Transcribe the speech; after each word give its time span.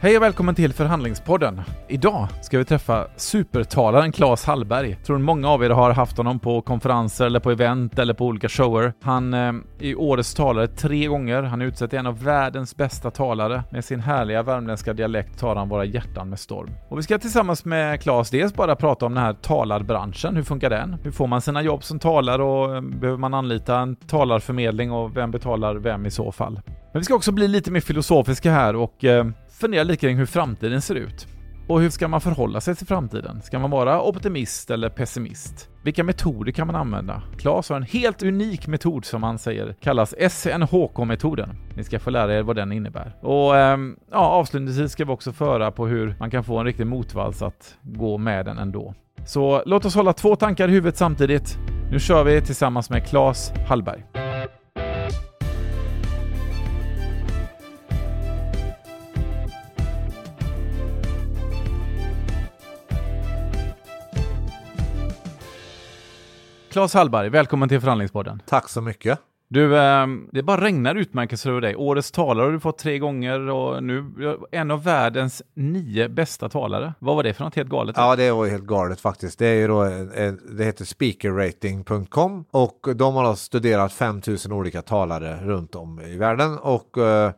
Hej 0.00 0.16
och 0.16 0.22
välkommen 0.22 0.54
till 0.54 0.72
Förhandlingspodden. 0.72 1.60
Idag 1.88 2.28
ska 2.42 2.58
vi 2.58 2.64
träffa 2.64 3.06
supertalaren 3.16 4.12
Claes 4.12 4.44
Hallberg. 4.44 4.96
Tror 4.96 5.18
många 5.18 5.48
av 5.48 5.64
er 5.64 5.70
har 5.70 5.90
haft 5.90 6.16
honom 6.16 6.38
på 6.40 6.62
konferenser 6.62 7.26
eller 7.26 7.40
på 7.40 7.50
event 7.50 7.98
eller 7.98 8.14
på 8.14 8.26
olika 8.26 8.48
shower. 8.48 8.92
Han 9.02 9.34
eh, 9.34 9.52
är 9.80 10.00
årets 10.00 10.34
talare 10.34 10.66
tre 10.66 11.06
gånger. 11.06 11.42
Han 11.42 11.62
är 11.62 11.66
utsedd 11.66 11.90
till 11.90 11.98
en 11.98 12.06
av 12.06 12.24
världens 12.24 12.76
bästa 12.76 13.10
talare. 13.10 13.62
Med 13.70 13.84
sin 13.84 14.00
härliga 14.00 14.42
värmländska 14.42 14.92
dialekt 14.92 15.38
tar 15.38 15.56
han 15.56 15.68
våra 15.68 15.84
hjärtan 15.84 16.28
med 16.28 16.38
storm. 16.38 16.70
Och 16.88 16.98
vi 16.98 17.02
ska 17.02 17.18
tillsammans 17.18 17.64
med 17.64 18.02
Claes 18.02 18.30
dels 18.30 18.54
bara 18.54 18.76
prata 18.76 19.06
om 19.06 19.14
den 19.14 19.24
här 19.24 19.32
talarbranschen. 19.32 20.36
Hur 20.36 20.42
funkar 20.42 20.70
den? 20.70 20.96
Hur 21.02 21.10
får 21.10 21.26
man 21.26 21.40
sina 21.40 21.62
jobb 21.62 21.84
som 21.84 21.98
talare 21.98 22.42
och 22.42 22.76
eh, 22.76 22.80
behöver 22.80 23.18
man 23.18 23.34
anlita 23.34 23.78
en 23.78 23.96
talarförmedling 23.96 24.92
och 24.92 25.16
vem 25.16 25.30
betalar 25.30 25.74
vem 25.74 26.06
i 26.06 26.10
så 26.10 26.32
fall? 26.32 26.60
Men 26.92 27.00
vi 27.00 27.04
ska 27.04 27.14
också 27.14 27.32
bli 27.32 27.48
lite 27.48 27.70
mer 27.70 27.80
filosofiska 27.80 28.52
här 28.52 28.76
och 28.76 29.04
eh, 29.04 29.26
fundera 29.60 29.82
lite 29.82 30.00
kring 30.00 30.16
hur 30.16 30.26
framtiden 30.26 30.82
ser 30.82 30.94
ut. 30.94 31.26
Och 31.68 31.80
hur 31.80 31.90
ska 31.90 32.08
man 32.08 32.20
förhålla 32.20 32.60
sig 32.60 32.74
till 32.76 32.86
framtiden? 32.86 33.42
Ska 33.42 33.58
man 33.58 33.70
vara 33.70 34.02
optimist 34.02 34.70
eller 34.70 34.88
pessimist? 34.88 35.68
Vilka 35.82 36.04
metoder 36.04 36.52
kan 36.52 36.66
man 36.66 36.76
använda? 36.76 37.22
Claes 37.38 37.68
har 37.68 37.76
en 37.76 37.82
helt 37.82 38.22
unik 38.22 38.66
metod 38.66 39.04
som 39.04 39.22
han 39.22 39.38
säger 39.38 39.76
kallas 39.80 40.14
SNHK-metoden. 40.30 41.56
Ni 41.76 41.84
ska 41.84 41.98
få 41.98 42.10
lära 42.10 42.34
er 42.34 42.42
vad 42.42 42.56
den 42.56 42.72
innebär. 42.72 43.16
Och 43.20 43.56
ähm, 43.56 43.96
ja, 44.10 44.18
avslutningsvis 44.18 44.92
ska 44.92 45.04
vi 45.04 45.12
också 45.12 45.32
föra 45.32 45.70
på 45.70 45.86
hur 45.86 46.16
man 46.20 46.30
kan 46.30 46.44
få 46.44 46.58
en 46.58 46.66
riktig 46.66 46.86
motvals 46.86 47.42
att 47.42 47.76
gå 47.82 48.18
med 48.18 48.44
den 48.44 48.58
ändå. 48.58 48.94
Så 49.26 49.62
låt 49.66 49.84
oss 49.84 49.94
hålla 49.94 50.12
två 50.12 50.36
tankar 50.36 50.68
i 50.68 50.72
huvudet 50.72 50.96
samtidigt. 50.96 51.58
Nu 51.90 52.00
kör 52.00 52.24
vi 52.24 52.40
tillsammans 52.40 52.90
med 52.90 53.06
Claes 53.06 53.52
Hallberg. 53.68 54.04
Claes 66.70 66.94
Hallberg, 66.94 67.28
välkommen 67.28 67.68
till 67.68 67.80
Förhandlingspodden. 67.80 68.42
Tack 68.46 68.68
så 68.68 68.80
mycket. 68.80 69.18
Du, 69.50 69.76
eh, 69.78 70.06
det 70.32 70.42
bara 70.42 70.60
regnar 70.64 70.94
utmärkelser 70.94 71.50
över 71.50 71.60
dig. 71.60 71.76
Årets 71.76 72.10
talare 72.10 72.44
har 72.44 72.52
du 72.52 72.60
fått 72.60 72.78
tre 72.78 72.98
gånger 72.98 73.40
och 73.40 73.82
nu 73.82 74.04
en 74.52 74.70
av 74.70 74.84
världens 74.84 75.42
nio 75.54 76.08
bästa 76.08 76.48
talare. 76.48 76.94
Vad 76.98 77.16
var 77.16 77.22
det 77.22 77.34
för 77.34 77.44
något 77.44 77.54
helt 77.54 77.68
galet? 77.68 77.96
Ja, 77.96 78.16
det 78.16 78.30
var 78.30 78.46
helt 78.46 78.64
galet 78.64 79.00
faktiskt. 79.00 79.38
Det 79.38 79.46
är 79.46 79.54
ju 79.54 79.68
då, 79.68 79.84
eh, 79.84 80.32
det 80.50 80.64
heter 80.64 80.84
speakerrating.com 80.84 82.44
och 82.50 82.88
de 82.94 83.14
har 83.14 83.34
studerat 83.34 83.92
5000 83.92 84.52
olika 84.52 84.82
talare 84.82 85.36
runt 85.42 85.74
om 85.74 86.00
i 86.00 86.16
världen 86.16 86.58
och 86.58 86.98
eh, 86.98 87.30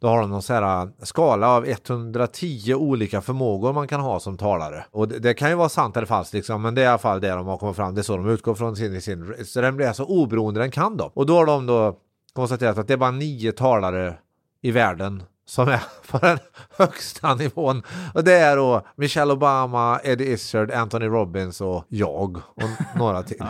då 0.00 0.08
har 0.08 0.20
de 0.20 0.30
någon 0.30 0.42
så 0.42 0.52
här 0.52 0.82
äh, 0.82 0.88
skala 1.02 1.48
av 1.48 1.66
110 1.66 2.74
olika 2.74 3.20
förmågor 3.20 3.72
man 3.72 3.88
kan 3.88 4.00
ha 4.00 4.20
som 4.20 4.36
talare. 4.36 4.84
Och 4.90 5.08
det, 5.08 5.18
det 5.18 5.34
kan 5.34 5.50
ju 5.50 5.54
vara 5.54 5.68
sant 5.68 5.96
eller 5.96 6.06
falskt 6.06 6.34
liksom, 6.34 6.62
men 6.62 6.74
det 6.74 6.80
är 6.80 6.84
i 6.84 6.88
alla 6.88 6.98
fall 6.98 7.20
det 7.20 7.30
de 7.30 7.46
har 7.46 7.58
kommit 7.58 7.76
fram. 7.76 7.94
Det 7.94 8.00
är 8.00 8.02
så 8.02 8.16
de 8.16 8.28
utgår 8.28 8.54
från 8.54 8.76
sin, 8.76 9.02
sin 9.02 9.34
så 9.44 9.60
den 9.60 9.76
blir 9.76 9.92
så 9.92 10.04
oberoende 10.04 10.60
den 10.60 10.70
kan 10.70 10.96
då. 10.96 11.12
Och 11.14 11.26
då 11.26 11.36
har 11.36 11.46
de 11.46 11.66
då 11.66 11.96
konstaterat 12.32 12.78
att 12.78 12.88
det 12.88 12.92
är 12.92 12.98
bara 12.98 13.10
nio 13.10 13.52
talare 13.52 14.14
i 14.62 14.70
världen 14.70 15.22
som 15.46 15.68
är 15.68 15.82
på 16.10 16.18
den 16.18 16.38
högsta 16.76 17.34
nivån. 17.34 17.82
Och 18.14 18.24
det 18.24 18.32
är 18.32 18.56
då 18.56 18.86
Michelle 18.96 19.32
Obama, 19.32 20.00
Eddie 20.04 20.32
Izzard, 20.32 20.70
Anthony 20.70 21.06
Robbins 21.06 21.60
och 21.60 21.84
jag 21.88 22.36
och 22.36 22.98
några 22.98 23.22
till. 23.22 23.42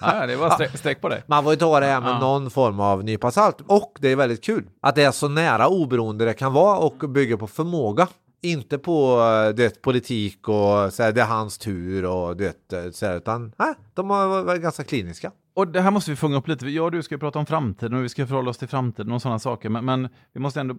Ja, 0.00 0.26
det 0.26 0.36
var 0.36 0.50
streck, 0.50 0.78
streck 0.78 1.00
på 1.00 1.08
det. 1.08 1.22
Man 1.26 1.44
får 1.44 1.52
ju 1.52 1.58
ta 1.58 1.80
det 1.80 1.86
här 1.86 2.00
med 2.00 2.10
ja. 2.10 2.20
någon 2.20 2.50
form 2.50 2.80
av 2.80 3.04
nypa 3.04 3.30
salt. 3.30 3.60
Och 3.66 3.98
det 4.00 4.08
är 4.08 4.16
väldigt 4.16 4.44
kul 4.44 4.64
att 4.80 4.94
det 4.94 5.02
är 5.02 5.10
så 5.10 5.28
nära 5.28 5.68
oberoende 5.68 6.24
det 6.24 6.34
kan 6.34 6.52
vara 6.52 6.78
och 6.78 7.10
bygger 7.10 7.36
på 7.36 7.46
förmåga. 7.46 8.08
Inte 8.42 8.78
på 8.78 9.20
eh, 9.20 9.54
det 9.54 9.82
politik 9.82 10.48
och 10.48 10.92
så 10.92 11.02
här, 11.02 11.12
det 11.12 11.20
är 11.20 11.26
hans 11.26 11.58
tur 11.58 12.04
och 12.04 12.36
det 12.36 12.72
eh, 12.72 12.90
så 12.90 13.06
här, 13.06 13.16
utan 13.16 13.52
nej, 13.58 13.74
de 13.94 14.10
har 14.10 14.42
varit 14.42 14.62
ganska 14.62 14.84
kliniska. 14.84 15.32
Och 15.54 15.68
det 15.68 15.80
här 15.80 15.90
måste 15.90 16.10
vi 16.10 16.16
fånga 16.16 16.36
upp 16.36 16.48
lite. 16.48 16.68
Jag 16.68 16.84
och 16.84 16.92
du 16.92 17.02
ska 17.02 17.18
prata 17.18 17.38
om 17.38 17.46
framtiden 17.46 17.94
och 17.94 18.04
vi 18.04 18.08
ska 18.08 18.26
förhålla 18.26 18.50
oss 18.50 18.58
till 18.58 18.68
framtiden 18.68 19.12
och 19.12 19.22
sådana 19.22 19.38
saker. 19.38 19.68
Men, 19.68 19.84
men 19.84 20.08
vi 20.32 20.40
måste 20.40 20.60
ändå 20.60 20.74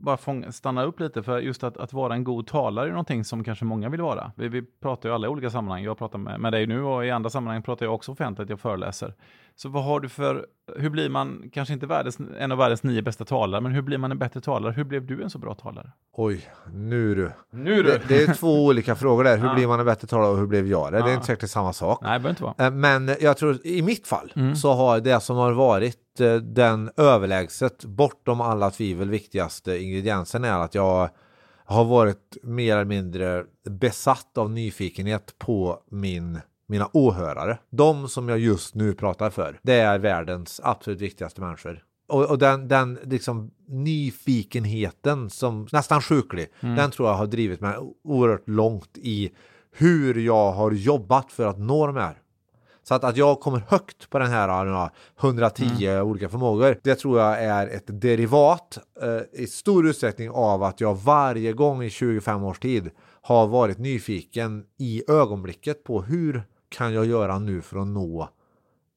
bara 0.00 0.16
fånga, 0.16 0.52
stanna 0.52 0.82
upp 0.82 1.00
lite 1.00 1.22
för 1.22 1.38
just 1.38 1.64
att, 1.64 1.76
att 1.76 1.92
vara 1.92 2.14
en 2.14 2.24
god 2.24 2.46
talare 2.46 2.86
är 2.86 2.90
någonting 2.90 3.24
som 3.24 3.44
kanske 3.44 3.64
många 3.64 3.88
vill 3.88 4.00
vara. 4.00 4.32
Vi, 4.36 4.48
vi 4.48 4.62
pratar 4.62 5.08
ju 5.08 5.14
alla 5.14 5.26
i 5.26 5.30
olika 5.30 5.50
sammanhang. 5.50 5.84
Jag 5.84 5.98
pratar 5.98 6.18
med, 6.18 6.40
med 6.40 6.52
dig 6.52 6.66
nu 6.66 6.82
och 6.82 7.06
i 7.06 7.10
andra 7.10 7.30
sammanhang 7.30 7.62
pratar 7.62 7.86
jag 7.86 7.94
också 7.94 8.12
offentligt, 8.12 8.50
jag 8.50 8.60
föreläser. 8.60 9.14
Så 9.62 9.68
vad 9.68 9.84
har 9.84 10.00
du 10.00 10.08
för, 10.08 10.46
hur 10.76 10.90
blir 10.90 11.08
man, 11.08 11.50
kanske 11.52 11.74
inte 11.74 11.86
världens, 11.86 12.18
en 12.38 12.52
av 12.52 12.58
världens 12.58 12.82
nio 12.82 13.02
bästa 13.02 13.24
talare, 13.24 13.60
men 13.60 13.72
hur 13.72 13.82
blir 13.82 13.98
man 13.98 14.12
en 14.12 14.18
bättre 14.18 14.40
talare? 14.40 14.72
Hur 14.72 14.84
blev 14.84 15.06
du 15.06 15.22
en 15.22 15.30
så 15.30 15.38
bra 15.38 15.54
talare? 15.54 15.92
Oj, 16.12 16.50
nu 16.72 17.14
du. 17.14 17.32
Nu 17.50 17.82
du. 17.82 17.82
Det, 17.82 18.02
det 18.08 18.22
är 18.22 18.34
två 18.34 18.66
olika 18.66 18.96
frågor 18.96 19.24
där. 19.24 19.38
Hur 19.38 19.46
ja. 19.46 19.54
blir 19.54 19.66
man 19.66 19.80
en 19.80 19.86
bättre 19.86 20.06
talare 20.06 20.30
och 20.30 20.38
hur 20.38 20.46
blev 20.46 20.66
jag 20.66 20.92
det? 20.92 20.98
Ja. 20.98 21.04
Det 21.04 21.10
är 21.10 21.14
inte 21.14 21.26
säkert 21.26 21.50
samma 21.50 21.72
sak. 21.72 21.98
Nej, 22.02 22.20
det 22.20 22.30
inte 22.30 22.42
vara. 22.42 22.54
Eh, 22.58 22.70
men 22.70 23.10
jag 23.20 23.36
tror 23.36 23.66
i 23.66 23.82
mitt 23.82 24.06
fall 24.06 24.32
mm. 24.36 24.56
så 24.56 24.72
har 24.72 25.00
det 25.00 25.20
som 25.20 25.36
har 25.36 25.52
varit 25.52 26.20
eh, 26.20 26.34
den 26.34 26.90
överlägset 26.96 27.84
bortom 27.84 28.40
alla 28.40 28.70
tvivel 28.70 29.10
viktigaste 29.10 29.78
ingrediensen 29.78 30.44
är 30.44 30.58
att 30.58 30.74
jag 30.74 31.10
har 31.64 31.84
varit 31.84 32.36
mer 32.42 32.72
eller 32.72 32.84
mindre 32.84 33.44
besatt 33.64 34.38
av 34.38 34.50
nyfikenhet 34.50 35.34
på 35.38 35.78
min 35.90 36.40
mina 36.70 36.90
åhörare. 36.92 37.58
De 37.70 38.08
som 38.08 38.28
jag 38.28 38.38
just 38.38 38.74
nu 38.74 38.94
pratar 38.94 39.30
för. 39.30 39.58
Det 39.62 39.74
är 39.74 39.98
världens 39.98 40.60
absolut 40.64 41.00
viktigaste 41.00 41.40
människor. 41.40 41.84
Och, 42.08 42.24
och 42.30 42.38
den, 42.38 42.68
den 42.68 42.98
liksom 43.02 43.50
nyfikenheten 43.68 45.30
som 45.30 45.68
nästan 45.72 46.02
sjuklig, 46.02 46.46
mm. 46.60 46.76
den 46.76 46.90
tror 46.90 47.08
jag 47.08 47.16
har 47.16 47.26
drivit 47.26 47.60
mig 47.60 47.74
oerhört 48.04 48.48
långt 48.48 48.98
i 48.98 49.30
hur 49.72 50.14
jag 50.14 50.52
har 50.52 50.70
jobbat 50.70 51.32
för 51.32 51.46
att 51.46 51.58
nå 51.58 51.86
de 51.86 51.96
här. 51.96 52.16
Så 52.82 52.94
att, 52.94 53.04
att 53.04 53.16
jag 53.16 53.40
kommer 53.40 53.62
högt 53.68 54.10
på 54.10 54.18
den 54.18 54.30
här 54.30 54.90
110 55.20 55.86
mm. 55.86 56.06
olika 56.06 56.28
förmågor, 56.28 56.78
det 56.82 56.94
tror 56.94 57.20
jag 57.20 57.44
är 57.44 57.66
ett 57.66 57.84
derivat 57.86 58.78
eh, 59.02 59.42
i 59.42 59.46
stor 59.46 59.88
utsträckning 59.88 60.30
av 60.30 60.62
att 60.62 60.80
jag 60.80 60.94
varje 60.94 61.52
gång 61.52 61.82
i 61.82 61.90
25 61.90 62.44
års 62.44 62.58
tid 62.58 62.90
har 63.22 63.46
varit 63.46 63.78
nyfiken 63.78 64.64
i 64.78 65.02
ögonblicket 65.08 65.84
på 65.84 66.02
hur 66.02 66.42
kan 66.70 66.94
jag 66.94 67.06
göra 67.06 67.38
nu 67.38 67.62
för 67.62 67.78
att 67.78 67.86
nå 67.86 68.28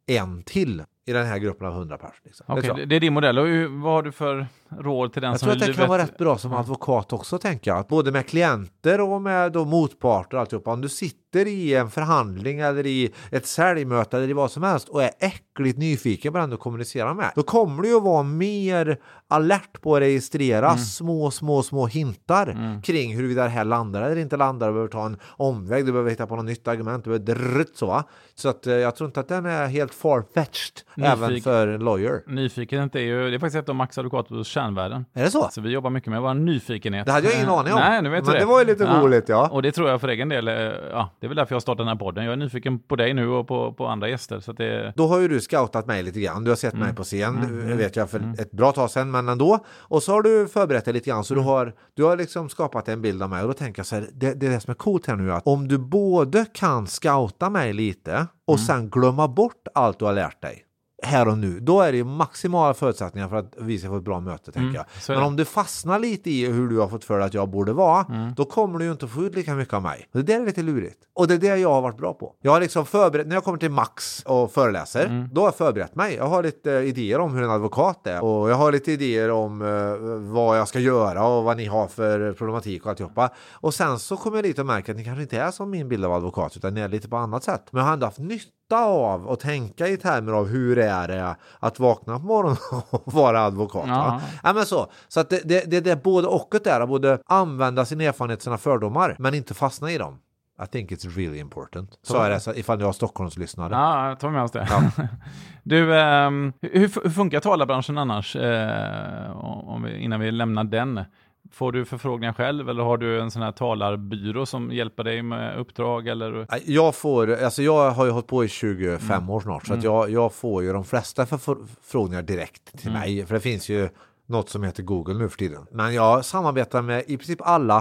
en 0.06 0.44
till 0.44 0.84
i 1.06 1.14
den 1.14 1.26
här 1.26 1.38
gruppen 1.38 1.68
av 1.68 1.74
100 1.74 1.98
personer. 1.98 2.20
Liksom. 2.24 2.58
Okay, 2.58 2.74
det, 2.74 2.86
det, 2.86 2.96
är 2.96 3.00
din 3.00 3.14
modell. 3.14 3.40
Och 3.40 3.48
vad 3.82 3.94
har 3.94 4.04
du 4.04 4.12
för 4.12 4.48
råd 4.80 5.14
till 5.14 5.22
den 5.22 5.32
jag 5.32 5.40
som 5.40 5.50
Jag 5.50 5.60
tror 5.60 5.70
att 5.70 5.76
det 5.76 5.82
kan 5.82 5.90
vara 5.90 6.02
rätt 6.02 6.18
bra 6.18 6.38
som 6.38 6.54
advokat 6.54 7.14
också, 7.14 7.38
tänker 7.38 7.72
jag. 7.72 7.86
Både 7.86 8.12
med 8.12 8.28
klienter 8.28 9.02
och 9.02 9.22
med 9.22 9.52
då 9.52 9.66
motparter 9.66 10.36
och 10.38 10.42
alltihopa. 10.42 10.72
Om 10.72 10.82
du 10.82 10.90
sitter 10.90 11.48
i 11.48 11.76
en 11.76 11.92
förhandling 11.92 12.60
eller 12.60 12.86
i 12.86 13.14
ett 13.32 13.46
säljmöte 13.46 14.18
eller 14.18 14.30
i 14.30 14.34
vad 14.34 14.52
som 14.52 14.64
helst 14.64 14.90
och 14.90 15.04
är 15.04 15.12
äckligt 15.20 15.78
nyfiken 15.78 16.34
på 16.34 16.40
den 16.40 16.50
du 16.50 16.58
kommunicerar 16.58 17.14
med, 17.14 17.32
då 17.36 17.44
kommer 17.44 17.84
du 17.84 17.96
att 17.96 18.04
vara 18.04 18.24
mer 18.24 18.98
alert 19.28 19.82
på 19.82 19.96
att 19.96 20.02
registrera 20.02 20.68
mm. 20.68 20.78
små, 20.78 21.32
små, 21.32 21.64
små 21.64 21.88
hintar 21.88 22.48
mm. 22.48 22.82
kring 22.82 23.16
huruvida 23.16 23.44
det 23.44 23.50
här 23.50 23.66
landar 23.66 24.02
eller 24.02 24.22
inte 24.22 24.38
landar. 24.38 24.68
Du 24.68 24.74
behöver 24.74 24.92
ta 24.92 25.06
en 25.06 25.18
omväg, 25.30 25.86
du 25.86 25.92
behöver 25.92 26.10
hitta 26.10 26.28
på 26.28 26.36
något 26.36 26.46
nytt 26.46 26.68
argument, 26.68 27.04
du 27.04 27.20
behöver 27.20 27.26
drrrt, 27.26 27.76
så. 27.76 28.04
Så 28.36 28.50
att 28.50 28.68
eh, 28.68 28.74
jag 28.74 28.96
tror 28.96 29.08
inte 29.08 29.20
att 29.20 29.28
den 29.28 29.46
är 29.46 29.68
helt 29.68 29.94
far-fetched 29.94 30.82
även 30.98 31.42
för 31.42 31.68
en 31.68 31.84
lawyer. 31.84 32.24
Nyfikenhet 32.28 32.96
är 32.96 33.00
ju, 33.00 33.30
det 33.30 33.36
är 33.36 33.40
faktiskt 33.40 33.64
ett 33.64 33.70
av 33.70 33.76
Max 33.76 33.98
advokaters 33.98 34.48
kärnvärden. 34.64 35.06
Är 35.14 35.24
det 35.24 35.32
så? 35.32 35.50
Så 35.52 35.62
vi 35.62 35.70
jobbar 35.70 35.90
mycket 35.90 36.10
med 36.10 36.22
vår 36.22 36.34
nyfikenhet. 36.34 37.06
Det 37.06 37.12
hade 37.12 37.28
jag 37.28 37.36
ingen 37.36 37.48
eh, 37.48 37.54
aning 37.54 37.74
om. 37.74 37.80
Nej, 37.80 38.02
nu 38.02 38.10
vet 38.10 38.26
Men 38.26 38.34
det. 38.34 38.40
det 38.40 38.46
var 38.46 38.60
ju 38.60 38.66
lite 38.66 38.84
ja. 38.84 39.00
roligt, 39.02 39.30
ja. 39.30 39.50
Och 39.52 39.62
det 39.62 39.72
tror 39.72 39.90
jag 39.90 40.02
för 40.02 40.08
egen 40.08 40.30
del, 40.30 40.48
eh, 40.48 40.54
ja, 40.92 41.10
det 41.20 41.26
är 41.26 41.28
väl 41.28 41.38
därför 41.38 41.56
jag 41.56 41.62
startat 41.62 41.78
den 41.78 41.88
här 41.88 41.96
podden. 41.96 42.26
Jag 42.26 42.34
är 42.34 42.38
nyfiken 42.38 42.80
på 42.80 42.96
dig 42.96 43.14
nu 43.14 43.28
och 43.28 43.48
på, 43.48 43.74
på 43.74 43.88
andra 43.88 44.10
gäster. 44.10 44.40
Så 44.40 44.52
det... 44.52 44.94
Då 44.96 45.08
har 45.08 45.20
ju 45.20 45.28
du 45.28 45.42
scoutat 45.42 45.88
mig 45.88 46.04
lite 46.04 46.20
grann. 46.20 46.44
Du 46.44 46.52
har 46.52 46.56
sett 46.56 46.74
mm. 46.74 46.86
mig 46.86 46.96
på 46.96 47.04
scen, 47.04 47.38
mm. 47.38 47.78
vet 47.78 47.96
jag, 47.96 48.10
för 48.10 48.20
mm. 48.20 48.34
ett 48.40 48.52
bra 48.52 48.72
tag 48.72 48.90
sedan, 48.90 49.12
men 49.12 49.30
ändå. 49.30 49.60
Och 49.78 50.04
så 50.04 50.12
har 50.12 50.22
du 50.22 50.48
förberett 50.48 50.86
dig 50.86 50.94
lite 50.94 51.10
grann, 51.10 51.24
så 51.24 51.34
du 51.34 51.40
mm. 51.40 51.50
har, 51.50 51.74
du 51.94 52.04
har 52.04 52.18
liksom 52.18 52.50
skapat 52.50 52.88
en 52.88 53.02
bild 53.02 53.24
av 53.24 53.30
mig. 53.30 53.42
Och 53.42 53.48
då 53.48 53.54
tänker 53.54 53.80
jag 53.80 53.86
så 53.86 53.96
här, 53.96 54.08
det, 54.14 54.34
det 54.34 54.48
är 54.48 54.52
det 54.52 54.60
som 54.60 54.72
är 54.72 54.76
coolt 54.76 55.08
här 55.08 55.16
nu, 55.16 55.34
att 55.34 55.48
om 55.48 55.68
du 55.68 55.78
både 55.78 56.46
kan 56.54 56.88
scouta 56.88 57.50
mig 57.50 57.74
lite 57.74 58.28
och 58.48 58.58
mm. 58.58 58.66
sen 58.66 58.90
glömma 58.90 59.28
bort 59.28 59.68
allt 59.74 60.00
du 60.00 60.06
har 60.06 60.14
lärt 60.14 60.42
dig 60.42 60.66
här 61.04 61.28
och 61.28 61.38
nu, 61.38 61.60
då 61.60 61.82
är 61.82 61.92
det 61.92 62.04
maximala 62.04 62.74
förutsättningar 62.74 63.30
för 63.30 63.36
att 63.36 63.54
vi 63.58 63.80
ska 63.80 63.90
få 63.90 63.98
ett 63.98 64.04
bra 64.04 64.20
möte, 64.20 64.52
tänker 64.52 64.60
mm, 64.62 64.76
jag. 65.08 65.16
Men 65.16 65.24
om 65.24 65.36
du 65.36 65.46
fastnar 65.46 66.00
lite 66.00 66.30
i 66.30 66.46
hur 66.46 66.70
du 66.70 66.80
har 66.80 66.88
fått 66.88 67.04
för 67.04 67.18
dig 67.18 67.28
att 67.28 67.34
jag 67.34 67.50
borde 67.50 67.74
vara, 67.74 68.06
mm. 68.10 68.34
då 68.34 68.46
kommer 68.46 68.80
du 68.80 68.86
ju 68.86 68.92
inte 68.92 69.08
få 69.08 69.24
ut 69.24 69.36
lika 69.36 69.54
mycket 69.56 69.74
av 69.74 69.82
mig. 69.82 70.08
Det 70.12 70.22
där 70.22 70.42
är 70.42 70.46
lite 70.46 70.62
lurigt. 70.62 70.98
Och 71.16 71.28
det 71.28 71.34
är 71.34 71.38
det 71.38 71.58
jag 71.58 71.74
har 71.74 71.82
varit 71.82 71.98
bra 71.98 72.14
på. 72.14 72.36
Jag 72.42 72.52
har 72.52 72.60
liksom 72.60 72.86
förberett, 72.86 73.28
när 73.28 73.36
jag 73.36 73.44
kommer 73.44 73.58
till 73.58 73.72
Max 73.72 74.24
och 74.26 74.52
föreläser, 74.52 75.06
mm. 75.06 75.30
då 75.32 75.42
har 75.42 75.48
jag 75.48 75.56
förberett 75.56 75.96
mig. 75.96 76.16
Jag 76.16 76.28
har 76.28 76.44
lite 76.44 76.72
uh, 76.72 76.88
idéer 76.88 77.20
om 77.20 77.36
hur 77.36 77.44
en 77.44 77.50
advokat 77.50 78.08
är 78.08 78.24
och 78.24 78.50
jag 78.50 78.56
har 78.56 78.72
lite 78.72 78.92
idéer 78.92 79.32
om 79.32 79.62
uh, 79.62 80.34
vad 80.34 80.60
jag 80.60 80.68
ska 80.68 80.80
göra 80.80 81.28
och 81.28 81.44
vad 81.44 81.58
ni 81.58 81.66
har 81.66 81.88
för 81.88 82.34
problematik 82.34 82.84
och 82.84 82.90
alltihopa. 82.90 83.30
Och 83.52 83.74
sen 83.74 84.00
så 84.00 84.18
kommer 84.18 84.38
jag 84.38 84.44
dit 84.44 84.60
och 84.60 84.66
märker 84.66 84.92
att 84.94 84.98
ni 84.98 85.04
kanske 85.04 85.22
inte 85.22 85.38
är 85.38 85.52
som 85.52 85.70
min 85.70 85.90
bild 85.90 86.06
av 86.06 86.14
advokat, 86.14 86.58
utan 86.58 86.74
ni 86.74 86.82
är 86.82 86.90
lite 86.90 87.10
på 87.10 87.18
annat 87.18 87.44
sätt. 87.44 87.64
Men 87.72 87.80
jag 87.80 87.86
har 87.86 87.94
ändå 87.94 88.06
haft 88.06 88.20
nytta 88.20 88.63
njuta 88.74 88.86
av 88.86 89.28
och 89.28 89.40
tänka 89.40 89.88
i 89.88 89.98
termer 89.98 90.34
av 90.34 90.48
hur 90.48 90.78
är 90.78 91.08
det 91.08 91.36
att 91.60 91.80
vakna 91.80 92.20
på 92.20 92.26
morgonen 92.26 92.58
och 92.90 93.14
vara 93.14 93.42
advokat. 93.42 93.86
Ja. 93.88 94.22
Ja, 94.44 94.54
men 94.54 94.66
så 94.66 94.88
så 95.08 95.20
att 95.20 95.30
det, 95.30 95.42
det, 95.46 95.72
det, 95.72 95.80
det 95.80 95.92
är 95.92 95.96
både 95.96 96.28
och 96.28 96.56
där, 96.64 96.82
att 96.82 96.90
både 96.90 97.20
använda 97.26 97.86
sin 97.86 98.02
erfarenhet, 98.02 98.42
sina 98.42 98.58
fördomar, 98.58 99.16
men 99.20 99.34
inte 99.34 99.54
fastna 99.54 99.92
i 99.92 99.98
dem. 99.98 100.20
I 100.64 100.68
think 100.68 100.92
it's 100.92 101.10
really 101.10 101.40
important. 101.40 102.00
Så 102.04 102.18
är 102.18 102.30
det 102.30 102.40
så 102.40 102.54
ifall 102.54 102.80
du 102.80 102.86
har 102.86 102.94
Stockholmslyssnare. 102.94 103.74
Ja, 103.74 104.16
ta 104.20 104.30
med 104.30 104.44
oss 104.44 104.52
det. 104.52 104.68
Ja. 104.70 105.06
du, 105.64 105.96
eh, 105.96 106.30
hur, 106.62 107.04
hur, 107.04 107.10
funkar 107.10 107.40
talarbranschen 107.40 107.98
annars? 107.98 108.36
Eh, 108.36 109.32
om 109.42 109.84
vi, 109.84 109.98
innan 109.98 110.20
vi 110.20 110.32
lämnar 110.32 110.64
den. 110.64 111.06
Får 111.54 111.72
du 111.72 111.86
förfrågningar 111.86 112.34
själv 112.34 112.70
eller 112.70 112.84
har 112.84 112.98
du 112.98 113.22
en 113.22 113.32
sån 113.32 113.42
här 113.42 113.52
talarbyrå 113.52 114.46
som 114.46 114.72
hjälper 114.72 115.04
dig 115.04 115.22
med 115.22 115.58
uppdrag? 115.60 116.08
Eller? 116.08 116.48
Jag 116.66 116.96
får, 116.96 117.34
alltså 117.34 117.62
jag 117.62 117.92
har 117.92 118.06
ju 118.06 118.12
hållit 118.12 118.28
på 118.28 118.44
i 118.44 118.48
25 118.48 119.18
mm. 119.18 119.30
år 119.30 119.40
snart 119.40 119.68
så 119.68 119.74
att 119.74 119.84
mm. 119.84 119.94
jag, 119.94 120.10
jag 120.10 120.34
får 120.34 120.64
ju 120.64 120.74
de 120.74 120.84
flesta 120.84 121.26
förfrågningar 121.26 122.22
direkt 122.22 122.78
till 122.78 122.90
mm. 122.90 123.02
mig. 123.02 123.26
För 123.26 123.34
det 123.34 123.40
finns 123.40 123.70
ju 123.70 123.90
något 124.26 124.50
som 124.50 124.64
heter 124.64 124.84
Google 124.84 125.14
nu 125.14 125.30
för 125.30 125.38
tiden. 125.38 125.66
Men 125.72 125.94
jag 125.94 126.26
samarbetar 126.26 126.82
med 126.82 127.04
i 127.08 127.18
princip 127.18 127.42
alla 127.42 127.78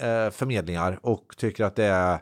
eh, 0.00 0.30
förmedlingar 0.30 0.98
och 1.02 1.34
tycker 1.36 1.64
att 1.64 1.76
det 1.76 1.84
är, 1.84 2.18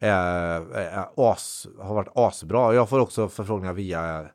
är, 0.00 0.74
är 0.74 1.06
as, 1.16 1.66
har 1.78 1.94
varit 1.94 2.12
asbra. 2.14 2.74
Jag 2.74 2.88
får 2.88 3.00
också 3.00 3.28
förfrågningar 3.28 3.72
via 3.72 4.26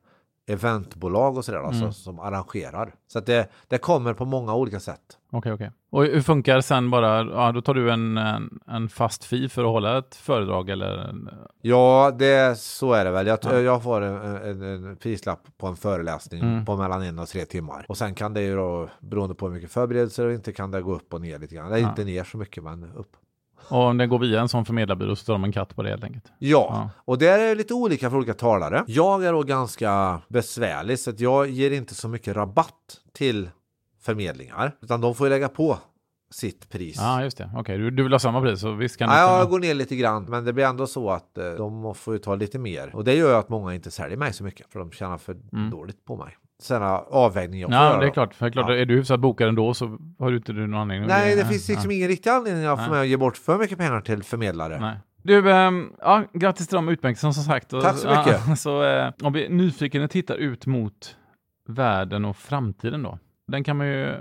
eventbolag 0.47 1.37
och 1.37 1.45
sådär 1.45 1.59
mm. 1.59 1.69
alltså, 1.69 1.91
som 1.91 2.19
arrangerar. 2.19 2.95
Så 3.07 3.19
att 3.19 3.25
det, 3.25 3.49
det 3.67 3.77
kommer 3.77 4.13
på 4.13 4.25
många 4.25 4.55
olika 4.55 4.79
sätt. 4.79 5.01
Okej, 5.27 5.37
okay, 5.37 5.51
okej. 5.53 5.67
Okay. 5.67 5.75
Och 5.89 6.15
hur 6.15 6.21
funkar 6.21 6.61
sen 6.61 6.91
bara, 6.91 7.23
ja, 7.23 7.51
då 7.51 7.61
tar 7.61 7.73
du 7.73 7.91
en, 7.91 8.17
en, 8.17 8.59
en, 8.67 8.89
fast 8.89 9.23
fee 9.23 9.49
för 9.49 9.63
att 9.63 9.69
hålla 9.69 9.97
ett 9.97 10.15
föredrag 10.15 10.69
eller? 10.69 11.15
Ja, 11.61 12.11
det, 12.19 12.59
så 12.59 12.93
är 12.93 13.05
det 13.05 13.11
väl. 13.11 13.27
Jag, 13.27 13.39
ja. 13.43 13.59
jag 13.59 13.83
får 13.83 14.01
en, 14.01 14.35
en, 14.35 14.61
en, 14.61 14.97
prislapp 14.97 15.47
på 15.57 15.67
en 15.67 15.75
föreläsning 15.75 16.41
mm. 16.41 16.65
på 16.65 16.77
mellan 16.77 17.03
en 17.03 17.19
och 17.19 17.27
tre 17.27 17.45
timmar. 17.45 17.85
Och 17.89 17.97
sen 17.97 18.15
kan 18.15 18.33
det 18.33 18.41
ju 18.41 18.55
då, 18.55 18.89
beroende 18.99 19.35
på 19.35 19.47
hur 19.47 19.53
mycket 19.53 19.71
förberedelser 19.71 20.25
och 20.25 20.33
inte 20.33 20.53
kan 20.53 20.71
det 20.71 20.81
gå 20.81 20.95
upp 20.95 21.13
och 21.13 21.21
ner 21.21 21.39
lite 21.39 21.55
grann. 21.55 21.69
Det 21.69 21.77
är 21.77 21.81
ja. 21.81 21.89
inte 21.89 22.03
ner 22.03 22.23
så 22.23 22.37
mycket, 22.37 22.63
men 22.63 22.91
upp. 22.95 23.11
Och 23.69 23.79
om 23.79 23.97
den 23.97 24.09
går 24.09 24.19
via 24.19 24.41
en 24.41 24.49
sån 24.49 24.65
förmedlarbyrå 24.65 25.15
så 25.15 25.25
tar 25.25 25.33
de 25.33 25.43
en 25.43 25.51
katt 25.51 25.75
på 25.75 25.83
det 25.83 25.89
helt 25.89 26.03
enkelt. 26.03 26.31
Ja, 26.39 26.67
ja. 26.71 26.89
och 27.05 27.17
det 27.17 27.27
är 27.27 27.55
lite 27.55 27.73
olika 27.73 28.09
för 28.09 28.17
olika 28.17 28.33
talare. 28.33 28.83
Jag 28.87 29.25
är 29.25 29.33
då 29.33 29.43
ganska 29.43 30.21
besvärlig 30.27 30.99
så 30.99 31.09
att 31.09 31.19
jag 31.19 31.49
ger 31.49 31.71
inte 31.71 31.95
så 31.95 32.07
mycket 32.07 32.35
rabatt 32.35 33.01
till 33.13 33.49
förmedlingar, 34.01 34.75
utan 34.81 35.01
de 35.01 35.15
får 35.15 35.27
ju 35.27 35.29
lägga 35.29 35.49
på 35.49 35.77
sitt 36.31 36.69
pris. 36.69 36.95
Ja, 36.99 37.23
just 37.23 37.37
det. 37.37 37.49
Okej, 37.51 37.61
okay. 37.61 37.77
du, 37.77 37.91
du, 37.91 38.03
vill 38.03 38.11
ha 38.11 38.19
samma 38.19 38.41
pris? 38.41 38.59
Så 38.59 38.71
visst 38.71 38.97
kan 38.97 39.09
ja, 39.09 39.39
jag 39.39 39.49
går 39.49 39.59
ner 39.59 39.73
lite 39.73 39.95
grann, 39.95 40.23
men 40.23 40.45
det 40.45 40.53
blir 40.53 40.65
ändå 40.65 40.87
så 40.87 41.09
att 41.09 41.37
eh, 41.37 41.51
de 41.51 41.95
får 41.95 42.13
ju 42.13 42.19
ta 42.19 42.35
lite 42.35 42.59
mer. 42.59 42.95
Och 42.95 43.03
det 43.03 43.13
gör 43.13 43.29
ju 43.29 43.35
att 43.35 43.49
många 43.49 43.73
inte 43.73 43.91
säljer 43.91 44.17
mig 44.17 44.33
så 44.33 44.43
mycket, 44.43 44.71
för 44.71 44.79
de 44.79 44.91
tjänar 44.91 45.17
för 45.17 45.37
mm. 45.53 45.69
dåligt 45.69 46.05
på 46.05 46.15
mig 46.15 46.37
sådana 46.61 46.97
avvägningar. 46.97 47.67
Ja, 47.71 47.97
det 47.97 48.05
är 48.05 48.09
klart. 48.09 48.33
För 48.33 48.49
klart 48.49 48.69
ja. 48.69 48.75
Är 48.75 48.85
du 48.85 48.95
hyfsat 48.95 49.19
bokad 49.19 49.47
ändå 49.47 49.73
så 49.73 49.97
har 50.19 50.31
du 50.31 50.37
inte 50.37 50.53
du 50.53 50.67
någon 50.67 50.81
anledning. 50.81 51.07
Nej, 51.07 51.35
det 51.35 51.41
ja, 51.41 51.47
finns 51.47 51.69
liksom 51.69 51.91
ja. 51.91 51.97
ingen 51.97 52.07
riktig 52.07 52.29
anledning 52.29 52.77
för 52.77 52.89
mig 52.89 53.01
att 53.01 53.07
ge 53.07 53.17
bort 53.17 53.37
för 53.37 53.57
mycket 53.57 53.77
pengar 53.77 54.01
till 54.01 54.23
förmedlare. 54.23 54.79
Nej. 54.79 54.97
Du, 55.23 55.51
ähm, 55.51 55.93
ja, 56.01 56.23
grattis 56.33 56.67
till 56.67 56.75
de 56.75 56.89
utmärkelserna 56.89 57.33
som 57.33 57.43
sagt. 57.43 57.73
Och, 57.73 57.81
Tack 57.81 57.97
så 57.97 58.07
mycket. 58.09 58.41
Ja, 58.47 58.55
så, 58.55 58.83
äh, 58.83 59.11
om 59.23 59.33
vi 59.33 59.49
nyfiken 59.49 60.09
tittar 60.09 60.35
ut 60.35 60.65
mot 60.65 61.15
världen 61.67 62.25
och 62.25 62.37
framtiden 62.37 63.03
då. 63.03 63.19
Den 63.47 63.63
kan 63.63 63.77
man 63.77 63.87
ju 63.87 64.13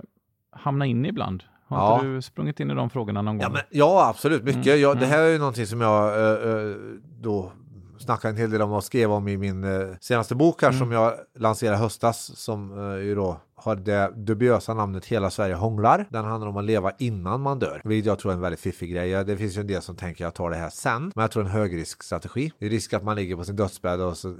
hamna 0.52 0.86
in 0.86 1.06
i 1.06 1.08
ibland. 1.08 1.44
Har 1.66 1.78
ja. 1.78 1.94
inte 1.94 2.06
du 2.06 2.22
sprungit 2.22 2.60
in 2.60 2.70
i 2.70 2.74
de 2.74 2.90
frågorna 2.90 3.22
någon 3.22 3.40
ja, 3.40 3.46
gång? 3.46 3.52
Men, 3.52 3.62
ja, 3.70 4.08
absolut. 4.08 4.44
Mycket. 4.44 4.66
Mm. 4.66 4.80
Ja, 4.80 4.94
det 4.94 5.06
mm. 5.06 5.10
här 5.10 5.18
är 5.18 5.32
ju 5.32 5.38
någonting 5.38 5.66
som 5.66 5.80
jag 5.80 6.32
äh, 6.32 6.76
då 7.20 7.52
snackade 7.98 8.32
en 8.32 8.36
hel 8.36 8.50
del 8.50 8.62
om 8.62 8.72
och 8.72 8.84
skrev 8.84 9.12
om 9.12 9.28
i 9.28 9.36
min 9.36 9.64
eh, 9.64 9.88
senaste 10.00 10.34
bok 10.34 10.62
här 10.62 10.68
mm. 10.68 10.78
som 10.78 10.92
jag 10.92 11.14
lanserade 11.38 11.78
höstas 11.78 12.36
som 12.36 12.92
eh, 12.92 13.04
ju 13.04 13.14
då 13.14 13.40
har 13.56 13.76
det 13.76 14.12
dubiösa 14.16 14.74
namnet 14.74 15.06
Hela 15.06 15.30
Sverige 15.30 15.54
hånglar. 15.54 16.06
Den 16.10 16.24
handlar 16.24 16.48
om 16.48 16.56
att 16.56 16.64
leva 16.64 16.92
innan 16.98 17.40
man 17.40 17.58
dör, 17.58 17.80
vilket 17.84 18.06
jag 18.06 18.18
tror 18.18 18.32
är 18.32 18.36
en 18.36 18.40
väldigt 18.40 18.60
fiffig 18.60 18.92
grej. 18.92 19.24
Det 19.24 19.36
finns 19.36 19.56
ju 19.56 19.60
en 19.60 19.66
del 19.66 19.82
som 19.82 19.96
tänker 19.96 20.24
jag 20.24 20.34
tar 20.34 20.50
det 20.50 20.56
här 20.56 20.70
sen, 20.70 21.12
men 21.14 21.22
jag 21.22 21.30
tror 21.30 21.42
en 21.42 21.50
högriskstrategi. 21.50 22.52
Det 22.58 22.66
är 22.66 22.70
risk 22.70 22.92
att 22.92 23.04
man 23.04 23.16
ligger 23.16 23.36
på 23.36 23.44
sin 23.44 23.56
dödsbädd 23.56 24.00
och 24.00 24.16
så 24.16 24.36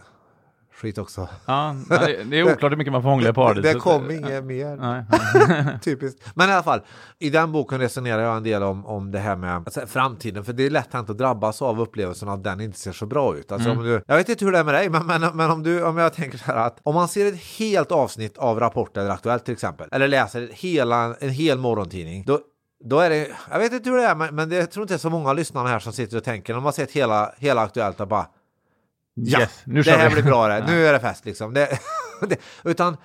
skit 0.74 0.98
också. 0.98 1.28
Ja, 1.46 1.76
det 2.24 2.38
är 2.38 2.52
oklart 2.52 2.72
hur 2.72 2.76
mycket 2.76 2.92
man 2.92 3.02
får 3.02 3.10
hångla 3.10 3.28
i 3.28 3.32
paradiset. 3.32 3.72
Det 3.72 3.78
kom 3.78 4.10
inget 4.10 4.44
mer. 4.44 5.78
Typiskt. 5.84 6.30
Men 6.34 6.48
i 6.50 6.52
alla 6.52 6.62
fall, 6.62 6.80
i 7.18 7.30
den 7.30 7.52
boken 7.52 7.80
resonerar 7.80 8.22
jag 8.22 8.36
en 8.36 8.42
del 8.42 8.62
om, 8.62 8.86
om 8.86 9.10
det 9.10 9.18
här 9.18 9.36
med 9.36 9.56
alltså, 9.56 9.86
framtiden, 9.86 10.44
för 10.44 10.52
det 10.52 10.66
är 10.66 10.70
lätt 10.70 10.92
hänt 10.92 11.10
att 11.10 11.18
drabbas 11.18 11.62
av 11.62 11.80
upplevelsen 11.80 12.28
att 12.28 12.44
den 12.44 12.60
inte 12.60 12.78
ser 12.78 12.92
så 12.92 13.06
bra 13.06 13.36
ut. 13.36 13.52
Alltså, 13.52 13.68
mm. 13.68 13.78
om 13.78 13.84
du, 13.84 14.02
jag 14.06 14.16
vet 14.16 14.28
inte 14.28 14.44
hur 14.44 14.52
det 14.52 14.58
är 14.58 14.64
med 14.64 14.74
dig, 14.74 14.90
men, 14.90 15.06
men, 15.06 15.36
men 15.36 15.50
om, 15.50 15.62
du, 15.62 15.84
om 15.84 15.98
jag 15.98 16.12
tänker 16.12 16.38
så 16.38 16.44
här 16.44 16.66
att 16.66 16.80
om 16.82 16.94
man 16.94 17.08
ser 17.08 17.26
ett 17.26 17.42
helt 17.58 17.92
avsnitt 17.92 18.38
av 18.38 18.60
Rapport 18.60 18.96
eller 18.96 19.10
Aktuellt 19.10 19.44
till 19.44 19.54
exempel, 19.54 19.88
eller 19.92 20.08
läser 20.08 20.48
hela, 20.52 21.14
en 21.20 21.30
hel 21.30 21.58
morgontidning, 21.58 22.24
då 22.26 22.40
då 22.86 22.98
är 22.98 23.10
det, 23.10 23.30
jag 23.50 23.58
vet 23.58 23.72
inte 23.72 23.90
hur 23.90 23.96
det 23.96 24.04
är, 24.04 24.14
men, 24.14 24.34
men 24.34 24.48
det, 24.48 24.56
jag 24.56 24.70
tror 24.70 24.82
inte 24.82 24.94
det 24.94 24.96
är 24.96 24.98
så 24.98 25.10
många 25.10 25.32
lyssnare 25.32 25.68
här 25.68 25.78
som 25.78 25.92
sitter 25.92 26.16
och 26.16 26.24
tänker, 26.24 26.54
de 26.54 26.64
har 26.64 26.72
sett 26.72 26.90
hela, 26.90 27.34
hela 27.38 27.62
Aktuellt 27.62 28.00
och 28.00 28.08
bara 28.08 28.26
Ja, 29.14 29.40
yes, 29.40 29.62
nu 29.64 29.82
det 29.82 29.90
här 29.90 30.08
vi. 30.08 30.14
blir 30.14 30.24
bra 30.24 30.48
det. 30.48 30.64
Nu 30.68 30.86
är 30.86 30.92
det 30.92 31.00
fest 31.00 31.24
liksom. 31.24 31.54
Det, 31.54 31.78
det, 32.28 32.36
utan 32.64 32.96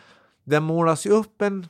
det 0.44 0.60
målas 0.60 1.06
ju 1.06 1.10
upp 1.10 1.42
en, 1.42 1.68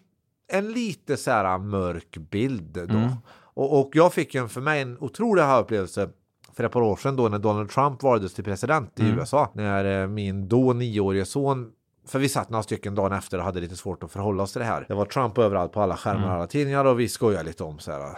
en 0.52 0.72
lite 0.72 1.18
så 1.18 1.32
här 1.32 1.58
mörk 1.58 2.18
bild 2.18 2.72
då. 2.74 2.82
Mm. 2.82 3.10
Och, 3.54 3.80
och 3.80 3.92
jag 3.94 4.14
fick 4.14 4.36
ju 4.36 4.48
för 4.48 4.62
mig 4.62 4.82
en 4.82 4.98
otrolig 5.00 5.44
upplevelse 5.44 6.10
för 6.54 6.64
ett 6.64 6.72
par 6.72 6.82
år 6.82 6.96
sedan 6.96 7.16
då 7.16 7.30
när 7.30 7.40
Donald 7.40 7.70
Trump 7.70 8.04
valdes 8.04 8.34
till 8.34 8.44
president 8.44 9.00
i 9.00 9.04
mm. 9.04 9.20
USA. 9.20 9.52
När 9.54 10.02
eh, 10.02 10.08
min 10.08 10.48
då 10.48 10.74
nioårige 10.74 11.26
son 11.26 11.72
för 12.08 12.20
vi 12.20 12.30
satt 12.30 12.50
några 12.50 12.64
stycken 12.64 12.96
dagen 12.96 13.12
efter 13.12 13.38
och 13.38 13.44
hade 13.44 13.60
lite 13.60 13.76
svårt 13.76 14.04
att 14.04 14.12
förhålla 14.12 14.44
oss 14.44 14.52
till 14.52 14.60
det 14.60 14.66
här. 14.66 14.86
Det 14.88 14.94
var 14.94 15.06
Trump 15.06 15.38
överallt 15.38 15.72
på 15.72 15.82
alla 15.82 15.98
skärmar 15.98 16.22
och 16.22 16.28
mm. 16.28 16.36
alla 16.36 16.48
tidningar 16.48 16.86
och 16.86 17.00
vi 17.00 17.10
skojade 17.10 17.44
lite 17.44 17.64
om 17.64 17.80
så 17.80 17.92
här 17.92 18.18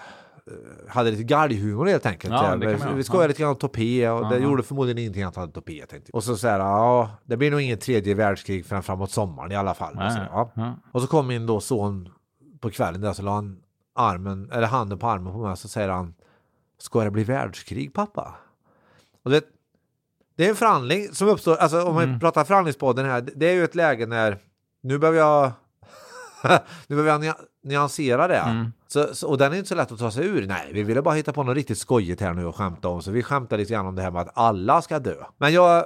hade 0.87 1.11
lite 1.11 1.23
galghumor 1.23 1.85
helt 1.85 2.05
enkelt. 2.05 2.33
Ja, 2.33 2.55
vi 2.95 3.03
skojade 3.03 3.23
ja. 3.23 3.27
lite 3.27 3.41
grann 3.41 3.51
om 3.51 3.57
topé 3.57 4.09
och 4.09 4.29
det 4.29 4.37
gjorde 4.37 4.63
förmodligen 4.63 4.97
ingenting 4.97 5.23
att 5.23 5.35
han 5.35 5.41
hade 5.41 5.53
topé. 5.53 5.85
Tänkte. 5.85 6.11
Och 6.11 6.23
så 6.23 6.37
säger 6.37 6.59
ja, 6.59 7.09
det 7.25 7.37
blir 7.37 7.51
nog 7.51 7.61
inget 7.61 7.81
tredje 7.81 8.13
världskrig 8.13 8.65
förrän 8.65 8.83
framåt 8.83 9.11
sommaren 9.11 9.51
i 9.51 9.55
alla 9.55 9.73
fall. 9.73 9.93
Och 9.93 10.11
så, 10.11 10.19
ja. 10.55 10.75
och 10.91 11.01
så 11.01 11.07
kom 11.07 11.27
min 11.27 11.45
då 11.45 11.59
son 11.59 12.09
på 12.59 12.69
kvällen 12.69 13.01
där 13.01 13.13
så 13.13 13.21
la 13.21 13.31
han 13.31 13.57
armen, 13.95 14.51
eller 14.51 14.67
handen 14.67 14.99
på 14.99 15.07
armen 15.07 15.33
på 15.33 15.39
mig 15.39 15.51
och 15.51 15.59
så 15.59 15.67
säger 15.67 15.89
han 15.89 16.13
Ska 16.77 17.03
det 17.03 17.11
bli 17.11 17.23
världskrig 17.23 17.93
pappa? 17.93 18.35
Och 19.23 19.31
det, 19.31 19.43
det 20.37 20.45
är 20.45 20.49
en 20.49 20.55
förhandling 20.55 21.13
som 21.13 21.27
uppstår, 21.27 21.55
alltså 21.55 21.83
om 21.83 21.95
man 21.95 22.03
mm. 22.03 22.19
pratar 22.19 22.43
förhandlingspodden 22.43 23.05
här, 23.05 23.29
det 23.35 23.45
är 23.45 23.53
ju 23.53 23.63
ett 23.63 23.75
läge 23.75 24.05
när 24.05 24.37
nu 24.81 24.99
behöver 24.99 25.19
jag 25.19 25.51
nu 26.87 26.95
behöver 26.95 27.25
jag 27.25 27.35
nyansera 27.63 28.27
det. 28.27 28.37
Mm. 28.37 28.73
Så, 28.87 29.15
så, 29.15 29.27
och 29.27 29.37
den 29.37 29.53
är 29.53 29.57
inte 29.57 29.69
så 29.69 29.75
lätt 29.75 29.91
att 29.91 29.99
ta 29.99 30.11
sig 30.11 30.25
ur. 30.25 30.47
Nej, 30.47 30.69
vi 30.73 30.83
ville 30.83 31.01
bara 31.01 31.15
hitta 31.15 31.33
på 31.33 31.43
något 31.43 31.55
riktigt 31.55 31.77
skojigt 31.77 32.21
här 32.21 32.33
nu 32.33 32.45
och 32.45 32.55
skämta 32.55 32.87
om. 32.87 33.01
Så 33.01 33.11
vi 33.11 33.23
skämtade 33.23 33.61
lite 33.61 33.73
grann 33.73 33.85
om 33.85 33.95
det 33.95 34.01
här 34.01 34.11
med 34.11 34.21
att 34.21 34.31
alla 34.33 34.81
ska 34.81 34.99
dö. 34.99 35.15
Men 35.37 35.53
jag 35.53 35.85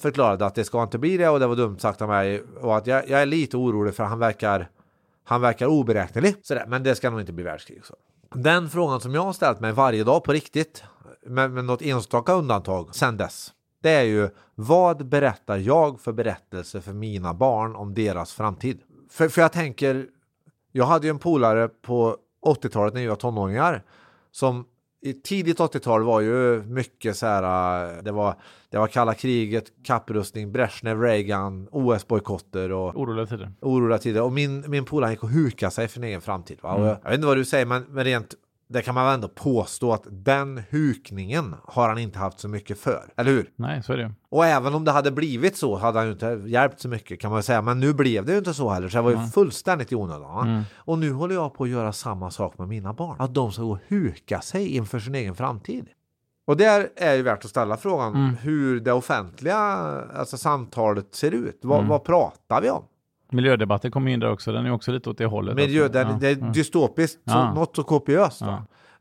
förklarade 0.00 0.46
att 0.46 0.54
det 0.54 0.64
ska 0.64 0.82
inte 0.82 0.98
bli 0.98 1.16
det 1.16 1.28
och 1.28 1.40
det 1.40 1.46
var 1.46 1.56
dumt 1.56 1.78
sagt 1.78 2.02
av 2.02 2.08
mig. 2.08 2.42
Och 2.60 2.76
att 2.76 2.86
jag, 2.86 3.08
jag 3.08 3.22
är 3.22 3.26
lite 3.26 3.56
orolig 3.56 3.94
för 3.94 4.04
han 4.04 4.18
verkar, 4.18 4.68
han 5.24 5.40
verkar 5.40 5.66
oberäknelig. 5.66 6.36
Sådär, 6.42 6.64
men 6.68 6.82
det 6.82 6.94
ska 6.94 7.10
nog 7.10 7.20
inte 7.20 7.32
bli 7.32 7.44
världskrig. 7.44 7.84
Så. 7.84 7.94
Den 8.34 8.70
frågan 8.70 9.00
som 9.00 9.14
jag 9.14 9.22
har 9.22 9.32
ställt 9.32 9.60
mig 9.60 9.72
varje 9.72 10.04
dag 10.04 10.24
på 10.24 10.32
riktigt, 10.32 10.84
med, 11.26 11.50
med 11.50 11.64
något 11.64 11.82
enstaka 11.82 12.32
undantag 12.32 12.94
sen 12.94 13.16
dess, 13.16 13.52
det 13.82 13.90
är 13.90 14.02
ju 14.02 14.28
vad 14.54 15.06
berättar 15.06 15.56
jag 15.56 16.00
för 16.00 16.12
berättelser 16.12 16.80
för 16.80 16.92
mina 16.92 17.34
barn 17.34 17.76
om 17.76 17.94
deras 17.94 18.32
framtid? 18.32 18.80
För, 19.10 19.28
för 19.28 19.42
jag 19.42 19.52
tänker, 19.52 20.06
jag 20.72 20.84
hade 20.84 21.06
ju 21.06 21.10
en 21.10 21.18
polare 21.18 21.68
på 21.68 22.16
80-talet 22.46 22.94
när 22.94 23.00
vi 23.00 23.06
var 23.06 23.16
tonåringar 23.16 23.82
som 24.30 24.64
i 25.04 25.12
tidigt 25.12 25.58
80-tal 25.58 26.02
var 26.02 26.20
ju 26.20 26.62
mycket 26.62 27.16
så 27.16 27.26
här, 27.26 28.02
det 28.02 28.12
var, 28.12 28.34
det 28.70 28.78
var 28.78 28.86
kalla 28.86 29.14
kriget, 29.14 29.64
kapprustning, 29.84 30.52
Brezhnev, 30.52 31.00
Reagan, 31.00 31.68
OS-bojkotter 31.72 32.72
och 32.72 33.00
oroliga 33.00 33.26
tider. 33.26 33.52
Oroliga 33.60 33.98
tider. 33.98 34.22
Och 34.22 34.32
min, 34.32 34.64
min 34.70 34.84
polare 34.84 35.10
gick 35.10 35.22
och 35.22 35.28
hukade 35.28 35.72
sig 35.72 35.88
för 35.88 35.94
sin 35.94 36.04
egen 36.04 36.20
framtid. 36.20 36.58
Va? 36.62 36.74
Mm. 36.74 36.86
Jag, 36.86 36.98
jag, 37.02 37.10
vet 37.10 37.14
inte 37.14 37.26
vad 37.26 37.36
du 37.36 37.44
säger, 37.44 37.66
men, 37.66 37.84
men 37.88 38.04
rent 38.04 38.34
det 38.72 38.82
kan 38.82 38.94
man 38.94 39.04
väl 39.06 39.14
ändå 39.14 39.28
påstå 39.28 39.92
att 39.92 40.06
den 40.10 40.62
hukningen 40.70 41.54
har 41.64 41.88
han 41.88 41.98
inte 41.98 42.18
haft 42.18 42.40
så 42.40 42.48
mycket 42.48 42.78
för, 42.78 43.12
eller 43.16 43.30
hur? 43.30 43.50
Nej, 43.56 43.82
så 43.82 43.92
är 43.92 43.96
det. 43.96 44.12
Och 44.28 44.46
även 44.46 44.74
om 44.74 44.84
det 44.84 44.90
hade 44.90 45.10
blivit 45.10 45.56
så 45.56 45.76
hade 45.76 45.98
han 45.98 46.06
ju 46.06 46.12
inte 46.12 46.42
hjälpt 46.46 46.80
så 46.80 46.88
mycket 46.88 47.20
kan 47.20 47.30
man 47.30 47.42
säga, 47.42 47.62
men 47.62 47.80
nu 47.80 47.92
blev 47.92 48.24
det 48.24 48.32
ju 48.32 48.38
inte 48.38 48.54
så 48.54 48.68
heller, 48.68 48.88
så 48.88 48.96
det 48.96 49.02
var 49.02 49.10
ju 49.10 49.16
mm. 49.16 49.28
fullständigt 49.28 49.92
i 49.92 49.94
onödan. 49.94 50.48
Mm. 50.48 50.62
Och 50.76 50.98
nu 50.98 51.12
håller 51.12 51.34
jag 51.34 51.54
på 51.54 51.64
att 51.64 51.70
göra 51.70 51.92
samma 51.92 52.30
sak 52.30 52.58
med 52.58 52.68
mina 52.68 52.92
barn, 52.92 53.16
att 53.18 53.34
de 53.34 53.52
ska 53.52 53.62
gå 53.62 53.70
och 53.70 53.78
huka 53.88 54.40
sig 54.40 54.68
inför 54.76 54.98
sin 54.98 55.14
egen 55.14 55.34
framtid. 55.34 55.86
Och 56.46 56.56
där 56.56 56.88
är 56.96 57.14
ju 57.14 57.22
värt 57.22 57.44
att 57.44 57.50
ställa 57.50 57.76
frågan 57.76 58.14
mm. 58.14 58.36
hur 58.36 58.80
det 58.80 58.92
offentliga 58.92 59.56
alltså 59.56 60.36
samtalet 60.38 61.14
ser 61.14 61.30
ut. 61.30 61.60
Vad, 61.62 61.78
mm. 61.78 61.88
vad 61.88 62.04
pratar 62.04 62.62
vi 62.62 62.70
om? 62.70 62.84
Miljödebatten 63.32 63.90
kommer 63.90 64.10
in 64.10 64.20
där 64.20 64.30
också, 64.30 64.52
den 64.52 64.66
är 64.66 64.72
också 64.72 64.92
lite 64.92 65.10
åt 65.10 65.18
det 65.18 65.26
hållet. 65.26 65.56
Miljö, 65.56 65.88
den, 65.88 66.08
ja, 66.08 66.16
det 66.20 66.28
är 66.28 66.36
ja. 66.40 66.46
dystopiskt, 66.46 67.20
så, 67.30 67.52
något 67.52 67.76
så 67.76 67.82
kopiöst. 67.82 68.42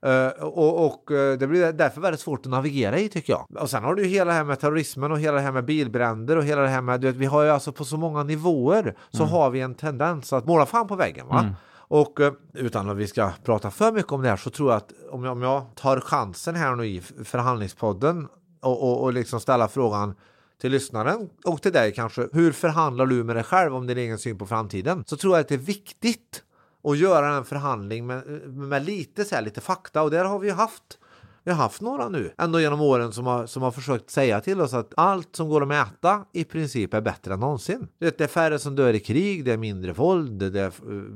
Uh, 0.05 0.43
och, 0.43 0.85
och 0.85 1.11
uh, 1.11 1.37
det 1.37 1.47
blir 1.47 1.73
därför 1.73 2.01
väldigt 2.01 2.19
svårt 2.19 2.45
att 2.45 2.51
navigera 2.51 2.99
i 2.99 3.09
tycker 3.09 3.33
jag. 3.33 3.61
Och 3.61 3.69
sen 3.69 3.83
har 3.83 3.95
du 3.95 4.03
ju 4.03 4.09
hela 4.09 4.31
det 4.31 4.37
här 4.37 4.43
med 4.43 4.59
terrorismen 4.59 5.11
och 5.11 5.19
hela 5.19 5.37
det 5.37 5.43
här 5.43 5.51
med 5.51 5.65
bilbränder 5.65 6.37
och 6.37 6.43
hela 6.43 6.61
det 6.61 6.67
här 6.67 6.81
med, 6.81 7.01
du 7.01 7.07
vet, 7.07 7.15
vi 7.15 7.25
har 7.25 7.43
ju 7.43 7.49
alltså 7.49 7.71
på 7.71 7.85
så 7.85 7.97
många 7.97 8.23
nivåer 8.23 8.95
så 9.09 9.23
mm. 9.23 9.33
har 9.33 9.49
vi 9.49 9.61
en 9.61 9.75
tendens 9.75 10.33
att 10.33 10.45
måla 10.45 10.65
fan 10.65 10.87
på 10.87 10.95
väggen. 10.95 11.27
Va? 11.27 11.39
Mm. 11.39 11.53
Och 11.73 12.19
uh, 12.19 12.31
utan 12.53 12.89
att 12.89 12.97
vi 12.97 13.07
ska 13.07 13.31
prata 13.43 13.71
för 13.71 13.91
mycket 13.91 14.11
om 14.11 14.21
det 14.21 14.29
här 14.29 14.37
så 14.37 14.49
tror 14.49 14.71
jag 14.71 14.77
att 14.77 14.91
om 15.11 15.23
jag, 15.23 15.31
om 15.31 15.41
jag 15.41 15.75
tar 15.75 15.99
chansen 15.99 16.55
här 16.55 16.75
nu 16.75 16.85
i 16.85 17.01
förhandlingspodden 17.01 18.27
och, 18.61 18.83
och, 18.83 19.03
och 19.03 19.13
liksom 19.13 19.39
ställa 19.39 19.67
frågan 19.67 20.15
till 20.61 20.71
lyssnaren 20.71 21.29
och 21.45 21.61
till 21.61 21.71
dig 21.71 21.93
kanske. 21.93 22.27
Hur 22.33 22.51
förhandlar 22.51 23.05
du 23.05 23.23
med 23.23 23.35
dig 23.35 23.43
själv 23.43 23.75
om 23.75 23.87
din 23.87 23.97
egen 23.97 24.17
syn 24.17 24.37
på 24.37 24.45
framtiden? 24.45 25.03
Så 25.07 25.17
tror 25.17 25.33
jag 25.33 25.41
att 25.41 25.47
det 25.47 25.55
är 25.55 25.59
viktigt 25.59 26.43
att 26.83 26.97
göra 26.97 27.35
en 27.35 27.45
förhandling 27.45 28.07
med, 28.07 28.27
med 28.49 28.85
lite, 28.85 29.25
så 29.25 29.35
här, 29.35 29.41
lite 29.41 29.61
fakta 29.61 30.01
och 30.01 30.11
där 30.11 30.25
har 30.25 30.39
vi 30.39 30.47
ju 30.47 30.53
haft 30.53 30.97
vi 31.43 31.51
har 31.51 31.57
haft 31.57 31.81
några 31.81 32.09
nu 32.09 32.33
ändå 32.37 32.59
genom 32.59 32.81
åren 32.81 33.13
som 33.13 33.25
har, 33.25 33.45
som 33.45 33.63
har 33.63 33.71
försökt 33.71 34.09
säga 34.09 34.41
till 34.41 34.61
oss 34.61 34.73
att 34.73 34.93
allt 34.97 35.35
som 35.35 35.49
går 35.49 35.61
att 35.61 35.67
mäta 35.67 36.25
i 36.33 36.43
princip 36.43 36.93
är 36.93 37.01
bättre 37.01 37.33
än 37.33 37.39
någonsin. 37.39 37.87
Det 37.99 38.21
är 38.21 38.27
färre 38.27 38.59
som 38.59 38.75
dör 38.75 38.93
i 38.93 38.99
krig, 38.99 39.45
det 39.45 39.51
är 39.51 39.57
mindre 39.57 39.93
våld, 39.93 40.51
det 40.51 40.61
är 40.61 40.71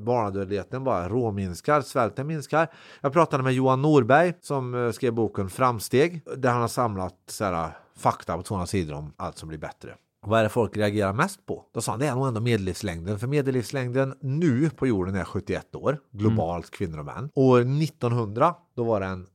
barnadödligheten 0.05 0.83
bara 0.83 1.09
råminskar, 1.09 1.81
svälten 1.81 2.27
minskar. 2.27 2.67
Jag 3.01 3.13
pratade 3.13 3.43
med 3.43 3.53
Johan 3.53 3.81
Norberg 3.81 4.33
som 4.41 4.85
eh, 4.85 4.91
skrev 4.91 5.13
boken 5.13 5.49
Framsteg 5.49 6.21
där 6.37 6.49
han 6.49 6.61
har 6.61 6.67
samlat 6.67 7.15
så 7.27 7.43
här, 7.43 7.71
fakta 7.97 8.37
på 8.37 8.43
200 8.43 8.67
sidor 8.67 8.95
om 8.95 9.13
allt 9.17 9.37
som 9.37 9.49
blir 9.49 9.59
bättre. 9.59 9.95
Vad 10.27 10.39
är 10.39 10.43
det 10.43 10.49
folk 10.49 10.77
reagerar 10.77 11.13
mest 11.13 11.45
på? 11.45 11.65
Då 11.73 11.81
sa 11.81 11.91
han 11.91 11.99
det 11.99 12.07
är 12.07 12.15
nog 12.15 12.27
ändå 12.27 12.41
medellivslängden. 12.41 13.19
För 13.19 13.27
medellivslängden 13.27 14.15
nu 14.21 14.69
på 14.69 14.87
jorden 14.87 15.15
är 15.15 15.23
71 15.23 15.75
år, 15.75 15.99
globalt 16.11 16.65
mm. 16.65 16.71
kvinnor 16.71 16.99
och 16.99 17.05
män. 17.05 17.29
År 17.35 17.59
1900 17.59 18.55
då 18.75 18.83
var 18.83 18.99
den 18.99 19.27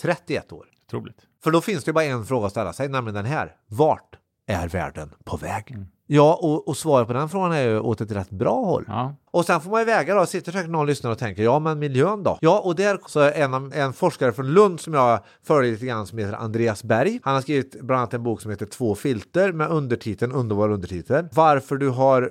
31 0.00 0.52
år. 0.52 0.66
Troligt. 0.90 1.26
För 1.42 1.50
då 1.50 1.60
finns 1.60 1.84
det 1.84 1.92
bara 1.92 2.04
en 2.04 2.26
fråga 2.26 2.46
att 2.46 2.52
ställa 2.52 2.72
sig, 2.72 2.88
nämligen 2.88 3.14
den 3.14 3.24
här. 3.24 3.56
Vart 3.66 4.16
är 4.46 4.68
världen 4.68 5.14
på 5.24 5.36
väg? 5.36 5.70
Mm. 5.70 5.86
Ja, 6.10 6.38
och, 6.42 6.68
och 6.68 6.76
svaret 6.76 7.06
på 7.06 7.12
den 7.12 7.28
frågan 7.28 7.52
är 7.52 7.62
ju 7.62 7.80
åt 7.80 8.00
ett 8.00 8.12
rätt 8.12 8.30
bra 8.30 8.64
håll. 8.64 8.84
Ja. 8.88 9.14
Och 9.30 9.44
sen 9.44 9.60
får 9.60 9.70
man 9.70 9.80
ju 9.80 9.86
väga 9.86 10.14
då, 10.14 10.26
sitter 10.26 10.52
säkert 10.52 10.70
någon 10.70 10.86
lyssnare 10.86 11.12
och 11.12 11.18
tänker, 11.18 11.42
ja 11.42 11.58
men 11.58 11.78
miljön 11.78 12.22
då? 12.22 12.38
Ja, 12.40 12.60
och 12.60 12.74
där 12.74 12.98
så 13.06 13.20
är 13.20 13.32
en, 13.32 13.72
en 13.72 13.92
forskare 13.92 14.32
från 14.32 14.46
Lund 14.46 14.80
som 14.80 14.94
jag 14.94 15.20
följer 15.46 15.72
lite 15.72 15.86
grann 15.86 16.06
som 16.06 16.18
heter 16.18 16.32
Andreas 16.32 16.84
Berg. 16.84 17.20
Han 17.22 17.34
har 17.34 17.40
skrivit 17.40 17.80
bland 17.80 17.98
annat 18.00 18.14
en 18.14 18.22
bok 18.22 18.40
som 18.40 18.50
heter 18.50 18.66
Två 18.66 18.94
filter 18.94 19.52
med 19.52 19.68
undertiteln, 19.70 20.32
underbar 20.32 20.70
undertitel. 20.70 21.28
Varför 21.32 21.76
du 21.76 21.88
har 21.88 22.30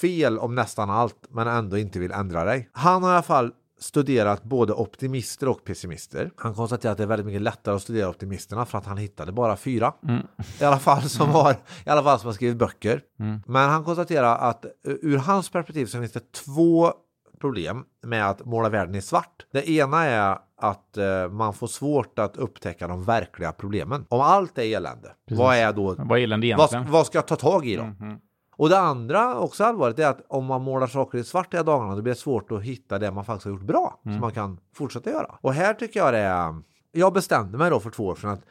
fel 0.00 0.38
om 0.38 0.54
nästan 0.54 0.90
allt 0.90 1.16
men 1.30 1.48
ändå 1.48 1.78
inte 1.78 1.98
vill 1.98 2.12
ändra 2.12 2.44
dig. 2.44 2.68
Han 2.72 3.02
har 3.02 3.10
i 3.10 3.14
alla 3.14 3.22
fall 3.22 3.52
studerat 3.80 4.42
både 4.44 4.72
optimister 4.72 5.48
och 5.48 5.64
pessimister. 5.64 6.30
Han 6.36 6.54
konstaterar 6.54 6.92
att 6.92 6.98
det 6.98 7.04
är 7.04 7.08
väldigt 7.08 7.26
mycket 7.26 7.42
lättare 7.42 7.74
att 7.74 7.82
studera 7.82 8.08
optimisterna 8.08 8.66
för 8.66 8.78
att 8.78 8.86
han 8.86 8.96
hittade 8.96 9.32
bara 9.32 9.56
fyra. 9.56 9.92
Mm. 10.08 10.26
I 10.60 10.64
alla 10.64 10.78
fall 10.78 11.02
som 11.02 11.28
har, 11.28 11.52
i 11.86 11.90
alla 11.90 12.02
fall 12.02 12.18
som 12.18 12.26
har 12.26 12.34
skrivit 12.34 12.56
böcker. 12.56 13.02
Mm. 13.20 13.42
Men 13.46 13.70
han 13.70 13.84
konstaterar 13.84 14.38
att 14.38 14.64
eh, 14.64 14.70
ur 14.84 15.16
hans 15.16 15.50
perspektiv 15.50 15.86
så 15.86 15.98
finns 15.98 16.12
det 16.12 16.32
två 16.32 16.92
problem 17.40 17.84
med 18.02 18.30
att 18.30 18.44
måla 18.44 18.68
världen 18.68 18.94
i 18.94 19.02
svart. 19.02 19.46
Det 19.52 19.70
ena 19.70 20.04
är 20.04 20.38
att 20.56 20.96
eh, 20.96 21.28
man 21.30 21.54
får 21.54 21.66
svårt 21.66 22.18
att 22.18 22.36
upptäcka 22.36 22.88
de 22.88 23.04
verkliga 23.04 23.52
problemen. 23.52 24.06
Om 24.08 24.20
allt 24.20 24.58
är 24.58 24.76
elände, 24.76 25.08
Precis. 25.28 25.38
vad 25.38 25.56
är 25.56 25.72
då? 25.72 25.94
Vad 25.98 26.18
är 26.18 26.22
elände 26.22 26.46
egentligen? 26.46 26.84
Vad, 26.84 26.92
vad 26.92 27.06
ska 27.06 27.18
jag 27.18 27.26
ta 27.26 27.36
tag 27.36 27.66
i 27.66 27.76
då? 27.76 27.82
Mm. 27.82 28.18
Och 28.60 28.68
det 28.68 28.78
andra 28.78 29.38
också 29.38 29.64
allvarligt 29.64 29.98
är 29.98 30.06
att 30.06 30.20
om 30.28 30.44
man 30.44 30.62
målar 30.62 30.86
saker 30.86 31.18
i 31.18 31.24
svart 31.24 31.54
i 31.54 31.56
dagarna 31.56 31.96
då 31.96 32.02
blir 32.02 32.14
det 32.14 32.20
svårt 32.20 32.52
att 32.52 32.62
hitta 32.62 32.98
det 32.98 33.10
man 33.10 33.24
faktiskt 33.24 33.44
har 33.44 33.52
gjort 33.52 33.62
bra 33.62 34.00
mm. 34.04 34.16
som 34.16 34.20
man 34.20 34.32
kan 34.32 34.60
fortsätta 34.74 35.10
göra. 35.10 35.38
Och 35.40 35.54
här 35.54 35.74
tycker 35.74 36.00
jag 36.00 36.14
det 36.14 36.18
är, 36.18 36.62
jag 36.92 37.12
bestämde 37.12 37.58
mig 37.58 37.70
då 37.70 37.80
för 37.80 37.90
två 37.90 38.06
år 38.06 38.14
sedan 38.14 38.30
att 38.30 38.44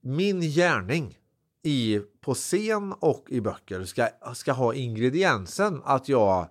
min 0.00 0.40
gärning 0.40 1.18
i, 1.62 2.00
på 2.20 2.34
scen 2.34 2.94
och 3.00 3.24
i 3.28 3.40
böcker 3.40 3.84
ska, 3.84 4.08
ska 4.34 4.52
ha 4.52 4.74
ingrediensen 4.74 5.82
att 5.84 6.08
jag 6.08 6.46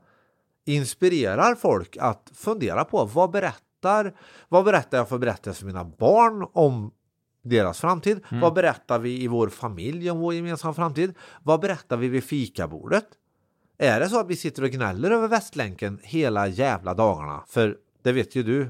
inspirerar 0.66 1.56
folk 1.56 1.98
att 1.98 2.32
fundera 2.34 2.86
på 2.86 3.06
vad 3.06 3.32
berättar, 3.32 4.16
vad 4.50 4.66
berättar 4.66 4.98
jag 4.98 5.10
för 5.10 5.18
berättelser 5.18 5.60
för 5.60 5.68
mina 5.68 5.84
barn 5.84 6.48
om 6.54 6.92
deras 7.42 7.80
framtid? 7.80 8.20
Mm. 8.30 8.42
Vad 8.42 8.54
berättar 8.54 9.00
vi 9.00 9.24
i 9.24 9.28
vår 9.28 9.50
familj 9.50 10.12
om 10.12 10.20
vår 10.20 10.34
gemensamma 10.34 10.74
framtid? 10.74 11.14
Vad 11.44 11.60
berättar 11.60 11.98
vi 11.98 12.08
vid 12.08 12.24
fikabordet? 12.24 13.06
Är 13.78 14.00
det 14.00 14.10
så 14.10 14.20
att 14.20 14.28
vi 14.28 14.36
sitter 14.36 14.64
och 14.64 14.70
gnäller 14.70 15.12
över 15.12 15.28
Västlänken 15.28 16.00
hela 16.04 16.48
jävla 16.48 16.94
dagarna? 16.94 17.44
För 17.48 17.78
det 18.02 18.12
vet 18.12 18.36
ju 18.36 18.44
du 18.44 18.70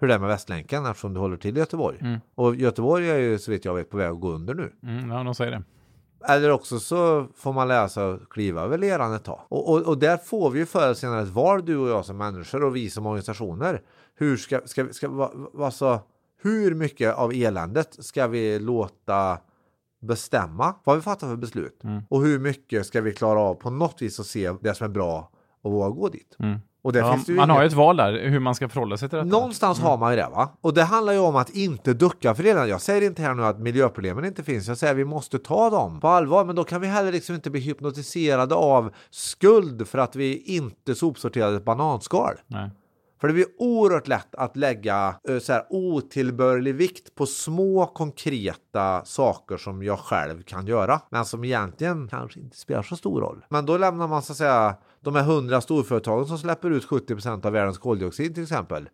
hur 0.00 0.08
det 0.08 0.14
är 0.14 0.18
med 0.18 0.28
Västlänken 0.28 0.86
eftersom 0.86 1.14
du 1.14 1.20
håller 1.20 1.36
till 1.36 1.56
i 1.56 1.60
Göteborg. 1.60 1.98
Mm. 2.00 2.20
Och 2.34 2.56
Göteborg 2.56 3.10
är 3.10 3.18
ju 3.18 3.38
så 3.38 3.50
vitt 3.50 3.64
jag 3.64 3.74
vet 3.74 3.90
på 3.90 3.96
väg 3.96 4.10
att 4.10 4.20
gå 4.20 4.30
under 4.30 4.54
nu. 4.54 4.72
Mm, 4.82 5.10
ja, 5.10 5.22
de 5.22 5.34
säger 5.34 5.50
det. 5.50 5.62
Eller 6.28 6.50
också 6.50 6.78
så 6.78 7.26
får 7.36 7.52
man 7.52 7.68
läsa 7.68 8.06
och 8.06 8.32
kliva 8.32 8.62
över 8.62 8.78
leran 8.78 9.14
ett 9.14 9.24
tag. 9.24 9.40
Och, 9.48 9.70
och, 9.70 9.82
och 9.82 9.98
där 9.98 10.16
får 10.16 10.50
vi 10.50 10.58
ju 10.58 10.66
förr 10.66 10.82
eller 10.82 10.94
senare 10.94 11.22
ett 11.22 11.28
val, 11.28 11.64
du 11.64 11.76
och 11.76 11.88
jag 11.88 12.04
som 12.04 12.16
människor 12.16 12.64
och 12.64 12.76
vi 12.76 12.90
som 12.90 13.06
organisationer. 13.06 13.82
Hur 14.14 14.36
ska, 14.36 14.60
ska, 14.64 14.86
ska, 14.92 14.92
ska 14.92 15.30
alltså, 15.64 16.00
hur 16.42 16.74
mycket 16.74 17.14
av 17.14 17.32
eländet 17.32 17.96
ska 17.98 18.26
vi 18.26 18.58
låta 18.58 19.38
bestämma 20.00 20.74
vad 20.84 20.96
vi 20.96 21.02
fattar 21.02 21.28
för 21.28 21.36
beslut? 21.36 21.84
Mm. 21.84 22.02
Och 22.08 22.22
hur 22.22 22.38
mycket 22.38 22.86
ska 22.86 23.00
vi 23.00 23.12
klara 23.12 23.40
av 23.40 23.54
på 23.54 23.70
något 23.70 24.02
vis 24.02 24.20
att 24.20 24.26
se 24.26 24.52
det 24.60 24.74
som 24.74 24.84
är 24.84 24.88
bra 24.88 25.30
och 25.62 25.72
våga 25.72 25.88
gå 25.88 26.08
dit? 26.08 26.36
Mm. 26.38 26.58
Och 26.82 26.96
ja, 26.96 27.06
man 27.06 27.24
inget... 27.28 27.48
har 27.48 27.60
ju 27.60 27.66
ett 27.66 27.72
val 27.72 27.96
där, 27.96 28.28
hur 28.28 28.38
man 28.38 28.54
ska 28.54 28.68
förhålla 28.68 28.96
sig 28.96 29.08
till 29.08 29.18
detta. 29.18 29.28
Någonstans 29.28 29.78
mm. 29.78 29.90
har 29.90 29.98
man 29.98 30.12
ju 30.12 30.16
det 30.16 30.28
va? 30.30 30.58
Och 30.60 30.74
det 30.74 30.82
handlar 30.82 31.12
ju 31.12 31.18
om 31.18 31.36
att 31.36 31.50
inte 31.50 31.94
ducka 31.94 32.34
för 32.34 32.42
det. 32.42 32.48
Jag 32.48 32.80
säger 32.80 33.02
inte 33.02 33.22
här 33.22 33.34
nu 33.34 33.44
att 33.44 33.58
miljöproblemen 33.58 34.24
inte 34.24 34.42
finns, 34.42 34.68
jag 34.68 34.78
säger 34.78 34.92
att 34.92 34.98
vi 34.98 35.04
måste 35.04 35.38
ta 35.38 35.70
dem 35.70 36.00
på 36.00 36.08
allvar. 36.08 36.44
Men 36.44 36.56
då 36.56 36.64
kan 36.64 36.80
vi 36.80 36.86
heller 36.86 37.12
liksom 37.12 37.34
inte 37.34 37.50
bli 37.50 37.60
hypnotiserade 37.60 38.54
av 38.54 38.92
skuld 39.10 39.88
för 39.88 39.98
att 39.98 40.16
vi 40.16 40.36
inte 40.36 40.94
sopsorterade 40.94 41.56
ett 41.56 41.64
bananskal. 41.64 42.34
Nej. 42.46 42.70
För 43.22 43.28
det 43.28 43.34
blir 43.34 43.46
oerhört 43.58 44.08
lätt 44.08 44.34
att 44.34 44.56
lägga 44.56 45.14
eh, 45.28 45.38
så 45.38 45.52
här, 45.52 45.66
otillbörlig 45.70 46.74
vikt 46.74 47.14
på 47.14 47.26
små 47.26 47.86
konkreta 47.86 49.04
saker 49.04 49.56
som 49.56 49.82
jag 49.82 49.98
själv 49.98 50.42
kan 50.42 50.66
göra. 50.66 51.00
Men 51.10 51.24
som 51.24 51.44
egentligen 51.44 52.08
kanske 52.08 52.40
inte 52.40 52.56
spelar 52.56 52.82
så 52.82 52.96
stor 52.96 53.20
roll. 53.20 53.44
Men 53.48 53.66
då 53.66 53.76
lämnar 53.78 54.08
man 54.08 54.22
så 54.22 54.32
att 54.32 54.36
säga 54.36 54.74
de 55.00 55.14
här 55.14 55.22
hundra 55.22 55.60
storföretagen 55.60 56.26
som 56.26 56.38
släpper 56.38 56.70
ut 56.70 56.88
70% 56.88 57.46
av 57.46 57.52
världens 57.52 57.78
koldioxid 57.78 58.34
till 58.34 58.42
exempel. 58.42 58.88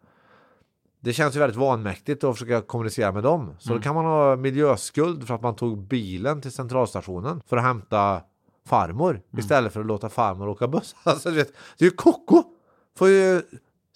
Det 1.00 1.12
känns 1.12 1.37
ju 1.37 1.40
väldigt 1.40 1.58
vanmäktigt 1.58 2.25
att 2.25 2.38
försöka 2.38 2.61
kommunicera 2.61 3.12
med 3.12 3.23
dem. 3.23 3.56
Så 3.58 3.70
mm. 3.70 3.78
då 3.78 3.82
kan 3.82 3.94
man 3.94 4.04
ha 4.04 4.37
miljöskuld 4.37 5.26
för 5.26 5.35
att 5.35 5.42
man 5.42 5.56
tog 5.56 5.78
bilen 5.78 6.40
till 6.40 6.52
centralstationen 6.52 7.40
för 7.47 7.56
att 7.56 7.62
hämta 7.64 8.20
farmor 8.66 9.11
mm. 9.11 9.23
istället 9.38 9.73
för 9.73 9.80
att 9.80 9.87
låta 9.87 10.08
farmor 10.08 10.49
åka 10.49 10.68
buss. 10.68 10.97
Alltså, 11.02 11.30
vet, 11.30 11.52
det 11.78 11.85
är 11.85 11.90
ju 11.90 11.97
koko! 11.97 12.42
Får 12.99 13.08
ju 13.08 13.42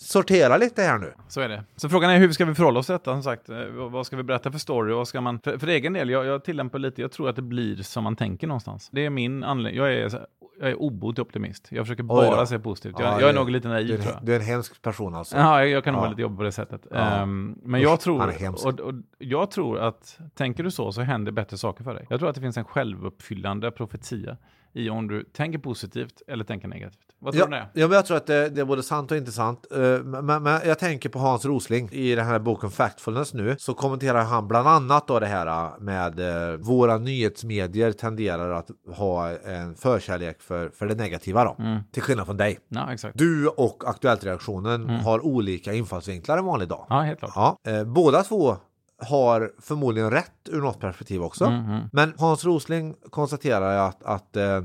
sortera 0.03 0.57
lite 0.57 0.83
här 0.83 0.99
nu. 0.99 1.13
Så 1.29 1.41
är 1.41 1.49
det. 1.49 1.65
Så 1.77 1.89
frågan 1.89 2.11
är 2.11 2.19
hur 2.19 2.33
ska 2.33 2.45
vi 2.45 2.55
förhålla 2.55 2.81
oss 2.81 2.87
till 2.87 2.93
detta? 2.93 3.13
Som 3.13 3.23
sagt, 3.23 3.49
eh, 3.49 3.65
vad 3.67 4.07
ska 4.07 4.17
vi 4.17 4.23
berätta 4.23 4.53
för 4.53 4.59
story? 4.59 4.93
Vad 4.95 5.09
ska 5.09 5.21
man, 5.21 5.41
för, 5.41 5.59
för 5.59 5.67
egen 5.67 5.93
del, 5.93 6.11
jag, 6.11 6.27
jag 6.27 6.45
tillämpar 6.45 6.79
lite, 6.79 7.01
jag 7.01 7.13
tror 7.13 7.29
att 7.29 7.37
det 7.37 7.43
blir 7.43 7.77
som 7.77 8.05
man 8.05 8.17
tänker 8.17 8.47
någonstans. 8.47 8.89
Det 8.93 9.07
är 9.07 9.11
min 9.11 9.45
anledning. 9.45 9.83
Jag 9.83 9.95
är, 9.95 10.27
jag 10.61 10.71
är 10.71 10.83
obotlig 10.83 11.23
optimist. 11.27 11.69
Jag 11.71 11.87
försöker 11.87 12.03
bara 12.03 12.47
se 12.47 12.59
positivt. 12.59 12.95
Jag, 12.99 13.09
ja, 13.09 13.21
jag 13.21 13.31
är 13.31 13.35
nog 13.35 13.51
lite 13.51 13.69
naiv 13.69 13.89
du, 13.89 13.99
tror 13.99 14.15
jag. 14.15 14.25
Du 14.25 14.33
är 14.33 14.41
en 14.41 14.47
hemsk 14.47 14.83
person 14.83 15.15
alltså. 15.15 15.37
Ja, 15.37 15.61
jag, 15.61 15.69
jag 15.69 15.85
kan 15.85 15.93
nog 15.93 15.99
ja. 15.99 16.03
vara 16.03 16.11
lite 16.11 16.23
jobbig 16.23 16.39
på 16.39 16.43
det 16.43 16.53
sättet. 16.53 16.87
Ja. 16.91 17.23
Um, 17.23 17.59
men 17.63 17.81
jag 17.81 18.01
tror, 18.01 18.33
och, 18.67 18.81
och, 18.81 18.95
jag 19.19 19.51
tror 19.51 19.79
att 19.79 20.19
tänker 20.35 20.63
du 20.65 20.71
så 20.71 20.93
så 20.93 21.01
händer 21.01 21.33
bättre 21.33 21.59
saker 21.59 21.85
för 21.85 21.95
dig. 21.95 22.07
Jag 22.11 22.19
tror 22.19 22.29
att 22.29 22.35
det 22.35 22.41
finns 22.41 22.57
en 22.57 22.65
självuppfyllande 22.65 23.71
profetia 23.71 24.37
i 24.73 24.91
om 24.91 25.09
du 25.09 25.25
tänker 25.25 25.59
positivt 25.59 26.23
eller 26.27 26.45
tänker 26.45 26.69
negativt. 26.69 26.99
Vad 27.19 27.35
tror 27.35 27.45
ja, 27.53 27.59
du 27.59 27.65
det? 27.73 27.81
Ja, 27.81 27.89
men 27.89 27.95
jag 27.95 28.07
tror 28.07 28.17
att 28.17 28.27
det, 28.27 28.49
det, 28.49 28.61
är 28.61 28.65
både 28.65 28.83
sant 28.83 29.11
och 29.11 29.17
intressant. 29.17 29.67
Uh, 29.77 30.03
men, 30.03 30.43
men, 30.43 30.61
jag 30.65 30.79
tänker 30.79 31.09
på 31.09 31.19
Hans 31.19 31.45
Rosling 31.45 31.89
i 31.93 32.15
den 32.15 32.27
här 32.27 32.39
boken 32.39 32.71
Factfulness 32.71 33.35
nu 33.35 33.57
så 33.59 33.75
kommenterar 33.75 34.25
han 34.25 34.49
bland 34.49 34.69
annat 34.69 35.09
då 35.09 35.21
det 35.21 35.27
här 35.27 35.47
eh, 35.47 35.81
med 35.81 36.21
uh, 36.21 36.57
våra 36.57 36.99
nyhetsmedier 36.99 37.93
tenderar 37.93 38.51
att 38.51 38.71
ha 38.97 39.31
en 39.31 39.75
förkärlek 39.75 40.43
för, 40.43 40.69
för 40.69 40.87
det 40.87 40.95
negativa 40.95 41.45
då. 41.45 41.57
Mm. 41.59 41.81
Till 41.93 42.03
skillnad 42.03 42.27
från 42.27 42.37
dig. 42.37 42.59
Ja, 42.69 42.93
exakt. 42.93 43.19
Du 43.19 43.49
och 43.49 43.83
Aktuellt-reaktionen 43.87 44.83
mm. 44.83 45.01
har 45.01 45.27
olika 45.27 45.73
infallsvinklar 45.73 46.39
en 46.39 46.45
vanlig 46.45 46.69
dag. 46.69 46.87
Ja, 46.89 47.01
helt 47.01 47.19
klart. 47.19 47.59
Ja, 47.65 47.85
båda 47.85 48.23
två 48.23 48.57
har 49.03 49.53
förmodligen 49.59 50.11
rätt 50.11 50.49
ur 50.49 50.61
något 50.61 50.81
perspektiv 50.81 51.23
också. 51.23 51.45
Mm, 51.45 51.65
mm. 51.65 51.89
Men 51.93 52.15
Hans 52.19 52.45
Rosling 52.45 52.95
konstaterar 53.11 53.89
att, 53.89 54.03
att 54.03 54.37
eh, 54.37 54.61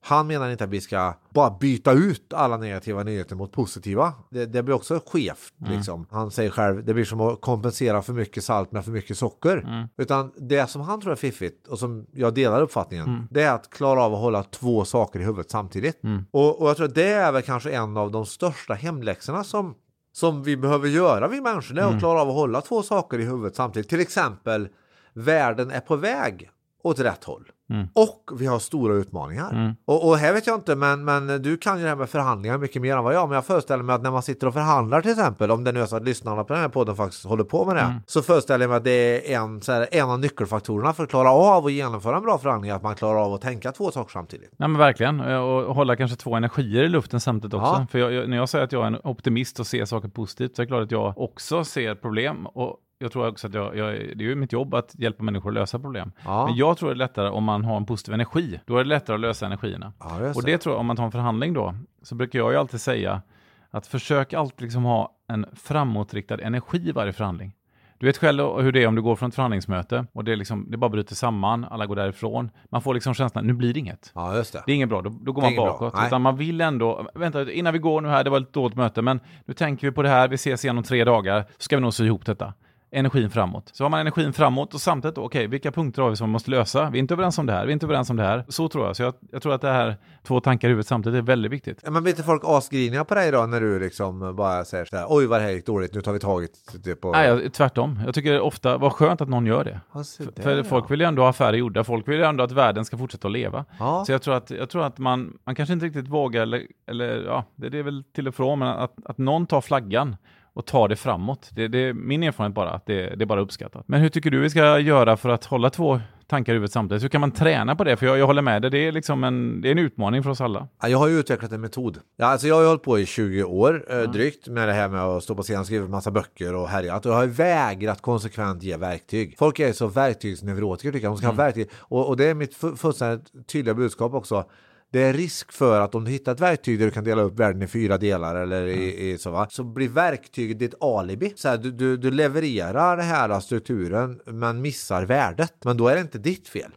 han 0.00 0.26
menar 0.26 0.50
inte 0.50 0.64
att 0.64 0.70
vi 0.70 0.80
ska 0.80 1.14
bara 1.30 1.50
byta 1.50 1.92
ut 1.92 2.32
alla 2.32 2.56
negativa 2.56 3.02
nyheter 3.02 3.36
mot 3.36 3.52
positiva. 3.52 4.12
Det, 4.30 4.46
det 4.46 4.62
blir 4.62 4.74
också 4.74 5.00
skevt. 5.06 5.54
Mm. 5.60 5.72
Liksom. 5.72 6.06
Han 6.10 6.30
säger 6.30 6.50
själv 6.50 6.84
det 6.84 6.94
blir 6.94 7.04
som 7.04 7.20
att 7.20 7.40
kompensera 7.40 8.02
för 8.02 8.12
mycket 8.12 8.44
salt 8.44 8.72
med 8.72 8.84
för 8.84 8.92
mycket 8.92 9.18
socker. 9.18 9.56
Mm. 9.56 9.88
Utan 9.96 10.32
det 10.36 10.70
som 10.70 10.80
han 10.80 11.00
tror 11.00 11.12
är 11.12 11.16
fiffigt 11.16 11.66
och 11.66 11.78
som 11.78 12.06
jag 12.12 12.34
delar 12.34 12.62
uppfattningen 12.62 13.06
mm. 13.06 13.26
det 13.30 13.42
är 13.42 13.52
att 13.52 13.70
klara 13.70 14.02
av 14.02 14.14
att 14.14 14.20
hålla 14.20 14.42
två 14.42 14.84
saker 14.84 15.20
i 15.20 15.24
huvudet 15.24 15.50
samtidigt. 15.50 16.04
Mm. 16.04 16.24
Och, 16.30 16.62
och 16.62 16.68
jag 16.68 16.76
tror 16.76 16.86
att 16.86 16.94
det 16.94 17.12
är 17.12 17.32
väl 17.32 17.42
kanske 17.42 17.70
en 17.70 17.96
av 17.96 18.10
de 18.10 18.26
största 18.26 18.74
hemläxorna 18.74 19.44
som 19.44 19.74
som 20.18 20.42
vi 20.42 20.56
behöver 20.56 20.88
göra 20.88 21.28
vi 21.28 21.40
människor, 21.40 21.74
det 21.74 21.82
är 21.82 21.86
att 21.86 21.98
klara 21.98 22.20
av 22.20 22.28
att 22.28 22.34
hålla 22.34 22.60
två 22.60 22.82
saker 22.82 23.18
i 23.18 23.24
huvudet 23.24 23.56
samtidigt. 23.56 23.88
Till 23.88 24.00
exempel, 24.00 24.68
världen 25.12 25.70
är 25.70 25.80
på 25.80 25.96
väg 25.96 26.50
åt 26.82 26.98
rätt 26.98 27.24
håll. 27.24 27.52
Mm. 27.70 27.88
Och 27.94 28.40
vi 28.40 28.46
har 28.46 28.58
stora 28.58 28.94
utmaningar. 28.94 29.50
Mm. 29.50 29.72
Och, 29.84 30.08
och 30.08 30.16
här 30.16 30.32
vet 30.32 30.46
jag 30.46 30.56
inte, 30.56 30.76
men, 30.76 31.04
men 31.04 31.42
du 31.42 31.56
kan 31.56 31.76
ju 31.76 31.82
det 31.82 31.88
här 31.88 31.96
med 31.96 32.08
förhandlingar 32.08 32.58
mycket 32.58 32.82
mer 32.82 32.96
än 32.96 33.04
vad 33.04 33.14
jag. 33.14 33.28
Men 33.28 33.34
jag 33.34 33.46
föreställer 33.46 33.82
mig 33.82 33.94
att 33.94 34.02
när 34.02 34.10
man 34.10 34.22
sitter 34.22 34.46
och 34.46 34.54
förhandlar 34.54 35.00
till 35.00 35.10
exempel, 35.10 35.50
om 35.50 35.64
det 35.64 35.72
nu 35.72 35.80
är 35.80 35.86
så 35.86 35.96
att 35.96 36.04
lyssnarna 36.04 36.44
på 36.44 36.52
den 36.52 36.62
här 36.62 36.68
podden 36.68 36.96
faktiskt 36.96 37.24
håller 37.24 37.44
på 37.44 37.64
med 37.64 37.76
det, 37.76 37.80
Mm. 37.82 38.00
så 38.06 38.22
föreställer 38.22 38.62
jag 38.64 38.68
mig 38.70 38.76
att 38.76 38.84
det 38.84 39.32
är 39.32 39.38
en, 39.40 39.60
så 39.60 39.72
här, 39.72 39.88
en 39.92 40.10
av 40.10 40.20
nyckelfaktorerna 40.20 40.92
för 40.92 41.02
att 41.04 41.10
klara 41.10 41.30
av 41.30 41.66
att 41.66 41.72
genomföra 41.72 42.16
en 42.16 42.22
bra 42.22 42.38
förhandling, 42.38 42.70
att 42.70 42.82
man 42.82 42.94
klarar 42.94 43.24
av 43.24 43.34
att 43.34 43.40
tänka 43.40 43.72
två 43.72 43.90
saker 43.90 44.12
samtidigt. 44.12 44.50
Nej 44.56 44.68
men 44.68 44.78
verkligen, 44.78 45.20
och 45.20 45.74
hålla 45.74 45.96
kanske 45.96 46.16
två 46.16 46.34
energier 46.34 46.82
i 46.84 46.88
luften 46.88 47.20
samtidigt 47.20 47.54
också. 47.54 47.66
Ja. 47.66 47.86
För 47.90 47.98
jag, 47.98 48.12
jag, 48.12 48.28
när 48.28 48.36
jag 48.36 48.48
säger 48.48 48.64
att 48.64 48.72
jag 48.72 48.82
är 48.82 48.86
en 48.86 48.98
optimist 49.04 49.60
och 49.60 49.66
ser 49.66 49.84
saker 49.84 50.08
positivt, 50.08 50.56
så 50.56 50.62
är 50.62 50.66
det 50.66 50.68
klart 50.70 50.82
att 50.82 50.90
jag 50.90 51.18
också 51.18 51.64
ser 51.64 51.94
problem. 51.94 52.46
Och 52.46 52.76
jag 52.98 53.12
tror 53.12 53.28
också 53.28 53.46
att 53.46 53.54
jag, 53.54 53.76
jag, 53.76 53.92
det 53.94 54.24
är 54.24 54.28
ju 54.28 54.34
mitt 54.34 54.52
jobb 54.52 54.74
att 54.74 54.94
hjälpa 54.98 55.22
människor 55.24 55.50
att 55.50 55.54
lösa 55.54 55.78
problem. 55.78 56.12
Ja, 56.24 56.46
Men 56.46 56.56
jag 56.56 56.78
tror 56.78 56.88
det 56.88 56.94
är 56.94 56.96
lättare 56.96 57.28
om 57.28 57.44
man 57.44 57.64
har 57.64 57.76
en 57.76 57.86
positiv 57.86 58.14
energi. 58.14 58.60
Då 58.66 58.76
är 58.76 58.84
det 58.84 58.88
lättare 58.88 59.14
att 59.14 59.20
lösa 59.20 59.46
energierna. 59.46 59.92
ja 60.00 60.20
just 60.20 60.36
Och 60.36 60.44
det 60.44 60.58
tror 60.58 60.74
jag, 60.74 60.80
om 60.80 60.86
man 60.86 60.96
tar 60.96 61.04
en 61.04 61.12
förhandling 61.12 61.54
då, 61.54 61.74
så 62.02 62.14
brukar 62.14 62.38
jag 62.38 62.52
ju 62.52 62.58
alltid 62.58 62.80
säga 62.80 63.22
att 63.70 63.86
försök 63.86 64.32
alltid 64.32 64.62
liksom 64.62 64.84
ha 64.84 65.14
en 65.28 65.46
framåtriktad 65.56 66.40
energi 66.42 66.88
i 66.88 66.92
varje 66.92 67.12
förhandling. 67.12 67.54
Du 67.98 68.06
vet 68.06 68.18
själv 68.18 68.44
hur 68.44 68.72
det 68.72 68.82
är 68.82 68.86
om 68.86 68.94
du 68.94 69.02
går 69.02 69.16
från 69.16 69.28
ett 69.28 69.34
förhandlingsmöte 69.34 70.06
och 70.12 70.24
det, 70.24 70.36
liksom, 70.36 70.66
det 70.70 70.76
bara 70.76 70.90
bryter 70.90 71.14
samman, 71.14 71.64
alla 71.64 71.86
går 71.86 71.96
därifrån. 71.96 72.50
Man 72.70 72.82
får 72.82 72.94
liksom 72.94 73.14
känslan, 73.14 73.46
nu 73.46 73.52
blir 73.52 73.74
det 73.74 73.80
inget. 73.80 74.12
Ja, 74.14 74.36
just 74.36 74.52
det. 74.52 74.62
Det 74.66 74.72
är 74.72 74.76
inget 74.76 74.88
bra, 74.88 75.02
då, 75.02 75.10
då 75.20 75.32
går 75.32 75.42
Det 75.42 75.46
man 75.46 75.56
bra, 75.56 75.66
bakåt. 75.66 75.94
Utan 76.06 76.22
man 76.22 76.36
vill 76.36 76.60
ändå, 76.60 77.08
vänta 77.14 77.52
innan 77.52 77.72
vi 77.72 77.78
går 77.78 78.00
nu 78.00 78.08
här, 78.08 78.24
det 78.24 78.30
var 78.30 78.40
ett 78.40 78.52
dåligt 78.52 78.76
möte, 78.76 79.02
men 79.02 79.20
nu 79.44 79.54
tänker 79.54 79.86
vi 79.86 79.92
på 79.92 80.02
det 80.02 80.08
här, 80.08 80.28
vi 80.28 80.34
ses 80.34 80.64
igen 80.64 80.78
om 80.78 80.84
tre 80.84 81.04
dagar, 81.04 81.44
så 81.58 81.62
ska 81.62 81.76
vi 81.76 81.82
nog 81.82 81.94
sy 81.94 82.06
ihop 82.06 82.26
detta. 82.26 82.52
Energin 82.90 83.30
framåt. 83.30 83.70
Så 83.72 83.84
har 83.84 83.88
man 83.88 84.00
energin 84.00 84.32
framåt 84.32 84.74
och 84.74 84.80
samtidigt 84.80 85.14
då, 85.14 85.22
okej, 85.22 85.46
vilka 85.46 85.72
punkter 85.72 86.02
har 86.02 86.10
vi 86.10 86.16
som 86.16 86.28
vi 86.28 86.32
måste 86.32 86.50
lösa? 86.50 86.90
Vi 86.90 86.98
är 86.98 87.00
inte 87.00 87.14
överens 87.14 87.38
om 87.38 87.46
det 87.46 87.52
här, 87.52 87.66
vi 87.66 87.70
är 87.70 87.72
inte 87.72 87.86
överens 87.86 88.10
om 88.10 88.16
det 88.16 88.22
här. 88.22 88.44
Så 88.48 88.68
tror 88.68 88.86
jag. 88.86 88.96
Så 88.96 89.02
jag, 89.02 89.14
jag 89.32 89.42
tror 89.42 89.54
att 89.54 89.60
det 89.60 89.68
här, 89.68 89.96
två 90.22 90.40
tankar 90.40 90.68
i 90.68 90.70
huvudet 90.70 90.86
samtidigt, 90.86 91.18
är 91.18 91.22
väldigt 91.22 91.52
viktigt. 91.52 91.80
Ja, 91.84 91.90
Men 91.90 92.02
blir 92.02 92.12
inte 92.12 92.22
folk 92.22 92.42
asgriniga 92.44 93.04
på 93.04 93.14
dig 93.14 93.30
då 93.30 93.46
när 93.46 93.60
du 93.60 93.78
liksom 93.78 94.36
bara 94.36 94.64
säger 94.64 94.84
så 94.84 94.96
här, 94.96 95.06
oj 95.08 95.26
vad 95.26 95.40
det 95.40 95.44
här 95.44 95.50
gick 95.50 95.66
dåligt, 95.66 95.94
nu 95.94 96.00
tar 96.00 96.12
vi 96.12 96.18
tag 96.18 96.44
i 96.44 96.48
det 96.84 96.94
på... 96.94 97.12
Nej, 97.12 97.28
jag, 97.28 97.52
tvärtom. 97.52 98.00
Jag 98.04 98.14
tycker 98.14 98.40
ofta, 98.40 98.78
vad 98.78 98.92
skönt 98.92 99.20
att 99.20 99.28
någon 99.28 99.46
gör 99.46 99.64
det. 99.64 99.80
Ja, 99.92 100.02
där, 100.18 100.42
För 100.42 100.56
ja. 100.56 100.64
folk 100.64 100.90
vill 100.90 101.00
ju 101.00 101.06
ändå 101.06 101.22
ha 101.22 101.28
affärer 101.28 101.56
gjorda, 101.56 101.84
folk 101.84 102.08
vill 102.08 102.18
ju 102.18 102.24
ändå 102.24 102.44
att 102.44 102.52
världen 102.52 102.84
ska 102.84 102.98
fortsätta 102.98 103.28
att 103.28 103.32
leva. 103.32 103.64
Ja. 103.78 104.04
Så 104.04 104.12
jag 104.12 104.22
tror 104.22 104.34
att, 104.34 104.50
jag 104.50 104.70
tror 104.70 104.84
att 104.84 104.98
man, 104.98 105.38
man 105.44 105.54
kanske 105.54 105.72
inte 105.72 105.86
riktigt 105.86 106.08
vågar, 106.08 106.42
eller, 106.42 106.62
eller 106.86 107.24
ja, 107.24 107.44
det, 107.54 107.68
det 107.68 107.78
är 107.78 107.82
väl 107.82 108.04
till 108.14 108.28
och 108.28 108.34
från, 108.34 108.58
men 108.58 108.68
att, 108.68 108.92
att 109.04 109.18
någon 109.18 109.46
tar 109.46 109.60
flaggan 109.60 110.16
och 110.58 110.66
tar 110.66 110.88
det 110.88 110.96
framåt. 110.96 111.50
Det, 111.52 111.68
det 111.68 111.78
är 111.78 111.92
min 111.92 112.22
erfarenhet 112.22 112.54
bara, 112.54 112.70
att 112.70 112.86
det, 112.86 113.16
det 113.16 113.24
är 113.24 113.26
bara 113.26 113.40
uppskattat. 113.40 113.84
Men 113.86 114.00
hur 114.00 114.08
tycker 114.08 114.30
du 114.30 114.40
vi 114.40 114.50
ska 114.50 114.78
göra 114.78 115.16
för 115.16 115.28
att 115.28 115.44
hålla 115.44 115.70
två 115.70 116.00
tankar 116.26 116.52
i 116.52 116.56
huvudet 116.56 116.72
samtidigt? 116.72 117.02
Hur 117.04 117.08
kan 117.08 117.20
man 117.20 117.30
träna 117.30 117.76
på 117.76 117.84
det? 117.84 117.96
För 117.96 118.06
jag, 118.06 118.18
jag 118.18 118.26
håller 118.26 118.42
med 118.42 118.62
dig, 118.62 118.70
det 118.70 118.78
är 118.78 118.92
liksom 118.92 119.24
en, 119.24 119.60
det 119.60 119.68
är 119.68 119.72
en 119.72 119.78
utmaning 119.78 120.22
för 120.22 120.30
oss 120.30 120.40
alla. 120.40 120.68
Ja, 120.82 120.88
jag 120.88 120.98
har 120.98 121.08
ju 121.08 121.18
utvecklat 121.18 121.52
en 121.52 121.60
metod. 121.60 121.98
Ja, 122.16 122.26
alltså 122.26 122.46
jag 122.46 122.54
har 122.54 122.62
ju 122.62 122.68
hållit 122.68 122.82
på 122.82 122.98
i 122.98 123.06
20 123.06 123.42
år 123.44 123.84
eh, 123.90 124.10
drygt 124.10 124.48
med 124.48 124.68
det 124.68 124.72
här 124.74 124.88
med 124.88 125.02
att 125.02 125.22
stå 125.22 125.34
på 125.34 125.42
scen, 125.42 125.64
skriva 125.64 125.88
massa 125.88 126.10
böcker 126.10 126.54
och 126.54 126.68
härjat. 126.68 127.06
Och 127.06 127.12
jag 127.12 127.16
har 127.16 127.24
ju 127.24 127.30
vägrat 127.30 128.02
konsekvent 128.02 128.62
ge 128.62 128.76
verktyg. 128.76 129.34
Folk 129.38 129.58
är 129.60 129.72
så 129.72 129.86
verktygsneurotiker 129.86 130.92
tycker 130.92 131.06
jag. 131.06 131.12
De 131.12 131.18
ska 131.18 131.26
ha 131.26 131.34
verktyg. 131.34 131.68
Och, 131.78 132.08
och 132.08 132.16
det 132.16 132.24
är 132.24 132.34
mitt 132.34 132.54
fu- 132.54 132.76
fullständigt 132.76 133.48
tydliga 133.48 133.74
budskap 133.74 134.14
också. 134.14 134.44
Det 134.92 135.02
är 135.02 135.12
risk 135.12 135.52
för 135.52 135.80
att 135.80 135.94
om 135.94 136.04
du 136.04 136.10
hittar 136.10 136.32
ett 136.32 136.40
verktyg 136.40 136.78
där 136.78 136.84
du 136.86 136.90
kan 136.90 137.04
dela 137.04 137.22
upp 137.22 137.38
världen 137.40 137.62
i 137.62 137.66
fyra 137.66 137.98
delar 137.98 138.34
eller 138.36 138.66
i, 138.66 139.10
i 139.10 139.18
så, 139.18 139.30
va, 139.30 139.46
så 139.50 139.64
blir 139.64 139.88
verktyget 139.88 140.58
ditt 140.58 140.74
alibi. 140.82 141.32
Så 141.36 141.48
här, 141.48 141.56
du, 141.56 141.70
du, 141.72 141.96
du 141.96 142.10
levererar 142.10 142.96
den 142.96 143.06
här 143.06 143.40
strukturen 143.40 144.20
men 144.24 144.60
missar 144.62 145.04
värdet. 145.04 145.54
Men 145.64 145.76
då 145.76 145.88
är 145.88 145.94
det 145.94 146.00
inte 146.00 146.18
ditt 146.18 146.48
fel. 146.48 146.70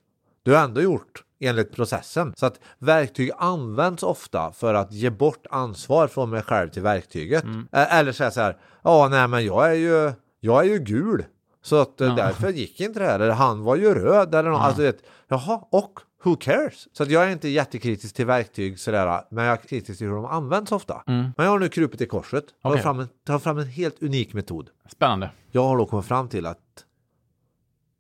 Du 0.43 0.53
har 0.55 0.63
ändå 0.63 0.81
gjort 0.81 1.23
enligt 1.39 1.71
processen. 1.75 2.33
Så 2.37 2.45
att 2.45 2.59
verktyg 2.79 3.31
används 3.37 4.03
ofta 4.03 4.51
för 4.51 4.73
att 4.73 4.91
ge 4.93 5.09
bort 5.09 5.45
ansvar 5.49 6.07
från 6.07 6.29
mig 6.29 6.41
själv 6.41 6.69
till 6.69 6.81
verktyget. 6.81 7.43
Ä- 7.71 7.85
Eller 7.85 8.11
säga 8.11 8.31
så 8.31 8.41
här, 8.41 8.57
ja 8.83 9.07
nej 9.11 9.27
men 9.27 9.45
jag 9.45 9.69
är 9.69 9.73
ju, 9.73 10.11
jag 10.39 10.65
är 10.65 10.69
ju 10.69 10.79
gul. 10.79 11.25
Så 11.63 11.75
att 11.81 12.01
eh, 12.01 12.15
därför 12.15 12.49
gick 12.49 12.81
inte 12.81 12.99
det 12.99 13.05
här. 13.05 13.19
Eller 13.19 13.33
han 13.33 13.63
var 13.63 13.75
ju 13.75 13.93
röd 13.93 14.35
eller 14.35 14.49
något. 14.49 14.61
Alltså, 14.61 14.81
du 14.81 14.85
vet, 14.87 15.03
jaha, 15.27 15.61
och 15.71 15.99
who 16.23 16.35
cares? 16.35 16.87
Så 16.93 17.03
jag 17.03 17.23
är 17.27 17.31
inte 17.31 17.47
jättekritisk 17.47 18.15
till 18.15 18.25
verktyg 18.25 18.79
sådär, 18.79 19.23
men 19.29 19.45
jag 19.45 19.53
är 19.53 19.67
kritisk 19.67 19.97
till 19.97 20.07
hur 20.07 20.15
de 20.15 20.25
används 20.25 20.71
ofta. 20.71 21.03
Men 21.05 21.33
jag 21.37 21.49
har 21.49 21.59
nu 21.59 21.69
krupit 21.69 22.01
i 22.01 22.05
korset, 22.05 22.45
fram, 22.81 22.99
en, 22.99 23.07
tagit 23.25 23.43
fram 23.43 23.57
en 23.57 23.67
helt 23.67 24.03
unik 24.03 24.33
metod. 24.33 24.69
Spännande. 24.89 25.31
Jag 25.51 25.63
har 25.63 25.77
då 25.77 25.85
kommit 25.85 26.05
fram 26.05 26.27
till 26.27 26.45
att 26.45 26.57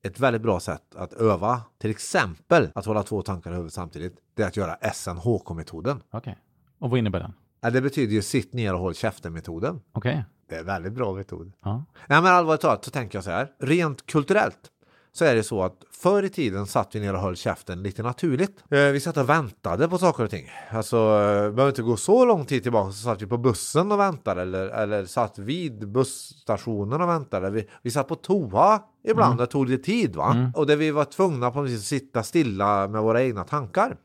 ett 0.03 0.19
väldigt 0.19 0.41
bra 0.41 0.59
sätt 0.59 0.95
att 0.95 1.13
öva, 1.13 1.61
till 1.77 1.89
exempel 1.89 2.69
att 2.75 2.85
hålla 2.85 3.03
två 3.03 3.21
tankar 3.21 3.51
i 3.51 3.53
huvudet 3.53 3.73
samtidigt, 3.73 4.15
det 4.35 4.43
är 4.43 4.47
att 4.47 4.57
göra 4.57 4.75
SNHK-metoden. 4.93 6.01
Okej. 6.11 6.37
Och 6.79 6.89
vad 6.89 6.99
innebär 6.99 7.19
den? 7.19 7.33
Ja, 7.61 7.69
Det 7.69 7.81
betyder 7.81 8.13
ju 8.13 8.21
sitt 8.21 8.53
ner 8.53 8.73
och 8.73 8.79
håll 8.79 8.95
käften-metoden. 8.95 9.81
Okej. 9.91 10.25
Det 10.49 10.55
är 10.55 10.59
en 10.59 10.65
väldigt 10.65 10.93
bra 10.93 11.13
metod. 11.13 11.51
Ja. 11.63 11.85
Nej 12.07 12.21
men 12.21 12.31
allvarligt 12.31 12.61
talat 12.61 12.85
så 12.85 12.91
tänker 12.91 13.17
jag 13.17 13.23
så 13.23 13.31
här, 13.31 13.51
rent 13.59 14.05
kulturellt 14.05 14.71
så 15.13 15.25
är 15.25 15.35
det 15.35 15.43
så 15.43 15.63
att 15.63 15.83
förr 15.91 16.23
i 16.23 16.29
tiden 16.29 16.65
satt 16.65 16.95
vi 16.95 16.99
ner 16.99 17.13
och 17.13 17.19
höll 17.19 17.35
käften 17.35 17.83
lite 17.83 18.03
naturligt. 18.03 18.63
Eh, 18.69 18.79
vi 18.79 18.99
satt 18.99 19.17
och 19.17 19.29
väntade 19.29 19.87
på 19.87 19.97
saker 19.97 20.23
och 20.23 20.29
ting. 20.29 20.49
Alltså, 20.71 20.97
eh, 20.97 21.51
behöver 21.51 21.67
inte 21.67 21.81
gå 21.81 21.97
så 21.97 22.25
lång 22.25 22.45
tid 22.45 22.63
tillbaka 22.63 22.91
så 22.91 23.03
satt 23.03 23.21
vi 23.21 23.25
på 23.25 23.37
bussen 23.37 23.91
och 23.91 23.99
väntade 23.99 24.41
eller, 24.41 24.67
eller 24.67 25.05
satt 25.05 25.39
vid 25.39 25.91
busstationen 25.91 27.01
och 27.01 27.09
väntade. 27.09 27.49
Vi, 27.49 27.69
vi 27.81 27.91
satt 27.91 28.07
på 28.07 28.15
toa 28.15 28.81
ibland, 29.03 29.39
det 29.39 29.47
tog 29.47 29.69
lite 29.69 29.83
tid 29.83 30.15
va? 30.15 30.51
Och 30.55 30.67
där 30.67 30.75
vi 30.75 30.91
var 30.91 31.05
tvungna 31.05 31.51
på 31.51 31.61
något 31.61 31.69
vis 31.69 31.79
att 31.79 31.85
sitta 31.85 32.23
stilla 32.23 32.87
med 32.87 33.01
våra 33.01 33.23
egna 33.23 33.43
tankar. 33.43 33.97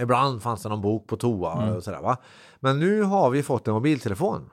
Ibland 0.00 0.42
fanns 0.42 0.62
det 0.62 0.68
någon 0.68 0.80
bok 0.80 1.06
på 1.06 1.16
toa 1.16 1.74
och 1.76 1.84
sådär 1.84 2.00
va. 2.00 2.16
Men 2.60 2.78
nu 2.78 3.02
har 3.02 3.30
vi 3.30 3.42
fått 3.42 3.68
en 3.68 3.74
mobiltelefon 3.74 4.50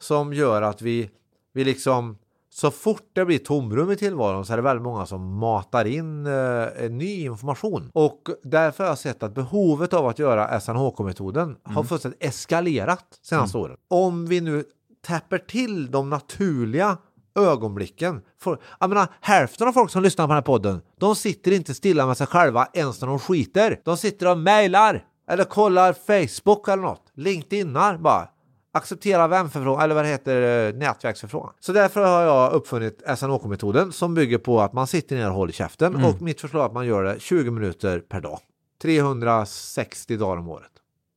som 0.00 0.32
gör 0.32 0.62
att 0.62 0.82
vi, 0.82 1.10
vi 1.52 1.64
liksom 1.64 2.18
så 2.54 2.70
fort 2.70 3.10
det 3.12 3.24
blir 3.24 3.38
tomrum 3.38 3.90
i 3.90 3.96
tillvaron 3.96 4.46
så 4.46 4.52
är 4.52 4.56
det 4.56 4.62
väldigt 4.62 4.82
många 4.82 5.06
som 5.06 5.38
matar 5.38 5.84
in 5.84 6.26
eh, 6.26 6.90
ny 6.90 7.24
information. 7.24 7.90
Och 7.94 8.28
därför 8.42 8.84
har 8.84 8.90
jag 8.90 8.98
sett 8.98 9.22
att 9.22 9.34
behovet 9.34 9.92
av 9.92 10.06
att 10.06 10.18
göra 10.18 10.60
SNHK-metoden 10.60 11.56
har 11.64 11.84
fullständigt 11.84 12.24
eskalerat 12.24 13.04
senaste 13.22 13.58
åren. 13.58 13.76
Om 13.88 14.26
vi 14.26 14.40
nu 14.40 14.64
täpper 15.06 15.38
till 15.38 15.90
de 15.90 16.10
naturliga 16.10 16.98
ögonblicken. 17.34 18.22
För, 18.40 18.58
jag 18.80 18.88
menar, 18.88 19.08
hälften 19.20 19.68
av 19.68 19.72
folk 19.72 19.90
som 19.90 20.02
lyssnar 20.02 20.24
på 20.24 20.28
den 20.28 20.36
här 20.36 20.42
podden, 20.42 20.82
de 20.98 21.16
sitter 21.16 21.52
inte 21.52 21.74
stilla 21.74 22.06
med 22.06 22.16
sig 22.16 22.26
själva 22.26 22.68
ens 22.72 23.00
när 23.00 23.08
de 23.08 23.18
skiter. 23.18 23.80
De 23.84 23.96
sitter 23.96 24.30
och 24.30 24.38
mejlar 24.38 25.04
eller 25.28 25.44
kollar 25.44 25.92
Facebook 25.92 26.68
eller 26.68 26.82
något. 26.82 27.12
LinkedInar 27.14 27.98
bara. 27.98 28.28
Acceptera 28.74 29.28
vänförfrågan, 29.28 29.84
eller 29.84 29.94
vad 29.94 30.04
det 30.04 30.08
heter, 30.08 30.68
eh, 30.68 30.74
nätverksförfrågan. 30.74 31.52
Så 31.60 31.72
därför 31.72 32.00
har 32.04 32.22
jag 32.22 32.52
uppfunnit 32.52 33.02
SNOK-metoden 33.16 33.92
som 33.92 34.14
bygger 34.14 34.38
på 34.38 34.60
att 34.60 34.72
man 34.72 34.86
sitter 34.86 35.16
ner 35.16 35.28
och 35.28 35.34
håller 35.34 35.52
käften 35.52 36.04
och 36.04 36.22
mitt 36.22 36.40
förslag 36.40 36.62
är 36.62 36.66
att 36.66 36.72
man 36.72 36.86
gör 36.86 37.04
det 37.04 37.20
20 37.20 37.50
minuter 37.50 38.00
per 38.00 38.20
dag. 38.20 38.38
360 38.82 40.16
dagar 40.16 40.36
om 40.36 40.48
året. 40.48 40.70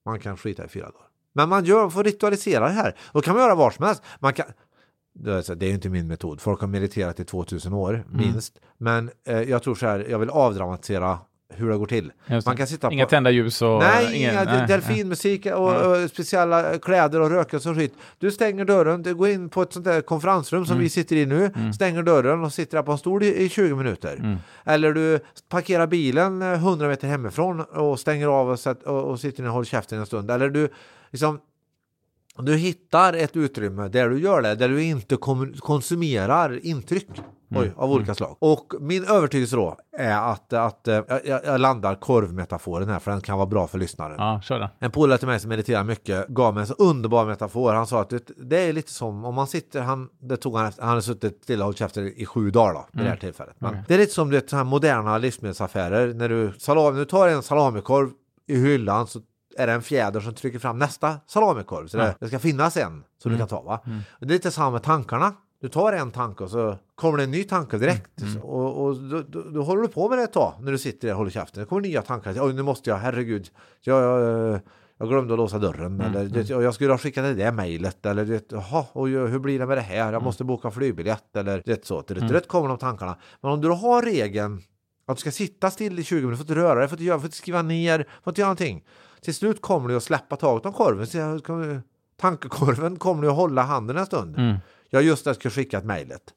Man 0.05 0.19
kan 0.19 0.37
skita 0.37 0.65
i 0.65 0.67
fyra 0.67 0.85
dagar. 0.85 1.07
Men 1.33 1.49
man 1.49 1.65
gör, 1.65 1.89
får 1.89 2.03
ritualisera 2.03 2.67
det 2.67 2.73
här. 2.73 2.95
Då 3.13 3.21
kan 3.21 3.35
man 3.35 3.43
göra 3.43 3.55
var 3.55 3.71
som 3.71 3.85
helst. 3.85 4.03
Man 4.19 4.33
kan, 4.33 4.45
det 5.13 5.49
är 5.49 5.63
ju 5.63 5.73
inte 5.73 5.89
min 5.89 6.07
metod. 6.07 6.41
Folk 6.41 6.61
har 6.61 6.67
mediterat 6.67 7.19
i 7.19 7.25
2000 7.25 7.73
år, 7.73 8.05
minst. 8.11 8.59
Men 8.77 9.11
eh, 9.27 9.41
jag 9.41 9.63
tror 9.63 9.75
så 9.75 9.85
här, 9.85 10.05
jag 10.09 10.19
vill 10.19 10.29
avdramatisera 10.29 11.19
hur 11.57 11.69
det 11.69 11.77
går 11.77 11.85
till. 11.85 12.11
Just. 12.27 12.47
Man 12.47 12.57
kan 12.57 12.67
sitta 12.67 12.91
Inga 12.91 13.05
på... 13.05 13.09
tända 13.09 13.31
ljus 13.31 13.61
och... 13.61 13.79
Nej, 13.79 14.15
ingen, 14.17 14.33
inga 14.33 14.67
delfinmusik 14.67 15.45
och, 15.45 15.75
och 15.75 16.09
speciella 16.09 16.77
kläder 16.79 17.21
och 17.21 17.29
rökelse 17.29 17.69
och 17.69 17.75
skit. 17.75 17.93
Du 18.19 18.31
stänger 18.31 18.65
dörren, 18.65 19.03
du 19.03 19.15
går 19.15 19.29
in 19.29 19.49
på 19.49 19.61
ett 19.61 19.73
sånt 19.73 19.85
där 19.85 20.01
konferensrum 20.01 20.65
som 20.65 20.73
Mm. 20.73 20.83
vi 20.83 20.89
sitter 20.89 21.15
i 21.15 21.25
nu, 21.25 21.51
stänger 21.75 22.03
dörren 22.03 22.43
och 22.43 22.53
sitter 22.53 22.77
där 22.77 22.83
på 22.83 22.91
en 22.91 22.97
stol 22.97 23.23
i, 23.23 23.43
i 23.43 23.49
20 23.49 23.75
minuter. 23.75 24.15
Mm. 24.15 24.37
Eller 24.63 24.93
du 24.93 25.19
parkerar 25.49 25.87
bilen 25.87 26.41
eh, 26.41 26.53
100 26.53 26.87
meter 26.87 27.07
hemifrån 27.07 27.61
och 27.61 27.99
stänger 27.99 28.27
av 28.27 28.49
och, 28.49 28.59
sätt, 28.59 28.83
och, 28.83 29.03
och 29.03 29.19
sitter 29.19 29.45
och 29.47 29.53
håller 29.53 29.65
käften 29.65 29.99
en 29.99 30.05
stund. 30.05 30.31
Eller 30.31 30.49
du 30.49 30.69
liksom 31.11 31.39
du 32.37 32.55
hittar 32.55 33.13
ett 33.13 33.35
utrymme 33.35 33.87
där 33.87 34.09
du 34.09 34.19
gör 34.19 34.41
det, 34.41 34.55
där 34.55 34.69
du 34.69 34.83
inte 34.83 35.17
konsumerar 35.59 36.65
intryck 36.65 37.07
Mm. 37.09 37.29
Oj, 37.49 37.71
av 37.77 37.91
olika 37.91 38.15
slag. 38.15 38.35
Och 38.39 38.73
min 38.79 39.03
övertygelse 39.05 39.55
då 39.55 39.77
är 39.97 40.31
att, 40.31 40.53
att 40.53 40.87
eh, 40.87 41.01
jag, 41.25 41.45
jag 41.45 41.61
landar 41.61 41.95
korvmetaforen 41.95 42.89
här 42.89 42.99
för 42.99 43.11
den 43.11 43.21
kan 43.21 43.37
vara 43.37 43.47
bra 43.47 43.67
för 43.67 43.77
lyssnaren. 43.77 44.15
Ja, 44.17 44.41
kör 44.43 44.59
den. 44.59 44.69
En 44.79 44.91
polare 44.91 45.17
till 45.17 45.27
mig 45.27 45.39
som 45.39 45.49
mediterar 45.49 45.83
mycket 45.83 46.27
gav 46.27 46.53
mig 46.53 46.61
en 46.61 46.67
så 46.67 46.73
underbar 46.73 47.25
metafor. 47.25 47.73
Han 47.73 47.87
sa 47.87 48.01
att 48.01 48.09
det, 48.09 48.31
det 48.37 48.57
är 48.59 48.73
lite 48.73 48.91
som 48.91 49.25
om 49.25 49.35
man 49.35 49.47
sitter, 49.47 49.81
han, 49.81 50.09
det 50.19 50.37
tog 50.37 50.57
han, 50.57 50.71
han 50.79 50.89
hade 50.89 51.01
suttit 51.01 51.43
stilla 51.43 51.63
och 51.63 51.65
hållit 51.67 51.77
käften 51.79 52.07
i 52.15 52.25
sju 52.25 52.51
dagar 52.51 52.73
då, 52.73 52.85
vid 52.91 53.05
det 53.05 53.09
här 53.09 53.17
tillfället. 53.17 53.55
Men 53.59 53.77
Det 53.87 53.93
är 53.93 53.97
lite 53.97 54.13
som 54.13 54.29
det, 54.29 54.51
här 54.51 54.63
moderna 54.63 55.17
livsmedelsaffärer. 55.17 56.13
När 56.13 56.29
du, 56.29 56.53
salami, 56.59 56.97
du 56.99 57.05
tar 57.05 57.27
en 57.27 57.43
salamikorv 57.43 58.09
i 58.47 58.55
hyllan 58.55 59.07
så 59.07 59.19
är 59.57 59.67
det 59.67 59.73
en 59.73 59.81
fjäder 59.81 60.19
som 60.19 60.33
trycker 60.33 60.59
fram 60.59 60.79
nästa 60.79 61.15
salamikorv. 61.27 61.87
Så 61.87 61.97
Ja. 61.97 62.03
det, 62.03 62.15
det 62.19 62.27
ska 62.27 62.39
finnas 62.39 62.77
en 62.77 63.03
som 63.23 63.31
du 63.31 63.37
kan 63.37 63.47
ta. 63.47 63.61
Va? 63.61 63.79
Och 64.19 64.27
det 64.27 64.31
är 64.33 64.35
lite 64.35 64.51
samma 64.51 64.69
med 64.71 64.83
tankarna. 64.83 65.33
Du 65.65 65.69
tar 65.69 65.93
en 65.93 66.11
tanke 66.11 66.43
och 66.43 66.49
så 66.49 66.77
kommer 66.95 67.17
det 67.17 67.23
en 67.23 67.31
ny 67.31 67.43
tanke 67.43 67.77
direkt. 67.77 68.21
Och, 68.43 68.85
och 68.85 68.95
då, 68.95 69.21
då, 69.27 69.41
då 69.41 69.63
håller 69.63 69.81
du 69.81 69.87
på 69.87 70.09
med 70.09 70.17
det 70.17 70.23
ett 70.23 70.33
tag 70.33 70.53
när 70.59 70.71
du 70.71 70.77
sitter 70.77 71.07
där 71.07 71.13
och 71.13 71.17
håller 71.17 71.31
käften. 71.31 71.59
Det 71.59 71.65
kommer 71.65 71.81
nya 71.81 72.01
tankar. 72.01 72.35
Oj, 72.39 72.53
nu 72.53 72.61
måste 72.61 72.89
jag, 72.89 72.97
herregud. 72.97 73.49
Jag, 73.81 74.03
jag, 74.03 74.59
jag 74.97 75.09
glömde 75.09 75.33
att 75.33 75.37
låsa 75.37 75.59
dörren. 75.59 76.01
Eller 76.01 76.25
det, 76.25 76.55
och 76.55 76.63
jag 76.63 76.73
skulle 76.73 76.93
ha 76.93 76.97
skickat 76.97 77.23
det 77.23 77.33
där 77.33 77.51
mejlet. 77.51 78.05
Eller 78.05 78.25
det, 78.25 78.51
jaha, 78.51 78.85
och 78.91 79.07
hur 79.07 79.39
blir 79.39 79.59
det 79.59 79.65
med 79.65 79.77
det 79.77 79.81
här? 79.81 80.13
Jag 80.13 80.23
måste 80.23 80.43
boka 80.43 80.71
flygbiljett. 80.71 81.35
Eller 81.35 81.61
det 81.65 81.85
så. 81.85 82.01
Det, 82.07 82.13
det 82.13 82.47
kommer 82.47 82.69
de 82.69 82.77
tankarna. 82.77 83.17
Men 83.41 83.51
om 83.51 83.61
du 83.61 83.69
har 83.69 84.01
regeln 84.01 84.61
att 85.07 85.17
du 85.17 85.21
ska 85.21 85.31
sitta 85.31 85.71
still 85.71 85.99
i 85.99 86.03
20 86.03 86.15
minuter, 86.15 86.37
får 86.37 86.43
inte 86.43 86.61
röra 86.61 86.79
dig, 86.79 86.87
får 86.87 86.95
inte, 86.95 87.03
göra, 87.03 87.19
får 87.19 87.25
inte 87.25 87.37
skriva 87.37 87.61
ner, 87.61 88.07
får 88.23 88.31
inte 88.31 88.41
göra 88.41 88.49
någonting. 88.49 88.83
Till 89.21 89.35
slut 89.35 89.61
kommer 89.61 89.89
du 89.89 89.95
att 89.95 90.03
släppa 90.03 90.35
taget 90.35 90.65
om 90.65 90.73
korven. 90.73 91.83
Tankekorven 92.17 92.95
kommer 92.95 93.21
du 93.21 93.29
att 93.29 93.35
hålla 93.35 93.61
handen 93.61 93.97
en 93.97 94.05
stund. 94.05 94.37
Mm. 94.37 94.57
Jag 94.89 95.03
just 95.03 95.35
ska 95.35 95.49
skicka 95.49 95.77
ett 95.77 95.85
mejlet. 95.85 96.33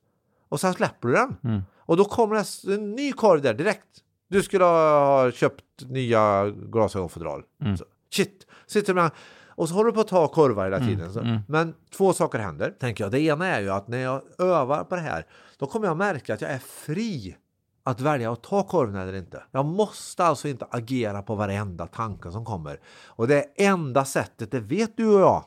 Och 0.48 0.60
sen 0.60 0.74
släpper 0.74 1.08
du 1.08 1.14
den. 1.14 1.36
Mm. 1.44 1.62
Och 1.78 1.96
då 1.96 2.04
kommer 2.04 2.36
en 2.74 2.94
ny 2.94 3.12
korv 3.12 3.42
där 3.42 3.54
direkt. 3.54 4.04
Du 4.28 4.42
skulle 4.42 4.64
ha 4.64 5.30
köpt 5.30 5.64
nya 5.80 6.50
glasögonfodral. 6.50 7.42
Mm. 7.62 7.76
Så, 7.76 7.84
Shit, 8.10 8.46
sitter 8.66 8.94
man 8.94 9.10
och 9.48 9.68
så 9.68 9.74
håller 9.74 9.90
du 9.90 9.94
på 9.94 10.00
att 10.00 10.08
ta 10.08 10.28
korvar 10.28 10.64
hela 10.64 10.76
Mm, 10.76 10.88
tiden. 10.88 11.12
Så. 11.12 11.40
Men 11.48 11.74
två 11.96 12.12
saker 12.12 12.38
händer, 12.38 12.70
tänker 12.70 13.04
jag. 13.04 13.12
Det 13.12 13.20
ena 13.20 13.46
är 13.46 13.60
ju 13.60 13.70
att 13.70 13.88
när 13.88 13.98
jag 13.98 14.22
övar 14.38 14.84
på 14.84 14.94
det 14.94 15.00
här, 15.00 15.26
då 15.58 15.66
kommer 15.66 15.86
jag 15.86 15.96
märka 15.96 16.34
att 16.34 16.40
jag 16.40 16.50
är 16.50 16.58
fri 16.58 17.36
att 17.84 18.00
välja 18.00 18.32
att 18.32 18.42
ta 18.42 18.62
korven 18.62 18.94
eller 18.96 19.12
inte. 19.14 19.42
Jag 19.50 19.64
måste 19.64 20.24
alltså 20.24 20.48
inte 20.48 20.66
agera 20.70 21.22
på 21.22 21.34
varenda 21.34 21.86
tanke 21.86 22.30
som 22.32 22.44
kommer. 22.44 22.80
Och 23.06 23.28
det 23.28 23.42
enda 23.56 24.04
sättet, 24.04 24.50
det 24.50 24.60
vet 24.60 24.96
du 24.96 25.06
och 25.14 25.20
jag, 25.20 25.44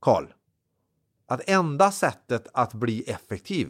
Karl, 0.00 0.24
att 1.28 1.40
enda 1.46 1.90
sättet 1.90 2.46
att 2.52 2.74
bli 2.74 3.02
effektiv 3.02 3.68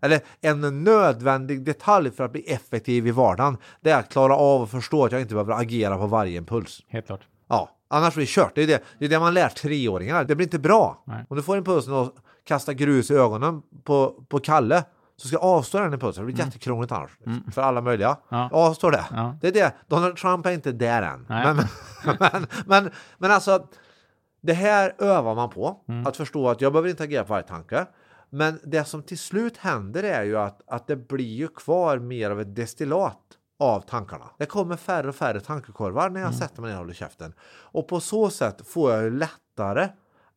eller 0.00 0.20
en 0.40 0.84
nödvändig 0.84 1.64
detalj 1.64 2.10
för 2.10 2.24
att 2.24 2.32
bli 2.32 2.40
effektiv 2.40 3.06
i 3.06 3.10
vardagen 3.10 3.56
det 3.80 3.90
är 3.90 3.98
att 3.98 4.08
klara 4.12 4.36
av 4.36 4.62
och 4.62 4.70
förstå 4.70 5.04
att 5.04 5.12
jag 5.12 5.20
inte 5.20 5.34
behöver 5.34 5.52
agera 5.52 5.98
på 5.98 6.06
varje 6.06 6.38
impuls. 6.38 6.82
Helt 6.88 7.06
klart. 7.06 7.20
Ja, 7.48 7.70
annars 7.88 8.14
blir 8.14 8.24
det 8.24 8.30
kört. 8.30 8.54
Det 8.54 8.62
är 8.62 8.66
det, 8.66 8.82
det, 8.98 9.04
är 9.04 9.08
det 9.08 9.18
man 9.18 9.34
lär 9.34 9.48
treåringar. 9.48 10.24
Det 10.24 10.34
blir 10.34 10.46
inte 10.46 10.58
bra. 10.58 11.02
Nej. 11.06 11.24
Om 11.28 11.36
du 11.36 11.42
får 11.42 11.58
impulsen 11.58 11.94
att 11.94 12.14
kasta 12.44 12.74
grus 12.74 13.10
i 13.10 13.14
ögonen 13.14 13.62
på, 13.84 14.24
på 14.28 14.38
Kalle 14.38 14.84
så 15.16 15.28
ska 15.28 15.34
jag 15.36 15.44
avstå 15.44 15.78
den 15.78 15.92
impulsen. 15.92 16.26
Det 16.26 16.32
blir 16.32 16.44
jättekrångligt 16.44 16.92
annars. 16.92 17.10
För 17.54 17.62
alla 17.62 17.80
möjliga. 17.80 18.16
Ja. 18.28 18.48
Avstå 18.52 18.90
det. 18.90 19.04
Ja. 19.10 19.38
Det 19.40 19.48
är 19.48 19.52
det. 19.52 19.72
Donald 19.86 20.16
Trump 20.16 20.46
är 20.46 20.50
inte 20.50 20.72
där 20.72 21.02
än. 21.02 21.26
Nej. 21.28 21.44
Men, 21.44 21.56
men, 22.20 22.46
men, 22.66 22.90
men 23.18 23.30
alltså, 23.30 23.66
det 24.40 24.52
här 24.52 24.94
övar 24.98 25.34
man 25.34 25.50
på. 25.50 25.80
Att 26.06 26.16
förstå 26.16 26.48
att 26.48 26.60
jag 26.60 26.72
behöver 26.72 26.88
inte 26.88 27.02
agera 27.02 27.24
på 27.24 27.32
varje 27.32 27.46
tanke. 27.46 27.86
Men 28.30 28.60
det 28.64 28.84
som 28.84 29.02
till 29.02 29.18
slut 29.18 29.56
händer 29.56 30.02
är 30.02 30.24
ju 30.24 30.38
att, 30.38 30.62
att 30.66 30.86
det 30.86 30.96
blir 30.96 31.34
ju 31.34 31.48
kvar 31.48 31.98
mer 31.98 32.30
av 32.30 32.40
ett 32.40 32.54
destillat 32.54 33.20
av 33.58 33.80
tankarna. 33.80 34.30
Det 34.38 34.46
kommer 34.46 34.76
färre 34.76 35.08
och 35.08 35.14
färre 35.14 35.40
tankekorvar 35.40 36.10
när 36.10 36.20
jag 36.20 36.34
sätter 36.34 36.62
mig 36.62 36.70
ner 36.70 36.76
och 36.76 36.82
håller 36.84 36.94
käften. 36.94 37.34
Och 37.48 37.88
på 37.88 38.00
så 38.00 38.30
sätt 38.30 38.68
får 38.68 38.92
jag 38.92 39.02
ju 39.02 39.10
lättare 39.10 39.88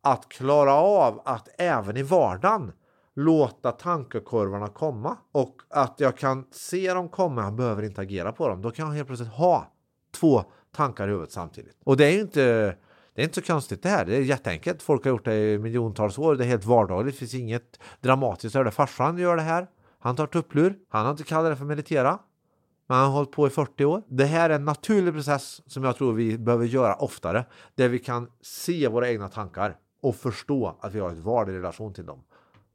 att 0.02 0.30
klara 0.30 0.74
av 0.74 1.22
att 1.26 1.50
även 1.58 1.98
i 1.98 2.04
vardagen 2.04 2.72
låta 3.16 3.72
tankekorvarna 3.72 4.68
komma 4.68 5.18
och 5.32 5.56
att 5.70 6.00
jag 6.00 6.18
kan 6.18 6.46
se 6.52 6.94
dem 6.94 7.10
komma, 7.10 7.44
jag 7.44 7.54
behöver 7.54 7.84
inte 7.84 8.02
agera 8.02 8.32
på 8.32 8.48
dem. 8.48 8.62
Då 8.62 8.72
kan 8.72 8.88
jag 8.88 8.94
helt 8.94 9.08
plötsligt 9.08 9.34
ha 9.34 9.72
två 10.12 10.44
tankar 10.76 11.08
i 11.08 11.12
huvudet 11.12 11.32
samtidigt. 11.32 11.78
Och 11.84 11.98
det 11.98 12.06
är 12.06 12.12
ju 12.12 12.22
inte, 12.22 12.76
det 13.22 13.26
är 13.26 13.28
inte 13.28 13.42
så 13.42 13.54
konstigt 13.54 13.84
det 13.84 13.90
här. 13.90 14.06
Det 14.06 14.16
är 14.16 14.22
jätteenkelt. 14.22 14.82
Folk 14.82 15.04
har 15.04 15.10
gjort 15.10 15.26
det 15.26 15.54
i 15.54 15.58
miljontals 15.58 16.18
år. 16.18 16.36
Det 16.36 16.44
är 16.44 16.48
helt 16.48 16.66
vardagligt. 16.66 17.16
Det 17.16 17.20
finns 17.20 17.34
inget 17.34 17.80
dramatiskt 18.00 18.54
det. 18.54 18.72
Farsan 18.72 19.18
gör 19.18 19.36
det 19.36 19.42
här. 19.42 19.68
Han 20.00 20.16
tar 20.16 20.28
tupplur. 20.28 20.76
Han 20.90 21.06
har 21.06 21.12
inte 21.12 21.24
kallat 21.24 21.52
det 21.52 21.56
för 21.56 21.66
meditera. 21.66 22.20
Men 22.88 22.98
han 22.98 23.06
har 23.08 23.14
hållit 23.14 23.32
på 23.32 23.48
i 23.48 23.50
40 23.50 23.86
år. 23.86 24.04
Det 24.08 24.26
här 24.26 24.50
är 24.50 24.56
en 24.56 24.66
naturlig 24.66 25.14
process 25.14 25.62
som 25.66 25.84
jag 25.84 25.96
tror 25.96 26.14
vi 26.14 26.38
behöver 26.38 26.66
göra 26.66 26.96
oftare. 26.96 27.46
Där 27.76 27.90
vi 27.90 28.00
kan 28.00 28.28
se 28.42 28.88
våra 28.88 29.10
egna 29.10 29.30
tankar 29.30 29.76
och 30.02 30.16
förstå 30.16 30.78
att 30.82 30.94
vi 30.94 31.00
har 31.00 31.10
ett 31.10 31.20
val 31.20 31.50
i 31.50 31.54
relation 31.54 31.94
till 31.94 32.06
dem. 32.06 32.24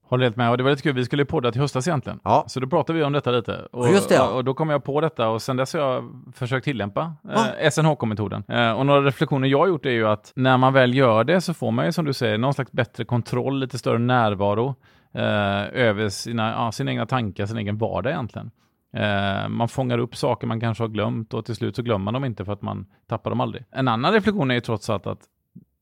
Håller 0.08 0.24
helt 0.24 0.36
med. 0.36 0.50
Och 0.50 0.56
det 0.56 0.62
var 0.62 0.70
lite 0.70 0.82
kul. 0.82 0.94
Vi 0.94 1.04
skulle 1.04 1.22
ju 1.22 1.26
podda 1.26 1.52
till 1.52 1.60
höstas 1.60 1.88
egentligen. 1.88 2.20
Ja. 2.24 2.44
Så 2.46 2.60
då 2.60 2.66
pratade 2.66 2.98
vi 2.98 3.04
om 3.04 3.12
detta 3.12 3.30
lite. 3.30 3.68
Och, 3.72 3.88
just 3.88 4.08
det, 4.08 4.14
ja. 4.14 4.28
och, 4.28 4.44
då 4.44 4.54
kom 4.54 4.70
jag 4.70 4.84
på 4.84 5.00
detta 5.00 5.28
och 5.28 5.42
sen 5.42 5.56
dess 5.56 5.72
har 5.74 5.80
jag 5.80 6.04
försökt 6.34 6.64
tillämpa 6.64 7.14
eh, 7.60 7.70
SNHK-metoden. 7.70 8.44
Eh, 8.48 8.72
och 8.72 8.86
några 8.86 9.00
reflektioner 9.02 9.48
jag 9.48 9.58
har 9.58 9.66
gjort 9.66 9.86
är 9.86 9.90
ju 9.90 10.08
att 10.08 10.32
när 10.36 10.56
man 10.56 10.72
väl 10.72 10.94
gör 10.94 11.24
det 11.24 11.40
så 11.40 11.54
får 11.54 11.70
man 11.70 11.84
ju 11.84 11.92
som 11.92 12.04
du 12.04 12.12
säger 12.12 12.38
någon 12.38 12.54
slags 12.54 12.72
bättre 12.72 13.04
kontroll, 13.04 13.60
lite 13.60 13.78
större 13.78 13.98
närvaro 13.98 14.74
eh, 15.14 15.82
över 15.82 16.08
sina, 16.08 16.50
ja, 16.50 16.72
sina 16.72 16.90
egna 16.90 17.06
tankar, 17.06 17.46
sin 17.46 17.58
egen 17.58 17.78
vardag 17.78 18.12
egentligen. 18.12 18.50
Eh, 18.96 19.48
man 19.48 19.68
fångar 19.68 19.98
upp 19.98 20.16
saker 20.16 20.46
man 20.46 20.60
kanske 20.60 20.82
har 20.84 20.88
glömt 20.88 21.34
och 21.34 21.44
till 21.44 21.56
slut 21.56 21.76
så 21.76 21.82
glömmer 21.82 22.04
man 22.04 22.14
dem 22.14 22.24
inte 22.24 22.44
för 22.44 22.52
att 22.52 22.62
man 22.62 22.86
tappar 23.08 23.30
dem 23.30 23.40
aldrig. 23.40 23.64
En 23.70 23.88
annan 23.88 24.12
reflektion 24.12 24.50
är 24.50 24.54
ju 24.54 24.60
trots 24.60 24.90
allt 24.90 25.06
att 25.06 25.20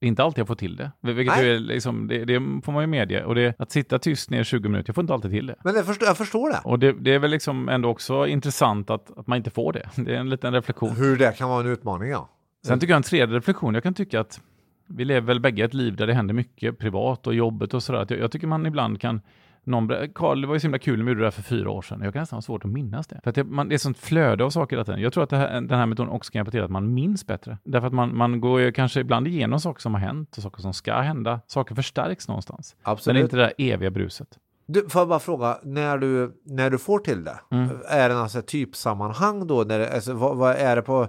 inte 0.06 0.22
alltid 0.22 0.38
jag 0.40 0.46
får 0.48 0.54
till 0.54 0.76
det. 0.76 0.90
Vilket 1.00 1.36
är 1.36 1.58
liksom, 1.58 2.08
det, 2.08 2.24
det 2.24 2.40
får 2.64 2.72
man 2.72 2.82
ju 2.82 2.86
medge. 2.86 3.24
Och 3.24 3.34
det, 3.34 3.54
att 3.58 3.72
sitta 3.72 3.98
tyst 3.98 4.30
ner 4.30 4.40
i 4.40 4.44
20 4.44 4.68
minuter, 4.68 4.88
jag 4.88 4.94
får 4.94 5.02
inte 5.02 5.14
alltid 5.14 5.30
till 5.30 5.46
det. 5.46 5.56
Men 5.64 5.74
jag 5.74 5.86
förstår, 5.86 6.08
jag 6.08 6.16
förstår 6.16 6.50
det. 6.50 6.60
Och 6.64 6.78
det, 6.78 6.92
det 6.92 7.14
är 7.14 7.18
väl 7.18 7.30
liksom 7.30 7.68
ändå 7.68 7.88
också 7.88 8.26
intressant 8.26 8.90
att, 8.90 9.18
att 9.18 9.26
man 9.26 9.36
inte 9.36 9.50
får 9.50 9.72
det. 9.72 9.88
Det 9.96 10.14
är 10.14 10.20
en 10.20 10.30
liten 10.30 10.52
reflektion. 10.52 10.90
Hur 10.90 11.16
det 11.16 11.38
kan 11.38 11.48
vara 11.48 11.60
en 11.60 11.66
utmaning, 11.66 12.10
ja. 12.10 12.28
Sen 12.66 12.80
tycker 12.80 12.92
jag 12.92 12.96
en 12.96 13.02
tredje 13.02 13.36
reflektion, 13.36 13.74
jag 13.74 13.82
kan 13.82 13.94
tycka 13.94 14.20
att 14.20 14.40
vi 14.86 15.04
lever 15.04 15.26
väl 15.26 15.40
bägge 15.40 15.64
ett 15.64 15.74
liv 15.74 15.96
där 15.96 16.06
det 16.06 16.14
händer 16.14 16.34
mycket 16.34 16.78
privat 16.78 17.26
och 17.26 17.34
jobbet 17.34 17.74
och 17.74 17.82
sådär. 17.82 18.06
Jag, 18.08 18.18
jag 18.18 18.32
tycker 18.32 18.46
man 18.46 18.66
ibland 18.66 19.00
kan 19.00 19.20
någon, 19.66 19.88
Karl, 20.14 20.40
det 20.40 20.46
var 20.46 20.54
ju 20.54 20.60
så 20.60 20.64
himla 20.64 20.78
kul 20.78 20.98
när 20.98 21.04
vi 21.04 21.10
gjorde 21.10 21.20
det 21.20 21.26
här 21.26 21.30
för 21.30 21.42
fyra 21.42 21.70
år 21.70 21.82
sedan. 21.82 22.00
Jag 22.02 22.12
kan 22.12 22.20
nästan 22.22 22.36
ha 22.36 22.42
svårt 22.42 22.64
att 22.64 22.70
minnas 22.70 23.06
det. 23.06 23.20
För 23.22 23.30
att 23.30 23.34
det, 23.34 23.44
man, 23.44 23.68
det 23.68 23.74
är 23.74 23.78
sånt 23.78 23.98
flöde 23.98 24.44
av 24.44 24.50
saker 24.50 24.76
hela 24.76 24.84
tiden. 24.84 25.00
Jag 25.00 25.12
tror 25.12 25.24
att 25.24 25.30
det 25.30 25.36
här, 25.36 25.60
den 25.60 25.78
här 25.78 25.86
metoden 25.86 26.12
också 26.12 26.32
kan 26.32 26.38
hjälpa 26.38 26.50
till 26.50 26.62
att 26.62 26.70
man 26.70 26.94
minns 26.94 27.26
bättre. 27.26 27.58
Därför 27.64 27.86
att 27.86 27.92
man, 27.92 28.16
man 28.16 28.40
går 28.40 28.60
ju 28.60 28.72
kanske 28.72 29.00
ibland 29.00 29.28
igenom 29.28 29.60
saker 29.60 29.80
som 29.80 29.94
har 29.94 30.00
hänt 30.00 30.36
och 30.36 30.42
saker 30.42 30.62
som 30.62 30.74
ska 30.74 30.94
hända. 31.00 31.40
Saker 31.46 31.74
förstärks 31.74 32.28
någonstans. 32.28 32.76
Men 32.76 32.84
det 32.84 32.90
är 32.90 32.92
Absolut. 32.92 33.22
inte 33.22 33.36
det 33.36 33.42
där 33.42 33.52
eviga 33.58 33.90
bruset. 33.90 34.28
Du, 34.66 34.88
får 34.88 35.00
jag 35.00 35.08
bara 35.08 35.18
fråga, 35.18 35.58
när 35.62 35.98
du, 35.98 36.32
när 36.44 36.70
du 36.70 36.78
får 36.78 36.98
till 36.98 37.24
det, 37.24 37.40
Mm. 37.50 37.68
är 37.88 38.08
det 38.08 38.18
alltså 38.18 38.38
ett 38.38 38.46
typsammanhang 38.46 39.46
då? 39.46 39.64
När 39.64 39.78
det, 39.78 39.94
alltså, 39.94 40.12
vad, 40.12 40.36
vad 40.36 40.56
är 40.56 40.76
det 40.76 40.82
på, 40.82 41.08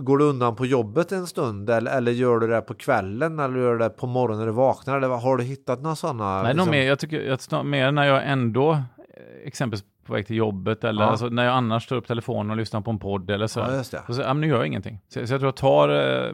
går 0.00 0.18
du 0.18 0.24
undan 0.24 0.56
på 0.56 0.66
jobbet 0.66 1.12
en 1.12 1.26
stund 1.26 1.70
eller, 1.70 1.96
eller 1.96 2.12
gör 2.12 2.38
du 2.38 2.46
det 2.46 2.60
på 2.60 2.74
kvällen 2.74 3.38
eller 3.38 3.58
gör 3.58 3.72
du 3.72 3.78
det 3.78 3.90
på 3.90 4.06
morgonen 4.06 4.38
när 4.38 4.46
du 4.46 4.52
vaknar? 4.52 4.96
Eller 4.96 5.08
har 5.08 5.36
du 5.36 5.44
hittat 5.44 5.82
några 5.82 5.96
sådana? 5.96 6.42
Nej, 6.42 6.54
nog 6.54 6.68
mer, 6.68 6.82
jag 6.82 6.98
tycker 6.98 7.38
jag 7.50 7.66
mer 7.66 7.92
när 7.92 8.04
jag 8.04 8.30
ändå, 8.30 8.72
eh, 8.72 8.78
exempelvis 9.44 9.84
på 10.08 10.14
väg 10.14 10.26
till 10.26 10.36
jobbet 10.36 10.84
eller 10.84 11.02
Ja. 11.02 11.10
alltså, 11.10 11.26
när 11.26 11.44
jag 11.44 11.54
annars 11.54 11.86
tar 11.86 11.96
upp 11.96 12.06
telefonen 12.06 12.50
och 12.50 12.56
lyssnar 12.56 12.80
på 12.80 12.90
en 12.90 12.98
podd 12.98 13.30
eller 13.30 13.46
så. 13.46 13.60
Ja, 13.60 13.72
just 13.74 13.90
det. 13.90 14.02
Och 14.08 14.14
så, 14.14 14.20
ja, 14.20 14.34
men 14.34 14.40
nu 14.40 14.46
gör 14.46 14.56
jag 14.56 14.66
ingenting. 14.66 15.00
Så, 15.08 15.26
så 15.26 15.32
jag 15.34 15.40
tror 15.40 15.44
jag 15.46 15.56
tar 15.56 15.88
eh, 15.88 16.32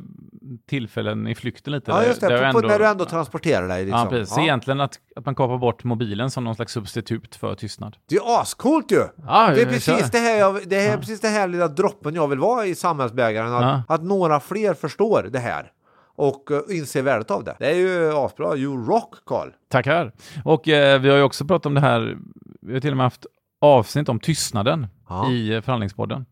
tillfällen 0.69 1.29
i 1.29 1.35
flykten 1.35 1.73
lite. 1.73 1.91
Ja, 1.91 2.05
just 2.05 2.21
det. 2.21 2.29
där 2.29 2.53
På, 2.53 2.61
på, 2.61 2.67
när 2.67 2.79
du 2.79 2.87
ändå 2.87 3.05
transporterar 3.05 3.69
dig. 3.69 3.85
Liksom. 3.85 4.01
Ja, 4.01 4.07
precis. 4.11 4.35
Så 4.35 4.41
egentligen 4.41 4.81
att, 4.81 4.99
att 5.17 5.27
man 5.27 5.35
kapar 5.35 5.59
bort 5.59 5.85
mobilen 5.85 6.31
som 6.31 6.45
någon 6.45 6.55
slags 6.55 6.73
substitut 6.73 7.37
för 7.37 7.55
tystnad. 7.55 7.97
Det 8.09 8.17
är 8.17 8.41
ascoolt 8.41 8.93
ju! 8.93 9.03
Ja, 9.27 9.51
Det 9.55 9.63
är 9.63 9.67
precis 9.67 10.11
det 10.11 10.19
här, 10.19 10.39
jag, 10.39 10.59
det 10.67 10.87
är 10.87 10.99
precis 10.99 11.21
det 11.21 11.29
här 11.29 11.49
lilla 11.49 11.69
droppen 11.69 12.15
jag 12.15 12.29
vill 12.29 12.39
vara 12.39 12.67
i 12.67 12.75
samhällsbägaren. 12.75 13.55
Att, 13.55 13.63
Ja. 13.63 13.83
att 13.89 14.03
några 14.03 14.41
fler 14.41 14.75
förstår 14.75 15.23
det 15.33 15.39
här 15.39 15.71
och 16.17 16.51
uh, 16.51 16.77
inser 16.79 17.03
värdet 17.03 17.31
av 17.31 17.45
det. 17.45 17.57
Det 17.59 17.67
är 17.71 17.75
ju 17.75 18.13
asbra. 18.17 18.57
You 18.57 18.87
rock, 18.87 19.15
Carl. 19.27 19.49
Tackar. 19.71 20.13
Och 20.45 20.69
eh, 20.69 21.01
vi 21.01 21.09
har 21.09 21.17
ju 21.17 21.23
också 21.23 21.45
pratat 21.45 21.67
om 21.67 21.75
det 21.75 21.81
här, 21.81 22.17
vi 22.61 22.73
har 22.73 22.81
till 22.81 22.91
och 22.91 22.97
med 22.97 23.07
haft 23.07 23.27
avsnitt 23.65 24.09
om 24.09 24.21
tystnaden 24.21 24.87
Ja. 25.09 25.31
i 25.31 25.55
eh, 25.55 25.61
förhandlingspodden. 25.61 26.27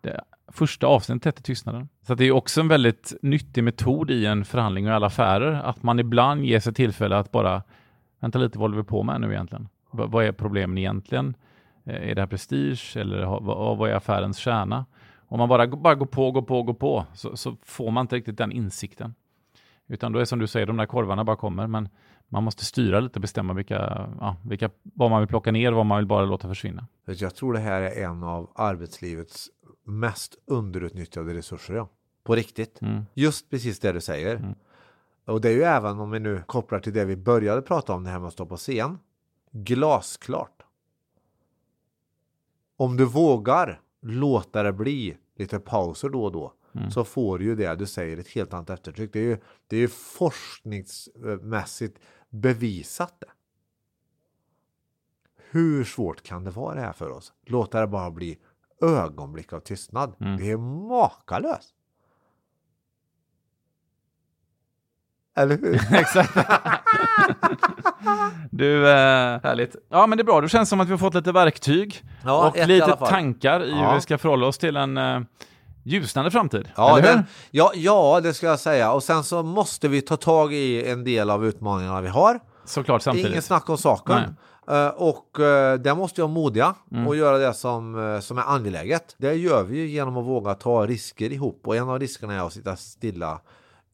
Det 0.00 0.20
första 0.52 0.86
avsnittet 0.86 1.24
hette 1.24 1.42
tystnaden. 1.42 1.88
Så 2.06 2.14
det 2.14 2.24
är 2.24 2.32
också 2.32 2.60
en 2.60 2.68
väldigt 2.68 3.14
nyttig 3.22 3.64
metod 3.64 4.10
i 4.10 4.26
en 4.26 4.44
förhandling 4.44 4.86
och 4.86 4.90
i 4.92 4.94
alla 4.94 5.06
affärer, 5.06 5.52
att 5.52 5.82
man 5.82 5.98
ibland 5.98 6.44
ger 6.44 6.60
sig 6.60 6.74
tillfälle 6.74 7.16
att 7.16 7.32
bara, 7.32 7.62
vänta 8.20 8.38
lite, 8.38 8.58
vad 8.58 8.62
håller 8.70 8.76
vi 8.82 8.88
på 8.88 9.02
med 9.02 9.20
nu 9.20 9.32
egentligen? 9.32 9.68
V- 9.92 10.04
vad 10.06 10.24
är 10.24 10.32
problemen 10.32 10.78
egentligen? 10.78 11.34
Eh, 11.84 12.10
Är 12.10 12.14
det 12.14 12.22
här 12.22 12.26
prestige 12.26 12.96
eller 12.96 13.24
vad, 13.26 13.78
vad 13.78 13.90
är 13.90 13.94
affärens 13.94 14.38
kärna? 14.38 14.86
Om 15.30 15.38
man 15.38 15.48
bara, 15.48 15.66
bara 15.66 15.94
går 15.94 16.06
på, 16.06 16.30
går 16.30 16.42
på, 16.42 16.62
går 16.62 16.74
på, 16.74 17.04
så, 17.14 17.36
så 17.36 17.56
får 17.64 17.90
man 17.90 18.00
inte 18.04 18.16
riktigt 18.16 18.38
den 18.38 18.52
insikten. 18.52 19.14
Utan 19.88 20.12
då 20.12 20.18
är 20.18 20.24
som 20.24 20.38
du 20.38 20.46
säger, 20.46 20.66
de 20.66 20.76
där 20.76 20.86
korvarna 20.86 21.24
bara 21.24 21.36
kommer, 21.36 21.66
men 21.66 21.88
man 22.28 22.44
måste 22.44 22.64
styra 22.64 23.00
lite 23.00 23.14
och 23.14 23.20
bestämma 23.20 23.52
vilka, 23.52 23.76
ja, 24.20 24.36
vilka, 24.44 24.70
vad 24.82 25.10
man 25.10 25.20
vill 25.20 25.28
plocka 25.28 25.52
ner 25.52 25.70
och 25.70 25.76
vad 25.76 25.86
man 25.86 25.98
vill 25.98 26.06
bara 26.06 26.24
låta 26.24 26.48
försvinna. 26.48 26.86
Jag 27.04 27.34
tror 27.34 27.52
det 27.52 27.58
här 27.58 27.82
är 27.82 28.04
en 28.04 28.22
av 28.22 28.50
arbetslivets 28.54 29.50
mest 29.84 30.34
underutnyttjade 30.46 31.34
resurser. 31.34 31.74
Ja. 31.74 31.88
På 32.24 32.34
riktigt. 32.34 32.82
Mm. 32.82 33.04
Just 33.14 33.50
precis 33.50 33.80
det 33.80 33.92
du 33.92 34.00
säger. 34.00 34.36
Mm. 34.36 34.54
Och 35.24 35.40
det 35.40 35.48
är 35.48 35.52
ju 35.52 35.62
även 35.62 36.00
om 36.00 36.10
vi 36.10 36.20
nu 36.20 36.42
kopplar 36.46 36.80
till 36.80 36.92
det 36.92 37.04
vi 37.04 37.16
började 37.16 37.62
prata 37.62 37.92
om, 37.92 38.04
det 38.04 38.10
här 38.10 38.18
med 38.18 38.26
att 38.26 38.32
stå 38.32 38.46
på 38.46 38.56
scen. 38.56 38.98
Glasklart. 39.52 40.62
Om 42.76 42.96
du 42.96 43.04
vågar 43.04 43.80
låta 44.02 44.62
det 44.62 44.72
bli 44.72 45.16
lite 45.36 45.58
pauser 45.58 46.08
då 46.08 46.24
och 46.24 46.32
då 46.32 46.52
mm. 46.74 46.90
så 46.90 47.04
får 47.04 47.42
ju 47.42 47.54
det 47.54 47.74
du 47.74 47.86
säger 47.86 48.16
ett 48.16 48.28
helt 48.28 48.54
annat 48.54 48.70
eftertryck. 48.70 49.12
Det 49.12 49.18
är 49.18 49.24
ju, 49.24 49.38
det 49.66 49.76
är 49.76 49.80
ju 49.80 49.88
forskningsmässigt 49.88 51.98
bevisat 52.30 53.14
det. 53.20 53.26
Hur 55.50 55.84
svårt 55.84 56.22
kan 56.22 56.44
det 56.44 56.50
vara 56.50 56.74
det 56.74 56.80
här 56.80 56.92
för 56.92 57.10
oss? 57.10 57.32
Låta 57.46 57.80
det 57.80 57.86
bara 57.86 58.10
bli 58.10 58.38
ögonblick 58.82 59.52
av 59.52 59.60
tystnad. 59.60 60.14
Mm. 60.20 60.36
Det 60.36 60.50
är 60.50 60.56
makalöst. 60.88 61.74
Eller 65.36 65.58
hur? 65.58 65.74
Exakt. 65.94 66.34
du, 68.50 68.88
eh, 68.88 69.42
härligt. 69.42 69.76
Ja 69.88 70.06
men 70.06 70.18
det 70.18 70.22
är 70.22 70.24
bra, 70.24 70.40
det 70.40 70.48
känns 70.48 70.68
som 70.68 70.80
att 70.80 70.88
vi 70.88 70.90
har 70.90 70.98
fått 70.98 71.14
lite 71.14 71.32
verktyg 71.32 72.04
ja, 72.24 72.48
och 72.48 72.68
lite 72.68 72.96
tankar 72.96 73.64
i 73.64 73.70
ja. 73.70 73.88
hur 73.88 73.94
vi 73.94 74.00
ska 74.00 74.18
förhålla 74.18 74.46
oss 74.46 74.58
till 74.58 74.76
en 74.76 74.96
eh, 74.96 75.20
ljusnande 75.88 76.30
framtid. 76.30 76.68
Ja, 76.76 77.00
det, 77.00 77.24
ja, 77.50 77.72
ja, 77.74 78.20
det 78.22 78.34
ska 78.34 78.46
jag 78.46 78.60
säga. 78.60 78.92
Och 78.92 79.02
sen 79.02 79.24
så 79.24 79.42
måste 79.42 79.88
vi 79.88 80.02
ta 80.02 80.16
tag 80.16 80.54
i 80.54 80.90
en 80.90 81.04
del 81.04 81.30
av 81.30 81.46
utmaningarna 81.46 82.00
vi 82.00 82.08
har. 82.08 82.40
Såklart 82.64 83.02
samtidigt. 83.02 83.30
Ingen 83.30 83.42
snack 83.42 83.68
om 83.68 83.78
saken. 83.78 84.36
Uh, 84.70 84.88
och 84.88 85.36
uh, 85.38 85.44
där 85.80 85.94
måste 85.94 86.20
jag 86.20 86.30
modiga 86.30 86.74
mm. 86.92 87.06
och 87.06 87.16
göra 87.16 87.38
det 87.38 87.54
som, 87.54 87.94
uh, 87.94 88.20
som 88.20 88.38
är 88.38 88.42
angeläget. 88.42 89.14
Det 89.18 89.34
gör 89.34 89.64
vi 89.64 89.86
genom 89.86 90.16
att 90.16 90.24
våga 90.24 90.54
ta 90.54 90.86
risker 90.86 91.32
ihop 91.32 91.60
och 91.64 91.76
en 91.76 91.88
av 91.88 91.98
riskerna 91.98 92.34
är 92.34 92.46
att 92.46 92.52
sitta 92.52 92.76
stilla 92.76 93.40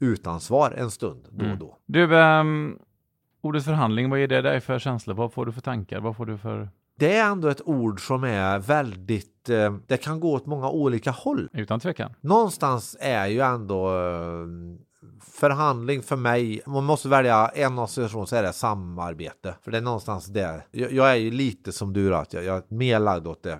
utan 0.00 0.40
svar 0.40 0.74
en 0.76 0.90
stund 0.90 1.26
då 1.30 1.38
och 1.38 1.46
mm. 1.46 1.58
då. 1.58 1.78
Du, 1.86 2.14
um, 2.14 2.78
ordet 3.40 3.64
förhandling, 3.64 4.10
vad 4.10 4.18
är 4.18 4.26
det 4.26 4.42
dig 4.42 4.60
för 4.60 4.78
känslor? 4.78 5.14
Vad 5.14 5.32
får 5.32 5.46
du 5.46 5.52
för 5.52 5.60
tankar? 5.60 6.00
Vad 6.00 6.16
får 6.16 6.26
du 6.26 6.38
för... 6.38 6.68
Det 6.98 7.16
är 7.16 7.30
ändå 7.30 7.48
ett 7.48 7.62
ord 7.68 8.06
som 8.06 8.24
är 8.24 8.58
väldigt, 8.58 9.48
eh, 9.48 9.74
det 9.86 9.96
kan 9.96 10.20
gå 10.20 10.32
åt 10.32 10.46
många 10.46 10.70
olika 10.70 11.10
håll. 11.10 11.48
Utan 11.52 11.80
tvekan. 11.80 12.14
Någonstans 12.20 12.96
är 13.00 13.26
ju 13.26 13.40
ändå 13.40 13.88
eh, 13.88 14.46
förhandling 15.20 16.02
för 16.02 16.16
mig, 16.16 16.60
man 16.66 16.84
måste 16.84 17.08
välja 17.08 17.48
en 17.48 17.78
association 17.78 18.26
så 18.26 18.36
är 18.36 18.42
det 18.42 18.52
samarbete. 18.52 19.54
För 19.62 19.70
det 19.70 19.76
är 19.76 19.82
någonstans 19.82 20.26
där. 20.26 20.66
Jag, 20.70 20.92
jag 20.92 21.10
är 21.10 21.14
ju 21.14 21.30
lite 21.30 21.72
som 21.72 21.92
du, 21.92 22.16
att 22.16 22.32
jag, 22.32 22.44
jag 22.44 22.56
är 22.56 22.74
mer 22.74 22.98
lagd 22.98 23.26
åt 23.26 23.42
det, 23.42 23.58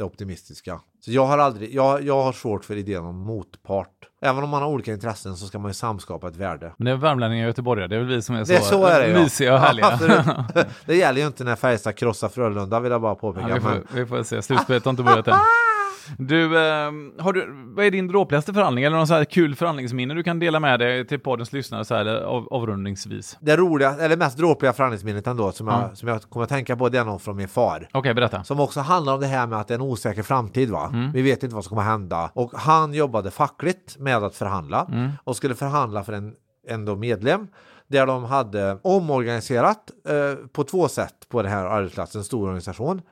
det 0.00 0.04
optimistiska. 0.04 0.80
Så 1.00 1.12
jag 1.12 1.26
har 1.26 1.38
aldrig, 1.38 1.74
jag, 1.74 2.02
jag 2.02 2.22
har 2.22 2.32
svårt 2.32 2.64
för 2.64 2.76
idén 2.76 3.04
om 3.04 3.16
motpart. 3.16 3.88
Även 4.22 4.44
om 4.44 4.50
man 4.50 4.62
har 4.62 4.68
olika 4.68 4.92
intressen 4.92 5.36
så 5.36 5.46
ska 5.46 5.58
man 5.58 5.70
ju 5.70 5.74
samskapa 5.74 6.28
ett 6.28 6.36
värde. 6.36 6.74
Men 6.76 6.84
det 6.84 6.90
är 6.90 6.96
värmlänningar 6.96 7.44
och 7.44 7.48
göteborgare, 7.48 7.88
det 7.88 7.96
är 7.96 8.00
väl 8.00 8.08
vi 8.08 8.22
som 8.22 8.34
är 8.34 8.44
så, 8.44 8.52
det 8.52 8.58
är 8.58 8.62
så 8.62 8.84
är 8.84 9.08
det, 9.08 9.22
mysiga 9.22 9.54
och 9.54 9.60
härliga. 9.60 10.46
Det 10.86 10.96
gäller 10.96 11.20
ju 11.20 11.26
inte 11.26 11.44
när 11.44 11.56
Färjestad 11.56 11.96
krossar 11.96 12.28
Frölunda 12.28 12.80
vill 12.80 12.92
jag 12.92 13.00
bara 13.00 13.14
påpeka. 13.14 13.48
Ja, 13.48 13.54
vi, 13.54 13.60
får, 13.60 13.70
men... 13.70 13.86
vi 13.92 14.06
får 14.06 14.22
se, 14.22 14.42
slutspelet 14.42 14.84
har 14.84 14.90
inte 14.90 15.02
börjat 15.02 15.28
än. 15.28 15.34
Du, 16.18 16.44
eh, 16.44 16.92
har 17.18 17.32
du, 17.32 17.72
vad 17.74 17.84
är 17.84 17.90
din 17.90 18.08
dråpligaste 18.08 18.52
förhandling 18.52 18.84
eller 18.84 18.96
någon 18.96 19.06
så 19.06 19.14
här 19.14 19.24
kul 19.24 19.54
förhandlingsminne 19.54 20.14
du 20.14 20.22
kan 20.22 20.38
dela 20.38 20.60
med 20.60 20.80
dig 20.80 21.06
till 21.06 21.20
poddens 21.20 21.52
lyssnare 21.52 21.84
så 21.84 21.94
här 21.94 22.06
av, 22.06 22.48
avrundningsvis? 22.50 23.38
Det 23.40 23.56
roliga, 23.56 23.96
eller 24.00 24.16
mest 24.16 24.38
dråpliga 24.38 24.72
förhandlingsminnet 24.72 25.26
ändå 25.26 25.52
som 25.52 25.68
jag, 25.68 25.82
mm. 25.82 25.96
som 25.96 26.08
jag 26.08 26.22
kommer 26.22 26.44
att 26.44 26.50
tänka 26.50 26.76
på 26.76 26.88
det 26.88 26.98
är 26.98 27.04
någon 27.04 27.20
från 27.20 27.36
min 27.36 27.48
far. 27.48 27.76
Okej, 27.76 27.98
okay, 27.98 28.14
berätta. 28.14 28.44
Som 28.44 28.60
också 28.60 28.80
handlar 28.80 29.14
om 29.14 29.20
det 29.20 29.26
här 29.26 29.46
med 29.46 29.60
att 29.60 29.68
det 29.68 29.74
är 29.74 29.78
en 29.78 29.84
osäker 29.84 30.22
framtid 30.22 30.70
va. 30.70 30.90
Mm. 30.92 31.12
Vi 31.12 31.22
vet 31.22 31.42
inte 31.42 31.54
vad 31.54 31.64
som 31.64 31.68
kommer 31.68 31.90
hända 31.90 32.30
och 32.34 32.52
han 32.54 32.94
jobbade 32.94 33.30
fackligt 33.30 33.98
med 33.98 34.24
att 34.24 34.36
förhandla 34.36 34.86
mm. 34.92 35.10
och 35.24 35.36
skulle 35.36 35.54
förhandla 35.54 36.04
för 36.04 36.12
en, 36.12 36.32
en 36.68 37.00
medlem 37.00 37.48
där 37.90 38.06
de 38.06 38.24
hade 38.24 38.78
omorganiserat 38.82 39.90
eh, 40.08 40.46
på 40.52 40.64
två 40.64 40.88
sätt 40.88 41.28
på 41.28 41.42
den 41.42 41.52
här 41.52 41.64
arbetsplatsen, 41.64 42.18
en 42.18 42.24
stor 42.24 42.46
organisation. 42.46 43.02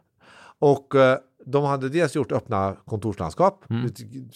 Och 0.58 0.94
eh, 0.94 1.18
de 1.50 1.64
hade 1.64 1.88
dels 1.88 2.14
gjort 2.14 2.32
öppna 2.32 2.76
kontorslandskap, 2.86 3.64
mm. 3.70 3.90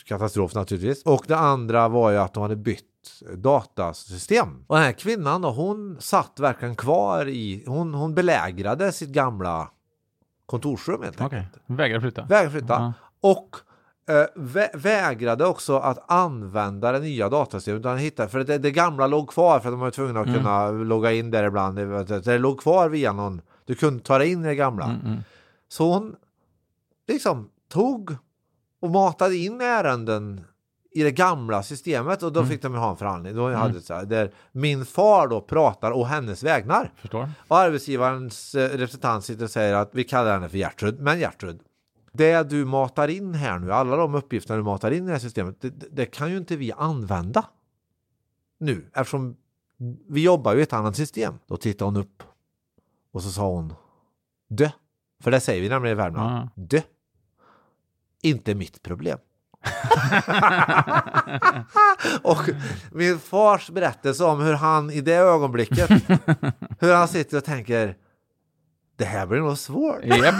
katastrof 0.07 0.55
naturligtvis. 0.55 1.03
Och 1.03 1.25
det 1.29 1.37
andra 1.37 1.89
var 1.89 2.11
ju 2.11 2.17
att 2.17 2.35
de 2.35 2.43
hade 2.43 2.57
bytt 2.57 2.85
datasystem. 3.37 4.65
Och 4.67 4.77
den 4.77 4.85
här 4.85 4.93
kvinnan 4.93 5.43
då, 5.43 5.51
hon 5.51 5.97
satt 6.01 6.41
verkligen 6.41 6.77
kvar 6.77 7.29
i, 7.29 7.65
hon, 7.67 7.95
hon 7.95 8.15
belägrade 8.15 8.93
sitt 8.93 9.09
gamla 9.09 9.71
kontorsrum 10.47 11.03
helt 11.03 11.21
enkelt. 11.21 11.49
Okay. 11.49 11.77
Vägrade 11.77 12.01
flytta. 12.01 12.23
Vägrade 12.23 12.51
flytta. 12.51 12.75
-huh. 12.75 12.93
Och 13.21 13.57
eh, 14.09 14.27
vä 14.37 14.71
vägrade 14.75 15.47
också 15.47 15.77
att 15.77 16.11
använda 16.11 16.93
det 16.93 16.99
nya 16.99 17.29
datasystemet. 17.29 17.81
Utan 17.81 17.99
hitta, 17.99 18.29
för 18.29 18.45
det, 18.45 18.59
det, 18.59 18.71
gamla 18.71 19.07
låg 19.07 19.31
kvar 19.31 19.61
för 19.61 19.69
att 19.69 19.73
de 19.73 19.81
var 19.81 19.91
tvungna 19.91 20.21
att 20.21 20.27
mm. 20.27 20.39
kunna 20.39 20.71
logga 20.71 21.13
in 21.13 21.31
där 21.31 21.45
ibland. 21.45 21.77
Det, 21.77 22.21
det 22.21 22.39
låg 22.39 22.61
kvar 22.61 22.89
via 22.89 23.13
någon, 23.13 23.41
du 23.65 23.75
kunde 23.75 24.03
ta 24.03 24.19
dig 24.19 24.33
in 24.33 24.45
i 24.45 24.49
det 24.49 24.55
gamla. 24.55 24.85
Mm, 24.85 25.01
mm. 25.07 25.19
Så 25.69 25.93
hon 25.93 26.17
liksom 27.09 27.51
tog 27.69 28.17
och 28.81 28.91
matade 28.91 29.37
in 29.37 29.61
ärenden 29.61 30.41
i 30.95 31.03
det 31.03 31.11
gamla 31.11 31.63
systemet 31.63 32.23
och 32.23 32.33
då 32.33 32.41
mm. 32.41 32.51
fick 32.51 32.63
de 32.63 32.75
ha 32.75 32.91
en 32.91 32.97
förhandling. 32.97 33.35
Då 33.35 33.47
mm. 33.47 33.61
hade 33.61 33.81
så 33.81 33.95
här, 33.95 34.05
där 34.05 34.35
min 34.53 34.85
far 34.85 35.29
då 35.29 35.41
pratar 35.41 35.91
och 35.91 36.07
hennes 36.07 36.43
vägnar. 36.43 36.93
Förstår. 36.97 37.31
Och 37.49 37.59
arbetsgivarens 37.59 38.55
eh, 38.55 38.69
representant 38.69 39.25
sitter 39.25 39.45
och 39.45 39.51
säger 39.51 39.75
att 39.75 39.91
vi 39.93 40.05
kallar 40.05 40.33
henne 40.33 40.49
för 40.49 40.59
Gertrud. 40.59 41.01
Men 41.01 41.19
Gertrud, 41.19 41.61
det 42.13 42.43
du 42.43 42.65
matar 42.65 43.09
in 43.09 43.35
här 43.35 43.59
nu, 43.59 43.73
alla 43.73 43.97
de 43.97 44.15
uppgifterna 44.15 44.57
du 44.57 44.63
matar 44.63 44.91
in 44.91 45.03
i 45.03 45.07
det 45.07 45.13
här 45.13 45.19
systemet, 45.19 45.61
det, 45.61 45.71
det 45.91 46.07
kan 46.07 46.31
ju 46.31 46.37
inte 46.37 46.57
vi 46.57 46.73
använda 46.73 47.45
nu 48.59 48.91
eftersom 48.95 49.37
vi 50.09 50.23
jobbar 50.23 50.55
ju 50.55 50.61
i 50.61 50.63
ett 50.63 50.73
annat 50.73 50.97
system. 50.97 51.35
Då 51.47 51.57
tittade 51.57 51.85
hon 51.85 51.97
upp 51.97 52.23
och 53.13 53.23
så 53.23 53.31
sa 53.31 53.49
hon 53.49 53.75
dö. 54.49 54.71
För 55.23 55.31
det 55.31 55.41
säger 55.41 55.63
vi 55.63 55.69
nämligen 55.69 55.97
i 55.97 56.01
Värmland. 56.03 56.37
Mm. 56.37 56.49
Dö. 56.55 56.81
Inte 58.23 58.55
mitt 58.55 58.83
problem. 58.83 59.19
och 62.23 62.51
min 62.93 63.19
fars 63.19 63.71
berättelse 63.71 64.25
om 64.25 64.41
hur 64.41 64.55
han 64.55 64.91
i 64.91 65.01
det 65.01 65.15
ögonblicket, 65.15 65.91
hur 66.81 66.95
han 66.95 67.09
sitter 67.09 67.37
och 67.37 67.45
tänker 67.45 67.97
det 68.97 69.05
här 69.05 69.27
blir 69.27 69.41
nog 69.41 69.59
svårt. 69.59 70.05
Yep. 70.05 70.21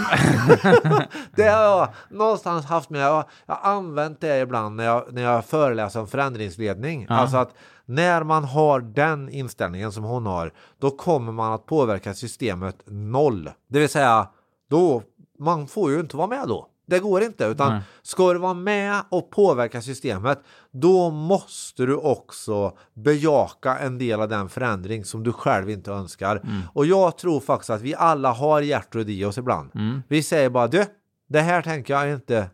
det 1.35 1.43
har 1.43 1.63
jag 1.63 1.89
någonstans 2.09 2.65
haft 2.65 2.89
med. 2.89 3.01
Jag 3.01 3.25
har 3.47 3.71
använt 3.71 4.21
det 4.21 4.39
ibland 4.39 4.75
när 4.75 4.83
jag, 4.83 5.13
när 5.13 5.21
jag 5.21 5.45
föreläser 5.45 5.99
om 5.99 6.07
förändringsledning. 6.07 7.05
Ja. 7.09 7.15
Alltså 7.15 7.37
att 7.37 7.53
när 7.85 8.23
man 8.23 8.43
har 8.43 8.79
den 8.79 9.29
inställningen 9.29 9.91
som 9.91 10.03
hon 10.03 10.25
har, 10.25 10.53
då 10.79 10.91
kommer 10.91 11.31
man 11.31 11.53
att 11.53 11.65
påverka 11.65 12.13
systemet 12.13 12.83
noll. 12.85 13.49
Det 13.67 13.79
vill 13.79 13.89
säga, 13.89 14.27
då, 14.69 15.03
man 15.39 15.67
får 15.67 15.91
ju 15.91 15.99
inte 15.99 16.17
vara 16.17 16.27
med 16.27 16.47
då. 16.47 16.67
Det 16.85 16.99
går 16.99 17.23
inte, 17.23 17.45
utan 17.45 17.73
Nej. 17.73 17.81
ska 18.01 18.33
du 18.33 18.39
vara 18.39 18.53
med 18.53 19.01
och 19.09 19.29
påverka 19.29 19.81
systemet, 19.81 20.39
då 20.71 21.09
måste 21.09 21.85
du 21.85 21.95
också 21.95 22.77
bejaka 22.93 23.77
en 23.77 23.97
del 23.97 24.21
av 24.21 24.29
den 24.29 24.49
förändring 24.49 25.05
som 25.05 25.23
du 25.23 25.33
själv 25.33 25.69
inte 25.69 25.91
önskar. 25.91 26.35
Mm. 26.35 26.61
Och 26.73 26.85
jag 26.85 27.17
tror 27.17 27.39
faktiskt 27.39 27.69
att 27.69 27.81
vi 27.81 27.95
alla 27.95 28.31
har 28.31 28.61
hjärtrud 28.61 29.09
i 29.09 29.25
oss 29.25 29.37
ibland. 29.37 29.71
Mm. 29.75 30.03
Vi 30.07 30.23
säger 30.23 30.49
bara 30.49 30.67
du, 30.67 30.85
det 31.29 31.41
här 31.41 31.61
tänker 31.61 31.93
jag 31.93 32.13
inte. 32.13 32.49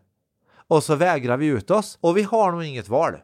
Och 0.68 0.84
så 0.84 0.94
vägrar 0.94 1.36
vi 1.36 1.46
ut 1.46 1.70
oss. 1.70 1.98
Och 2.00 2.16
vi 2.16 2.22
har 2.22 2.52
nog 2.52 2.64
inget 2.64 2.88
val. 2.88 3.14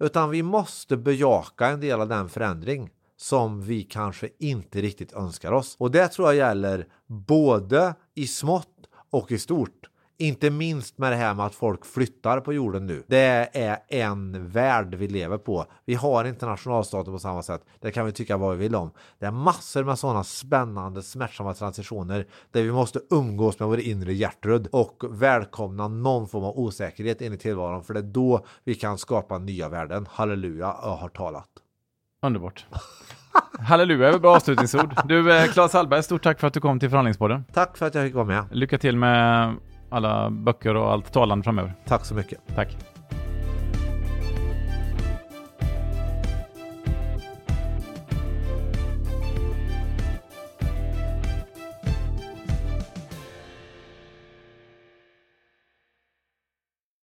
Utan 0.00 0.30
vi 0.30 0.42
måste 0.42 0.96
bejaka 0.96 1.66
en 1.66 1.80
del 1.80 2.00
av 2.00 2.08
den 2.08 2.28
förändring 2.28 2.90
som 3.16 3.62
vi 3.62 3.82
kanske 3.82 4.28
inte 4.38 4.80
riktigt 4.80 5.12
önskar 5.12 5.52
oss. 5.52 5.76
Och 5.78 5.90
det 5.90 6.08
tror 6.08 6.28
jag 6.28 6.36
gäller 6.36 6.86
både 7.06 7.94
i 8.14 8.26
smått 8.26 8.88
och 9.10 9.32
i 9.32 9.38
stort. 9.38 9.89
Inte 10.20 10.50
minst 10.50 10.98
med 10.98 11.12
det 11.12 11.16
här 11.16 11.34
med 11.34 11.46
att 11.46 11.54
folk 11.54 11.86
flyttar 11.86 12.40
på 12.40 12.52
jorden 12.52 12.86
nu. 12.86 13.02
Det 13.06 13.48
är 13.52 13.78
en 13.88 14.48
värld 14.48 14.94
vi 14.94 15.08
lever 15.08 15.38
på. 15.38 15.66
Vi 15.84 15.94
har 15.94 16.24
inte 16.24 16.46
nationalstater 16.46 17.12
på 17.12 17.18
samma 17.18 17.42
sätt. 17.42 17.64
Det 17.80 17.90
kan 17.90 18.06
vi 18.06 18.12
tycka 18.12 18.36
vad 18.36 18.56
vi 18.56 18.62
vill 18.62 18.74
om. 18.74 18.90
Det 19.18 19.26
är 19.26 19.30
massor 19.30 19.84
med 19.84 19.98
sådana 19.98 20.24
spännande, 20.24 21.02
smärtsamma 21.02 21.54
transitioner 21.54 22.26
där 22.50 22.62
vi 22.62 22.72
måste 22.72 23.00
umgås 23.10 23.58
med 23.58 23.68
vår 23.68 23.80
inre 23.80 24.12
hjärtrud 24.12 24.66
och 24.72 25.02
välkomna 25.10 25.88
någon 25.88 26.28
form 26.28 26.44
av 26.44 26.58
osäkerhet 26.58 27.20
in 27.20 27.32
i 27.32 27.38
tillvaron. 27.38 27.84
För 27.84 27.94
det 27.94 28.00
är 28.00 28.04
då 28.04 28.44
vi 28.64 28.74
kan 28.74 28.98
skapa 28.98 29.38
nya 29.38 29.68
värden. 29.68 30.06
Halleluja, 30.10 30.76
jag 30.82 30.96
har 30.96 31.08
talat. 31.08 31.48
Underbart. 32.22 32.66
Halleluja 33.60 34.08
är 34.08 34.18
bra 34.18 34.36
avslutningsord. 34.36 34.94
Du, 35.04 35.32
eh, 35.32 35.46
Claes 35.46 35.72
Hallberg, 35.72 36.02
stort 36.02 36.22
tack 36.22 36.40
för 36.40 36.46
att 36.46 36.54
du 36.54 36.60
kom 36.60 36.80
till 36.80 36.90
förhandlingspodden. 36.90 37.44
Tack 37.52 37.76
för 37.76 37.86
att 37.86 37.94
jag 37.94 38.04
fick 38.04 38.14
vara 38.14 38.24
med. 38.24 38.44
Lycka 38.50 38.78
till 38.78 38.96
med 38.96 39.56
alla 39.90 40.30
böcker 40.30 40.74
och 40.74 40.92
allt 40.92 41.12
talande 41.12 41.44
framöver. 41.44 41.74
Tack 41.86 42.04
så 42.04 42.14
mycket. 42.14 42.38
Tack. 42.54 42.76